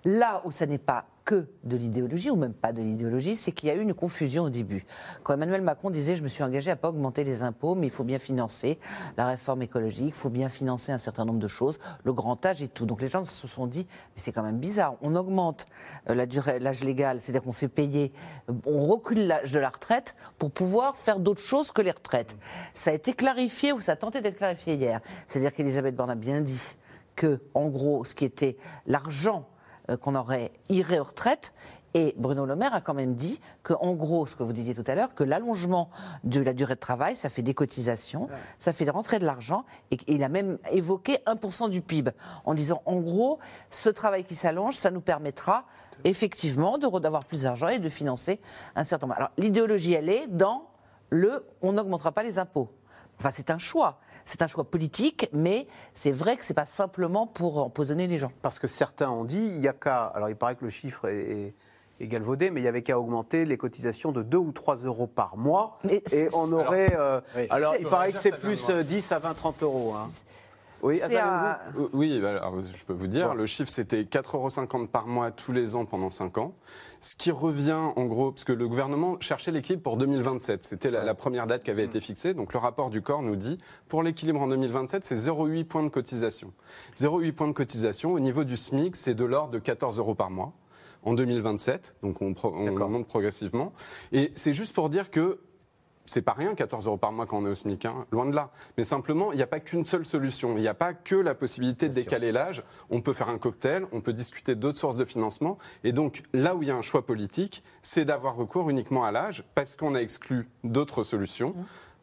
Là 0.05 0.42
où 0.44 0.50
ça 0.50 0.66
n'est 0.66 0.78
pas 0.78 1.07
que 1.24 1.46
de 1.62 1.76
l'idéologie, 1.76 2.30
ou 2.30 2.36
même 2.36 2.52
pas 2.52 2.72
de 2.72 2.82
l'idéologie, 2.82 3.36
c'est 3.36 3.52
qu'il 3.52 3.68
y 3.68 3.72
a 3.72 3.74
eu 3.74 3.80
une 3.80 3.94
confusion 3.94 4.44
au 4.44 4.50
début. 4.50 4.84
Quand 5.22 5.32
Emmanuel 5.32 5.62
Macron 5.62 5.88
disait 5.88 6.16
Je 6.16 6.22
me 6.22 6.28
suis 6.28 6.42
engagé 6.42 6.70
à 6.70 6.76
pas 6.76 6.90
augmenter 6.90 7.24
les 7.24 7.42
impôts, 7.42 7.74
mais 7.74 7.86
il 7.86 7.92
faut 7.92 8.05
bien 8.05 8.18
financer 8.18 8.78
la 9.16 9.26
réforme 9.28 9.62
écologique, 9.62 10.09
il 10.09 10.12
faut 10.12 10.28
bien 10.28 10.50
financer 10.50 10.92
un 10.92 10.98
certain 10.98 11.24
nombre 11.24 11.38
de 11.38 11.48
choses, 11.48 11.78
le 12.05 12.12
grand 12.12 12.44
âge 12.44 12.62
et 12.62 12.68
tout. 12.68 12.84
Donc 12.84 13.00
les 13.00 13.07
gens 13.07 13.24
se 13.24 13.46
sont 13.46 13.66
dit 13.66 13.86
Mais 13.88 14.20
c'est 14.20 14.32
quand 14.32 14.42
même 14.42 14.59
bizarre, 14.59 14.96
on 15.00 15.14
augmente 15.16 15.64
euh, 16.11 16.14
la 16.14 16.26
durée, 16.26 16.59
l'âge 16.59 16.84
légal, 16.84 17.22
c'est-à-dire 17.22 17.42
qu'on 17.42 17.52
fait 17.52 17.68
payer, 17.68 18.12
euh, 18.50 18.52
on 18.66 18.80
recule 18.80 19.26
l'âge 19.26 19.52
de 19.52 19.59
la 19.59 19.70
retraite 19.70 20.14
pour 20.38 20.50
pouvoir 20.50 20.96
faire 20.96 21.18
d'autres 21.18 21.40
choses 21.40 21.72
que 21.72 21.80
les 21.80 21.92
retraites. 21.92 22.36
Ça 22.74 22.90
a 22.90 22.92
été 22.92 23.14
clarifié, 23.14 23.72
ou 23.72 23.80
ça 23.80 23.92
a 23.92 23.96
tenté 23.96 24.20
d'être 24.20 24.36
clarifié 24.36 24.74
hier. 24.74 25.00
C'est-à-dire 25.26 25.55
qu'Elisabeth 25.55 25.96
Borne 25.96 26.11
a 26.11 26.14
bien 26.14 26.42
dit 26.42 26.76
que, 27.16 27.40
en 27.55 27.68
gros, 27.68 28.05
ce 28.05 28.14
qui 28.14 28.24
était 28.24 28.57
l'argent 28.86 29.46
qu'on 30.01 30.14
aurait 30.14 30.53
irait 30.68 30.99
aux 30.99 31.05
retraites. 31.05 31.53
Et 31.97 32.12
Bruno 32.18 32.45
Le 32.45 32.57
Maire 32.57 32.74
a 32.74 32.80
quand 32.80 32.93
même 32.93 33.14
dit 33.14 33.41
que, 33.62 33.72
en 33.74 33.93
gros, 33.93 34.26
ce 34.26 34.35
que 34.35 34.43
vous 34.43 34.53
disiez 34.53 34.74
tout 34.74 34.85
à 34.89 34.97
l'heure, 34.97 35.14
que 35.14 35.22
l'allongement 35.22 35.91
de 36.24 36.41
la 36.41 36.53
durée 36.53 36.74
de 36.74 36.80
travail, 36.80 37.14
ça 37.14 37.28
fait 37.28 37.43
des 37.43 37.55
cotisations, 37.55 38.28
ça 38.59 38.72
fait 38.72 38.91
rentrer 38.91 39.20
de 39.20 39.24
l'argent, 39.24 39.64
et 39.93 39.99
il 40.09 40.24
a 40.24 40.28
même 40.28 40.59
évoqué 40.72 41.18
1% 41.26 41.70
du 41.70 41.82
PIB, 41.82 42.11
en 42.45 42.55
disant, 42.55 42.82
en 42.85 42.97
gros, 42.97 43.39
ce 43.70 43.89
travail 43.91 44.24
qui 44.24 44.35
s'allonge, 44.35 44.74
ça 44.74 44.91
nous 44.91 45.01
permettra 45.01 45.66
effectivement 46.03 46.78
d'avoir 46.78 47.24
plus 47.24 47.43
d'argent 47.43 47.68
et 47.68 47.78
de 47.78 47.89
financer 47.89 48.41
un 48.74 48.82
certain 48.82 49.07
nombre. 49.07 49.18
Alors, 49.18 49.30
l'idéologie, 49.39 49.93
elle 49.93 50.09
est 50.09 50.26
dans 50.26 50.66
le 51.11 51.47
on 51.62 51.72
n'augmentera 51.72 52.11
pas 52.11 52.24
les 52.24 52.41
impôts. 52.41 52.68
Enfin, 53.19 53.31
c'est 53.31 53.51
un 53.51 53.59
choix. 53.59 53.99
C'est 54.25 54.41
un 54.43 54.47
choix 54.47 54.65
politique, 54.65 55.29
mais 55.33 55.67
c'est 55.93 56.11
vrai 56.11 56.37
que 56.37 56.45
c'est 56.45 56.55
pas 56.55 56.65
simplement 56.65 57.27
pour 57.27 57.59
empoisonner 57.62 58.07
les 58.07 58.19
gens. 58.19 58.33
Parce 58.43 58.59
que 58.59 58.67
certains 58.67 59.11
ont 59.11 59.25
dit, 59.25 59.39
il 59.57 59.62
y 59.62 59.69
a 59.69 59.73
qu'à. 59.75 60.07
Alors, 60.07 60.29
il 60.31 60.37
paraît 60.37 60.57
que 60.57 60.65
le 60.65 60.71
chiffre 60.71 61.09
est, 61.09 61.31
est- 61.31 61.55
est 62.01 62.07
galvaudé, 62.09 62.51
mais 62.51 62.61
il 62.61 62.65
y 62.65 62.69
avait 62.69 62.83
qu'à 62.83 62.99
augmenter 62.99 63.45
les 63.45 63.57
cotisations 63.59 64.11
de 64.12 64.23
2 64.23 64.39
ou 64.39 64.51
3 64.53 64.77
euros 64.77 65.07
par 65.07 65.37
mois. 65.37 65.79
et 65.89 66.03
c'est- 66.07 66.35
on 66.35 66.53
aurait. 66.53 66.95
euh, 66.99 67.21
Oui. 67.37 67.47
alors, 67.51 67.75
C'est- 67.75 67.81
il 67.83 67.89
paraît 67.89 68.12
que 68.12 68.19
c'est 68.19 68.41
plus 68.41 68.67
va. 68.69 68.75
euh, 68.77 68.83
10 68.83 69.12
à 69.12 69.19
20, 69.19 69.35
30 69.35 69.62
euros. 69.62 69.93
hein. 69.95 70.07
Oui, 70.85 71.01
Euh, 71.78 71.89
Oui, 71.93 72.20
bah, 72.20 72.30
alors, 72.30 72.55
je 72.61 72.85
peux 72.85 72.93
vous 72.93 73.07
dire, 73.07 73.35
le 73.35 73.47
chiffre 73.47 73.70
c'était 73.70 74.03
4,50 74.03 74.74
euros 74.76 74.87
par 74.87 75.07
mois 75.07 75.30
tous 75.30 75.53
les 75.53 75.74
ans 75.74 75.85
pendant 75.87 76.11
5 76.11 76.39
ans. 76.39 76.55
Ce 77.01 77.16
qui 77.16 77.30
revient 77.30 77.72
en 77.97 78.05
gros, 78.07 78.32
parce 78.32 78.45
que 78.45 78.53
le 78.53 78.68
gouvernement 78.68 79.16
cherchait 79.20 79.51
l'équilibre 79.51 79.82
pour 79.82 79.97
2027. 79.97 80.62
C'était 80.64 80.91
la, 80.91 81.03
la 81.05 81.14
première 81.14 81.47
date 81.47 81.62
qui 81.64 81.70
avait 81.70 81.85
été 81.85 82.01
fixée. 82.01 82.35
Donc 82.35 82.53
le 82.53 82.59
rapport 82.59 82.91
du 82.91 83.03
corps 83.03 83.22
nous 83.22 83.37
dit, 83.37 83.59
pour 83.89 84.03
l'équilibre 84.03 84.41
en 84.41 84.47
2027, 84.49 85.05
c'est 85.05 85.14
0,8 85.16 85.64
points 85.64 85.82
de 85.82 85.89
cotisation. 85.89 86.53
0,8 86.99 87.32
points 87.32 87.49
de 87.49 87.53
cotisation. 87.53 88.12
Au 88.12 88.20
niveau 88.20 88.45
du 88.45 88.57
SMIC, 88.57 88.95
c'est 88.97 89.14
de 89.14 89.24
l'ordre 89.24 89.51
de 89.53 89.59
14 89.59 89.99
euros 89.99 90.14
par 90.14 90.30
mois 90.30 90.53
en 91.03 91.12
2027. 91.14 91.97
Donc 92.03 92.22
on, 92.22 92.32
pro- 92.35 92.55
on 92.55 92.89
monte 92.89 93.07
progressivement. 93.07 93.72
Et 94.12 94.32
c'est 94.35 94.53
juste 94.55 94.74
pour 94.74 94.89
dire 94.91 95.11
que 95.11 95.39
c'est 96.07 96.22
pas 96.22 96.32
rien, 96.32 96.55
14 96.55 96.86
euros 96.86 96.96
par 96.96 97.12
mois 97.12 97.26
quand 97.26 97.38
on 97.38 97.46
est 97.46 97.50
au 97.50 97.55
SMIC, 97.55 97.86
hein, 97.86 98.07
loin 98.12 98.26
de 98.26 98.34
là. 98.34 98.50
Mais 98.76 98.84
simplement, 98.84 99.32
il 99.32 99.36
n'y 99.36 99.42
a 99.42 99.46
pas 99.46 99.61
qu'une 99.61 99.84
seule 99.84 100.05
solution. 100.05 100.57
Il 100.57 100.62
n'y 100.62 100.68
a 100.68 100.74
pas 100.74 100.92
que 100.92 101.14
la 101.14 101.34
possibilité 101.34 101.88
de 101.88 101.94
décaler 101.94 102.32
l'âge. 102.32 102.62
On 102.90 103.00
peut 103.00 103.12
faire 103.12 103.28
un 103.28 103.38
cocktail, 103.38 103.86
on 103.92 104.00
peut 104.00 104.12
discuter 104.12 104.55
d'autres 104.55 104.78
sources 104.78 104.96
de 104.96 105.05
financement. 105.05 105.59
Et 105.82 105.92
donc, 105.92 106.22
là 106.32 106.55
où 106.55 106.62
il 106.62 106.68
y 106.68 106.70
a 106.70 106.76
un 106.76 106.82
choix 106.82 107.07
politique, 107.07 107.64
c'est 107.82 108.05
d'avoir 108.05 108.36
recours 108.36 108.68
uniquement 108.70 109.05
à 109.05 109.12
l'âge, 109.12 109.44
parce 109.55 109.76
qu'on 109.76 109.94
a 109.94 110.00
exclu 110.00 110.48
d'autres 110.62 111.02
solutions. 111.02 111.55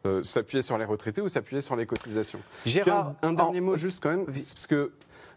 Euh, 0.04 0.24
s'appuyer 0.24 0.62
sur 0.62 0.76
les 0.78 0.84
retraités 0.84 1.20
ou 1.20 1.28
s'appuyer 1.28 1.60
sur 1.60 1.76
les 1.76 1.86
cotisations. 1.86 2.40
Gérard, 2.66 3.14
un, 3.22 3.28
un 3.28 3.32
dernier 3.34 3.60
mot 3.60 3.76
juste 3.76 4.02
quand 4.02 4.10
même, 4.10 4.24
parce 4.26 4.66
que 4.66 4.90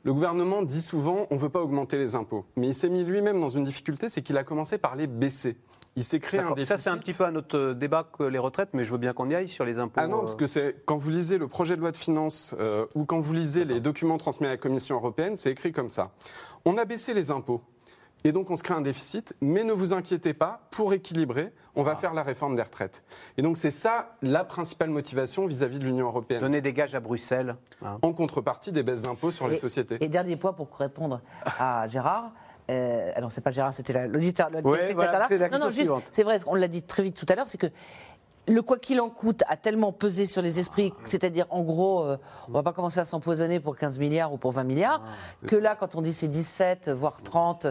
le 0.03 0.11
gouvernement 0.11 0.63
dit 0.63 0.81
souvent 0.81 1.27
on 1.29 1.35
ne 1.35 1.39
veut 1.39 1.49
pas 1.49 1.61
augmenter 1.61 1.99
les 1.99 2.15
impôts. 2.15 2.45
Mais 2.55 2.69
il 2.69 2.73
s'est 2.73 2.89
mis 2.89 3.03
lui-même 3.03 3.39
dans 3.39 3.49
une 3.49 3.63
difficulté, 3.63 4.09
c'est 4.09 4.23
qu'il 4.23 4.37
a 4.37 4.43
commencé 4.43 4.79
par 4.79 4.95
les 4.95 5.05
baisser. 5.05 5.55
Il 5.97 6.03
s'est 6.03 6.19
créé 6.19 6.41
un 6.41 6.51
déficit. 6.51 6.67
Ça, 6.67 6.77
c'est 6.77 6.89
un 6.89 6.97
petit 6.97 7.13
peu 7.13 7.23
un 7.23 7.35
autre 7.35 7.57
euh, 7.57 7.73
débat 7.73 8.03
que 8.17 8.23
les 8.23 8.37
retraites, 8.37 8.69
mais 8.73 8.83
je 8.83 8.91
veux 8.91 8.97
bien 8.97 9.13
qu'on 9.13 9.29
y 9.29 9.35
aille 9.35 9.47
sur 9.47 9.63
les 9.63 9.79
impôts. 9.79 10.01
Ah 10.03 10.07
non, 10.07 10.19
parce 10.21 10.33
euh, 10.33 10.37
que 10.37 10.45
c'est 10.45 10.75
quand 10.85 10.97
vous 10.97 11.09
lisez 11.09 11.37
le 11.37 11.47
projet 11.47 11.75
de 11.77 11.81
loi 11.81 11.91
de 11.91 11.97
finances 11.97 12.53
euh, 12.59 12.85
ou 12.95 13.05
quand 13.05 13.19
vous 13.19 13.33
lisez 13.33 13.63
les 13.63 13.79
documents 13.79 14.17
transmis 14.17 14.47
à 14.47 14.51
la 14.51 14.57
Commission 14.57 14.95
européenne, 14.95 15.37
c'est 15.37 15.51
écrit 15.51 15.71
comme 15.71 15.89
ça. 15.89 16.11
On 16.65 16.77
a 16.77 16.83
baissé 16.85 17.13
les 17.13 17.31
impôts. 17.31 17.61
Et 18.25 18.31
donc 18.31 18.49
on 18.49 18.55
se 18.55 18.63
crée 18.63 18.73
un 18.73 18.81
déficit, 18.81 19.35
mais 19.39 19.63
ne 19.63 19.71
vous 19.71 19.93
inquiétez 19.93 20.33
pas, 20.33 20.67
pour 20.71 20.93
équilibrer, 20.93 21.53
on 21.75 21.81
Ah. 21.83 21.91
va 21.91 21.95
faire 21.95 22.11
la 22.15 22.23
réforme 22.23 22.55
des 22.55 22.63
retraites. 22.63 23.03
Et 23.37 23.43
donc 23.43 23.55
c'est 23.55 23.69
ça 23.69 24.17
la 24.23 24.43
principale 24.43 24.89
motivation 24.89 25.45
vis-à-vis 25.45 25.77
de 25.77 25.85
l'Union 25.85 26.07
européenne. 26.07 26.41
Donner 26.41 26.59
des 26.59 26.73
gages 26.73 26.95
à 26.95 26.99
Bruxelles. 26.99 27.55
hein. 27.83 27.99
En 28.01 28.13
contrepartie 28.13 28.71
des 28.71 28.81
baisses 28.81 29.03
d'impôts 29.03 29.29
sur 29.29 29.47
les 29.47 29.57
sociétés. 29.57 29.97
Et 30.03 30.07
dernier 30.09 30.37
point 30.37 30.53
pour 30.53 30.67
répondre 30.75 31.21
à 31.59 31.87
Gérard. 31.87 32.31
Euh, 32.69 33.11
ah 33.15 33.21
non, 33.21 33.29
c'est 33.29 33.41
pas 33.41 33.51
Gérard, 33.51 33.73
c'était 33.73 33.93
la- 33.93 34.07
l'auditeur. 34.07 34.49
le 34.49 34.57
Ouais, 34.57 34.61
téléspectateur 34.63 34.95
voilà, 34.95 35.19
là. 35.19 35.25
c'est 35.27 35.37
la 35.37 35.49
non, 35.49 35.59
non, 35.59 35.69
juste, 35.69 35.91
c'est 36.11 36.23
vrai, 36.23 36.37
on 36.47 36.55
l'a 36.55 36.67
dit 36.67 36.81
très 36.83 37.03
vite 37.03 37.15
tout 37.15 37.25
à 37.29 37.35
l'heure, 37.35 37.47
c'est 37.47 37.57
que 37.59 37.67
le 38.47 38.61
quoi 38.61 38.77
qu'il 38.79 38.99
en 39.01 39.09
coûte 39.09 39.43
a 39.47 39.55
tellement 39.57 39.91
pesé 39.91 40.25
sur 40.27 40.41
les 40.41 40.59
esprits, 40.59 40.93
c'est-à-dire 41.03 41.45
en 41.49 41.61
gros, 41.61 42.03
euh, 42.03 42.17
on 42.47 42.51
va 42.51 42.63
pas 42.63 42.73
commencer 42.73 42.99
à 42.99 43.05
s'empoisonner 43.05 43.59
pour 43.59 43.75
15 43.75 43.97
milliards 43.99 44.33
ou 44.33 44.37
pour 44.37 44.51
20 44.51 44.63
milliards, 44.63 45.03
que 45.47 45.55
là, 45.55 45.75
quand 45.75 45.95
on 45.95 46.01
dit 46.01 46.13
c'est 46.13 46.27
17, 46.27 46.89
voire 46.89 47.21
30, 47.23 47.67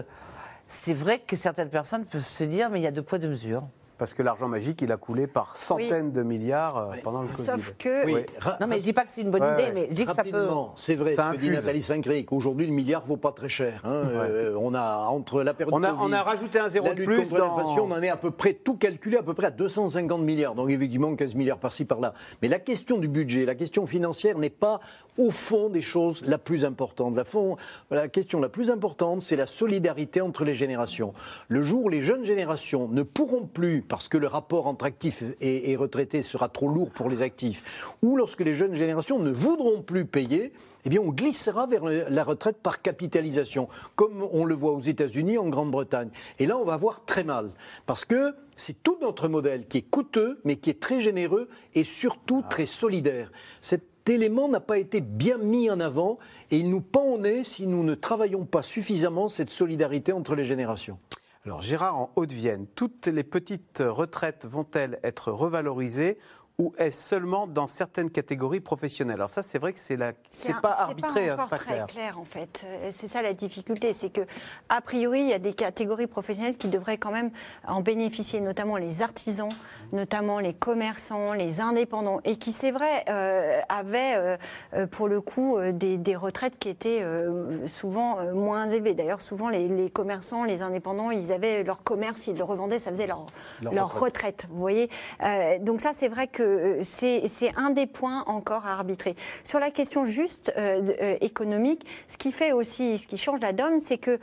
c'est 0.67 0.93
vrai 0.93 1.19
que 1.19 1.35
certaines 1.35 1.69
personnes 1.69 2.05
peuvent 2.05 2.27
se 2.27 2.43
dire, 2.43 2.69
mais 2.69 2.79
il 2.79 2.83
y 2.83 2.87
a 2.87 2.91
deux 2.91 3.03
poids, 3.03 3.19
deux 3.19 3.29
mesures. 3.29 3.63
Parce 3.97 4.13
que 4.13 4.21
l'argent 4.23 4.47
magique, 4.49 4.81
il 4.81 4.91
a 4.91 4.97
coulé 4.97 5.25
par 5.27 5.55
centaines 5.55 6.11
de 6.11 6.21
milliards 6.21 6.77
euh, 6.77 6.95
pendant 7.03 7.21
le 7.21 7.27
Covid. 7.29 7.43
Sauf 7.43 7.75
que. 7.77 8.05
Oui. 8.05 8.25
Non, 8.59 8.67
mais 8.67 8.79
je 8.79 8.83
dis 8.83 8.93
pas 8.93 9.05
que 9.05 9.11
c'est 9.11 9.21
une 9.21 9.31
bonne 9.31 9.41
Ouais, 9.41 9.53
idée, 9.53 9.63
ouais. 9.63 9.71
mais 9.73 9.87
je 9.89 9.95
dis 9.95 10.05
que 10.05 10.11
ça 10.11 10.23
peut. 10.23 10.31
Rapidement, 10.31 10.73
c'est 10.75 10.95
vrai 10.95 11.13
Ça 11.13 11.31
ce 11.33 11.37
que 11.37 11.41
dit. 11.41 11.49
Nathalie 11.51 11.81
Saint-Cré, 11.81 12.25
qu'aujourd'hui 12.25 12.67
le 12.67 12.73
milliard 12.73 13.05
vaut 13.05 13.15
pas 13.17 13.31
très 13.31 13.47
cher. 13.49 13.81
hein. 13.85 13.89
Euh, 13.93 14.55
on 14.59 14.73
a 14.73 15.05
entre 15.07 15.43
la 15.43 15.53
période 15.53 15.73
On 15.73 15.81
a- 15.83 15.91
de 15.91 15.95
Covid, 15.97 16.09
on 16.09 16.13
a 16.13 16.23
rajouté 16.23 16.59
un 16.59 16.67
zéro 16.69 16.87
la 16.87 16.93
de 16.93 16.99
lutte 16.99 17.05
plus 17.07 17.29
contre 17.29 17.39
dans- 17.41 17.77
on 17.85 17.91
en 17.91 18.01
est 18.01 18.09
à 18.09 18.17
peu 18.17 18.31
près 18.31 18.53
tout 18.53 18.75
calculé 18.75 19.17
à 19.17 19.23
peu 19.23 19.33
près 19.33 19.47
à 19.47 19.51
250 19.51 20.21
milliards. 20.21 20.55
Donc 20.55 20.69
évidemment 20.69 21.15
15 21.15 21.33
milliards 21.35 21.59
par-ci 21.59 21.85
par-là. 21.85 22.13
Mais 22.41 22.47
la 22.49 22.59
question 22.59 22.97
du 22.97 23.07
budget, 23.07 23.45
la 23.45 23.55
question 23.55 23.85
financière 23.85 24.37
n'est 24.37 24.49
pas 24.49 24.79
au 25.17 25.31
fond 25.31 25.69
des 25.69 25.81
choses 25.81 26.21
la 26.25 26.37
plus 26.37 26.65
importante. 26.65 27.15
La, 27.15 27.23
fond- 27.23 27.55
la 27.91 28.09
question 28.09 28.41
la 28.41 28.49
plus 28.49 28.69
importante, 28.71 29.21
c'est 29.21 29.37
la 29.37 29.45
solidarité 29.47 30.19
entre 30.19 30.43
les 30.43 30.53
générations. 30.53 31.13
Le 31.47 31.63
jour 31.63 31.85
où 31.85 31.89
les 31.89 32.01
jeunes 32.01 32.25
générations 32.25 32.89
ne 32.89 33.01
pourront 33.03 33.45
plus, 33.45 33.81
parce 33.87 34.07
que 34.07 34.17
le 34.17 34.27
rapport 34.27 34.67
entre 34.67 34.85
actifs 34.85 35.23
et, 35.41 35.71
et 35.71 35.75
retraités 35.75 36.21
sera 36.21 36.49
trop 36.49 36.67
lourd 36.67 36.91
pour 36.91 37.09
les 37.09 37.21
actifs, 37.21 37.95
ou 38.01 38.17
lorsque 38.17 38.41
les 38.41 38.53
jeunes 38.53 38.75
générations 38.75 39.19
ne 39.19 39.31
voudront 39.31 39.81
plus 39.81 40.05
payer, 40.05 40.53
eh 40.85 40.89
bien, 40.89 41.01
on 41.01 41.09
glissera 41.09 41.65
vers 41.65 41.83
la 41.83 42.23
retraite 42.23 42.57
par 42.57 42.81
capitalisation, 42.81 43.67
comme 43.95 44.23
on 44.31 44.45
le 44.45 44.53
voit 44.53 44.73
aux 44.73 44.81
États-Unis, 44.81 45.39
en 45.39 45.49
Grande-Bretagne. 45.49 46.09
Et 46.37 46.45
là, 46.45 46.57
on 46.57 46.63
va 46.63 46.77
voir 46.77 47.05
très 47.05 47.23
mal, 47.23 47.49
parce 47.87 48.05
que 48.05 48.35
c'est 48.55 48.83
tout 48.83 48.97
notre 49.01 49.27
modèle 49.27 49.65
qui 49.65 49.79
est 49.79 49.89
coûteux, 49.89 50.39
mais 50.43 50.57
qui 50.57 50.69
est 50.69 50.79
très 50.79 51.01
généreux 51.01 51.49
et 51.73 51.83
surtout 51.83 52.43
très 52.49 52.67
solidaire. 52.67 53.31
Cet 53.61 54.07
élément 54.07 54.47
n'a 54.47 54.59
pas 54.59 54.77
été 54.77 55.01
bien 55.01 55.39
mis 55.39 55.71
en 55.71 55.79
avant 55.79 56.19
et 56.51 56.57
il 56.57 56.69
nous 56.69 56.81
pend 56.81 57.03
au 57.03 57.17
nez 57.17 57.43
si 57.43 57.65
nous 57.65 57.83
ne 57.83 57.95
travaillons 57.95 58.45
pas 58.45 58.61
suffisamment 58.61 59.27
cette 59.27 59.49
solidarité 59.49 60.13
entre 60.13 60.35
les 60.35 60.45
générations. 60.45 60.99
Alors 61.45 61.61
Gérard, 61.61 61.99
en 61.99 62.11
Haute-Vienne, 62.15 62.65
toutes 62.73 63.05
les 63.05 63.23
petites 63.23 63.83
retraites 63.85 64.47
vont-elles 64.47 64.99
être 65.03 65.31
revalorisées 65.31 66.17
ou 66.57 66.73
est-ce 66.77 67.03
seulement 67.09 67.47
dans 67.47 67.67
certaines 67.67 68.09
catégories 68.09 68.61
professionnelles? 68.61 69.15
Alors 69.17 69.29
ça, 69.29 69.41
c'est 69.43 69.59
vrai 69.59 69.73
que 69.73 69.79
c'est 69.79 69.97
la, 69.97 70.13
c'est 70.29 70.53
pas 70.61 70.71
arbitré, 70.71 71.25
c'est 71.29 71.49
pas 71.49 71.57
très 71.57 71.85
clair. 71.87 72.17
en 72.19 72.23
fait. 72.23 72.63
Euh, 72.65 72.89
C'est 72.91 73.07
ça 73.09 73.21
la 73.21 73.33
difficulté, 73.33 73.91
c'est 73.93 74.09
que 74.09 74.21
a 74.69 74.79
priori 74.81 75.21
il 75.21 75.27
y 75.29 75.33
a 75.33 75.39
des 75.39 75.53
catégories 75.53 76.07
professionnelles 76.07 76.55
qui 76.55 76.69
devraient 76.69 76.97
quand 76.97 77.11
même 77.11 77.31
en 77.67 77.81
bénéficier, 77.81 78.39
notamment 78.39 78.77
les 78.77 79.01
artisans, 79.01 79.49
notamment 79.91 80.39
les 80.39 80.53
commerçants, 80.53 81.33
les 81.33 81.59
indépendants, 81.59 82.19
et 82.23 82.37
qui 82.37 82.51
c'est 82.53 82.71
vrai 82.71 83.03
euh, 83.09 83.59
avaient 83.67 84.37
euh, 84.73 84.87
pour 84.87 85.07
le 85.09 85.19
coup 85.21 85.57
des, 85.73 85.97
des 85.97 86.15
retraites 86.15 86.57
qui 86.57 86.69
étaient 86.69 87.01
euh, 87.01 87.67
souvent 87.67 88.19
euh, 88.19 88.33
moins 88.33 88.69
élevées. 88.69 88.93
D'ailleurs, 88.93 89.21
souvent 89.21 89.49
les, 89.49 89.67
les 89.67 89.89
commerçants, 89.89 90.43
les 90.45 90.61
indépendants, 90.61 91.11
ils 91.11 91.33
avaient 91.33 91.63
leur 91.63 91.83
commerce, 91.83 92.27
ils 92.27 92.37
le 92.37 92.43
revendaient, 92.45 92.79
ça 92.79 92.91
faisait 92.91 93.07
leur, 93.07 93.25
Leur 93.61 93.73
leur 93.73 93.85
retraite. 93.87 94.03
retraite. 94.05 94.47
Vous 94.51 94.59
voyez, 94.59 94.89
Euh, 95.23 95.59
donc 95.59 95.81
ça 95.81 95.91
c'est 95.93 96.07
vrai 96.07 96.27
que 96.27 96.44
euh, 96.45 96.79
c'est 96.83 97.51
un 97.55 97.69
des 97.71 97.87
points 97.87 98.23
encore 98.27 98.65
à 98.65 98.73
arbitrer. 98.73 99.15
Sur 99.43 99.59
la 99.59 99.71
question 99.71 100.05
juste 100.05 100.53
euh, 100.57 100.81
euh, 101.01 101.17
économique, 101.21 101.85
ce 102.07 102.17
qui 102.17 102.31
fait 102.31 102.51
aussi, 102.51 102.97
ce 102.97 103.07
qui 103.07 103.17
change 103.17 103.39
la 103.41 103.53
donne, 103.53 103.79
c'est 103.79 103.97
que 103.97 104.19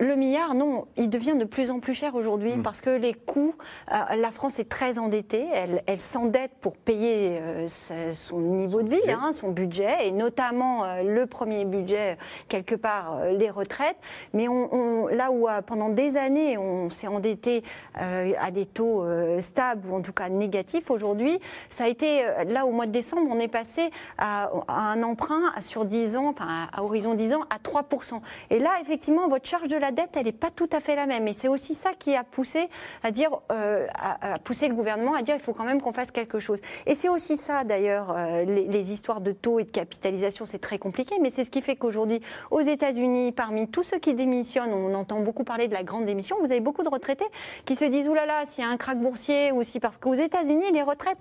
le 0.00 0.14
milliard, 0.16 0.54
non, 0.54 0.86
il 0.96 1.08
devient 1.08 1.34
de 1.36 1.44
plus 1.44 1.70
en 1.70 1.78
plus 1.80 1.94
cher 1.94 2.14
aujourd'hui 2.14 2.52
parce 2.62 2.80
que 2.80 2.90
les 2.90 3.14
coûts, 3.14 3.54
euh, 3.92 4.16
la 4.16 4.30
France 4.30 4.58
est 4.58 4.68
très 4.68 4.98
endettée, 4.98 5.46
elle, 5.52 5.82
elle 5.86 6.00
s'endette 6.00 6.52
pour 6.60 6.76
payer 6.76 7.38
euh, 7.40 7.66
sa- 7.66 8.12
son 8.12 8.38
niveau 8.40 8.82
de 8.82 8.90
vie, 8.90 9.10
hein, 9.10 9.32
son 9.32 9.50
budget, 9.50 10.06
et 10.06 10.10
notamment 10.10 10.84
euh, 10.84 11.02
le 11.02 11.26
premier 11.26 11.64
budget, 11.64 12.18
quelque 12.48 12.74
part, 12.74 13.22
les 13.32 13.50
retraites. 13.50 13.96
Mais 14.34 14.48
on, 14.48 14.72
on- 14.74 15.06
là 15.08 15.30
où 15.30 15.46
pendant 15.66 15.88
des 15.90 16.16
années 16.16 16.58
on 16.58 16.88
s'est 16.90 17.06
endetté 17.06 17.62
à 17.94 18.50
des 18.50 18.66
taux 18.66 19.04
stables 19.40 19.86
ou 19.88 19.94
en 19.96 20.02
tout 20.02 20.12
cas 20.12 20.28
négatifs, 20.28 20.90
aujourd'hui, 20.90 21.38
ça 21.70 21.84
a 21.84 21.88
été, 21.88 22.22
là 22.46 22.66
au 22.66 22.70
mois 22.70 22.86
de 22.86 22.90
décembre, 22.92 23.28
on 23.30 23.38
est 23.38 23.48
passé 23.48 23.90
à, 24.18 24.50
à 24.68 24.80
un 24.92 25.02
emprunt 25.02 25.42
sur 25.60 25.84
10 25.84 26.16
ans, 26.16 26.28
enfin 26.28 26.46
à, 26.72 26.78
à 26.80 26.82
horizon 26.82 27.14
10 27.14 27.34
ans, 27.34 27.42
à 27.50 27.58
3%. 27.58 28.20
Et 28.50 28.58
là, 28.58 28.70
effectivement, 28.80 29.28
votre 29.28 29.46
charge 29.48 29.67
de 29.68 29.76
la 29.76 29.92
dette, 29.92 30.10
elle 30.16 30.24
n'est 30.26 30.32
pas 30.32 30.50
tout 30.50 30.68
à 30.72 30.80
fait 30.80 30.96
la 30.96 31.06
même. 31.06 31.26
Et 31.28 31.32
c'est 31.32 31.48
aussi 31.48 31.74
ça 31.74 31.90
qui 31.98 32.14
a 32.16 32.24
poussé 32.24 32.68
à 33.02 33.10
dire, 33.10 33.30
euh, 33.52 33.86
à, 33.94 34.34
à 34.34 34.38
pousser 34.38 34.68
le 34.68 34.74
gouvernement 34.74 35.14
à 35.14 35.22
dire, 35.22 35.34
il 35.36 35.40
faut 35.42 35.52
quand 35.52 35.64
même 35.64 35.80
qu'on 35.80 35.92
fasse 35.92 36.10
quelque 36.10 36.38
chose. 36.38 36.60
Et 36.86 36.94
c'est 36.94 37.08
aussi 37.08 37.36
ça, 37.36 37.64
d'ailleurs, 37.64 38.14
euh, 38.16 38.44
les, 38.44 38.66
les 38.66 38.92
histoires 38.92 39.20
de 39.20 39.32
taux 39.32 39.58
et 39.60 39.64
de 39.64 39.70
capitalisation, 39.70 40.44
c'est 40.44 40.58
très 40.58 40.78
compliqué, 40.78 41.16
mais 41.20 41.30
c'est 41.30 41.44
ce 41.44 41.50
qui 41.50 41.62
fait 41.62 41.76
qu'aujourd'hui, 41.76 42.20
aux 42.50 42.60
États-Unis, 42.60 43.32
parmi 43.32 43.68
tous 43.68 43.82
ceux 43.82 43.98
qui 43.98 44.14
démissionnent, 44.14 44.72
on 44.72 44.94
entend 44.94 45.20
beaucoup 45.20 45.44
parler 45.44 45.68
de 45.68 45.74
la 45.74 45.82
grande 45.82 46.04
démission, 46.06 46.36
vous 46.40 46.50
avez 46.50 46.60
beaucoup 46.60 46.82
de 46.82 46.88
retraités 46.88 47.26
qui 47.64 47.76
se 47.76 47.84
disent, 47.84 48.08
oulala, 48.08 48.44
s'il 48.46 48.64
y 48.64 48.66
a 48.66 48.70
un 48.70 48.76
krach 48.76 48.96
boursier, 48.98 49.52
ou 49.52 49.62
si, 49.62 49.80
parce 49.80 49.98
qu'aux 49.98 50.14
États-Unis, 50.14 50.70
les 50.72 50.82
retraites, 50.82 51.18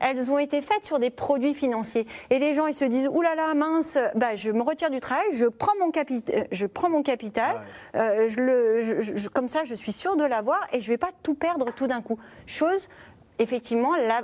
elles 0.00 0.30
ont 0.30 0.38
été 0.38 0.60
faites 0.60 0.84
sur 0.84 0.98
des 0.98 1.10
produits 1.10 1.54
financiers. 1.54 2.06
Et 2.30 2.38
les 2.38 2.54
gens, 2.54 2.66
ils 2.66 2.74
se 2.74 2.84
disent, 2.84 3.08
oulala, 3.12 3.54
mince, 3.54 3.98
bah, 4.14 4.34
je 4.34 4.50
me 4.50 4.62
retire 4.62 4.90
du 4.90 5.00
travail, 5.00 5.24
je 5.32 5.46
prends 5.46 5.72
mon, 5.80 5.90
capi- 5.90 6.24
euh, 6.34 6.44
je 6.52 6.66
prends 6.66 6.88
mon 6.90 7.02
capital, 7.02 7.56
euh, 7.96 8.28
comme 9.34 9.48
ça, 9.48 9.64
je 9.64 9.74
suis 9.74 9.92
sûr 9.92 10.16
de 10.16 10.24
l'avoir 10.24 10.60
et 10.72 10.80
je 10.80 10.86
ne 10.88 10.94
vais 10.94 10.98
pas 10.98 11.10
tout 11.22 11.34
perdre 11.34 11.72
tout 11.74 11.86
d'un 11.86 12.02
coup. 12.02 12.18
Chose, 12.46 12.88
effectivement, 13.38 13.94
la- 13.96 14.22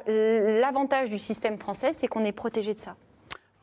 l'avantage 0.61 1.11
du 1.11 1.19
système 1.19 1.59
français, 1.59 1.93
c'est 1.93 2.07
qu'on 2.07 2.25
est 2.25 2.33
protégé 2.33 2.75
de 2.75 2.79
ça. 2.81 2.97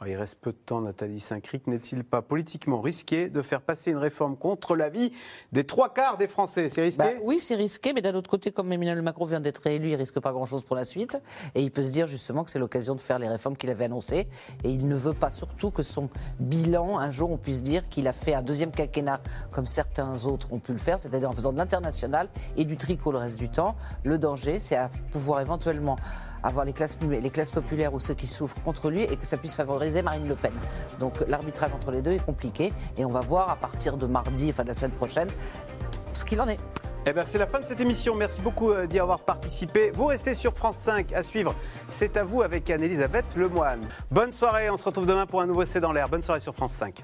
Alors, 0.02 0.12
il 0.12 0.18
reste 0.18 0.40
peu 0.42 0.52
de 0.52 0.58
temps, 0.58 0.82
Nathalie 0.82 1.20
Saint-Cric. 1.20 1.68
N'est-il 1.68 2.04
pas 2.04 2.24
politiquement 2.24 2.82
risqué 2.82 3.30
de 3.30 3.44
faire 3.44 3.62
passer 3.62 3.92
une 3.92 4.00
réforme 4.00 4.36
contre 4.36 4.76
l'avis 4.76 5.14
des 5.52 5.64
trois 5.64 5.94
quarts 5.94 6.18
des 6.18 6.28
Français? 6.28 6.70
C'est 6.70 6.82
risqué? 6.82 7.04
Bah 7.04 7.12
oui, 7.22 7.38
c'est 7.38 7.54
risqué, 7.54 7.94
mais 7.94 8.02
d'un 8.02 8.16
autre 8.16 8.28
côté, 8.28 8.52
comme 8.52 8.74
Emmanuel 8.74 9.00
Macron 9.04 9.26
vient 9.26 9.40
d'être 9.40 9.68
élu, 9.68 9.90
il 9.90 9.96
risque 9.96 10.20
pas 10.20 10.32
grand-chose 10.32 10.66
pour 10.66 10.76
la 10.76 10.86
suite. 10.86 11.22
Et 11.54 11.62
il 11.62 11.70
peut 11.70 11.84
se 11.84 11.92
dire 11.92 12.08
justement 12.08 12.44
que 12.44 12.50
c'est 12.50 12.58
l'occasion 12.58 12.96
de 12.96 13.00
faire 13.00 13.20
les 13.20 13.28
réformes 13.28 13.56
qu'il 13.56 13.70
avait 13.70 13.86
annoncées. 13.86 14.28
Et 14.64 14.72
il 14.72 14.88
ne 14.88 14.96
veut 14.96 15.14
pas 15.14 15.30
surtout 15.30 15.70
que 15.70 15.84
son 15.84 16.10
bilan, 16.40 16.98
un 16.98 17.12
jour, 17.12 17.30
on 17.30 17.38
puisse 17.38 17.62
dire 17.62 17.88
qu'il 17.88 18.08
a 18.08 18.14
fait 18.14 18.34
un 18.34 18.42
deuxième 18.42 18.72
quinquennat 18.72 19.22
comme 19.52 19.68
certains 19.68 20.26
autres 20.26 20.52
ont 20.52 20.60
pu 20.60 20.72
le 20.72 20.80
faire, 20.80 20.98
c'est-à-dire 20.98 21.30
en 21.30 21.34
faisant 21.34 21.54
de 21.54 21.58
l'international 21.58 22.28
et 22.58 22.66
du 22.66 22.76
tricot 22.76 23.12
le 23.12 23.20
reste 23.20 23.38
du 23.38 23.50
temps. 23.50 23.76
Le 24.04 24.18
danger, 24.18 24.58
c'est 24.58 24.78
à 24.78 24.90
pouvoir 25.12 25.42
éventuellement 25.42 25.96
avoir 26.44 26.66
les 26.66 26.74
classes, 26.74 26.98
les 27.02 27.30
classes 27.30 27.52
populaires 27.52 27.94
ou 27.94 28.00
ceux 28.00 28.14
qui 28.14 28.28
souffrent 28.28 28.62
contre 28.64 28.90
lui 28.90 29.04
et 29.04 29.18
que 29.18 29.26
ça 29.26 29.38
puisse 29.38 29.54
favoriser 29.54 30.02
Marine 30.02 30.28
Le 30.28 30.36
Pen. 30.36 30.54
Donc 31.00 31.16
l'arbitrage 31.28 31.72
entre 31.74 31.92
les 31.92 32.02
deux 32.02 32.12
est 32.12 32.26
compliqué 32.26 32.74
et 32.98 33.06
on 33.06 33.10
va 33.10 33.22
voir 33.22 33.50
à 33.50 33.56
partir 33.56 33.98
de 33.98 34.08
mardi, 34.08 34.50
enfin 34.50 34.64
de 34.64 34.70
la 34.70 34.74
semaine 34.74 34.92
prochaine, 34.92 35.30
ce 36.14 36.26
qu'il 36.26 36.40
en 36.42 36.48
est. 36.48 36.60
Eh 37.08 37.14
ben, 37.14 37.26
c'est 37.28 37.40
la 37.40 37.48
fin 37.48 37.60
de 37.60 37.66
cette 37.66 37.80
émission. 37.80 38.14
Merci 38.14 38.42
beaucoup 38.42 38.72
euh, 38.72 38.86
d'y 38.86 39.00
avoir 39.00 39.22
participé. 39.22 39.90
Vous 39.90 40.06
restez 40.06 40.36
sur 40.36 40.54
France 40.54 40.78
5 40.78 41.14
à 41.14 41.24
suivre. 41.24 41.56
C'est 41.90 42.16
à 42.16 42.24
vous 42.24 42.44
avec 42.44 42.70
Anne-Elisabeth 42.70 43.26
Lemoine. 43.36 43.82
Bonne 44.12 44.32
soirée. 44.32 44.70
On 44.70 44.78
se 44.78 44.86
retrouve 44.86 45.08
demain 45.08 45.26
pour 45.26 45.42
un 45.42 45.48
nouveau 45.48 45.66
C'est 45.66 45.80
dans 45.80 45.94
l'air. 45.94 46.10
Bonne 46.10 46.22
soirée 46.22 46.42
sur 46.42 46.54
France 46.54 46.74
5. 46.74 47.04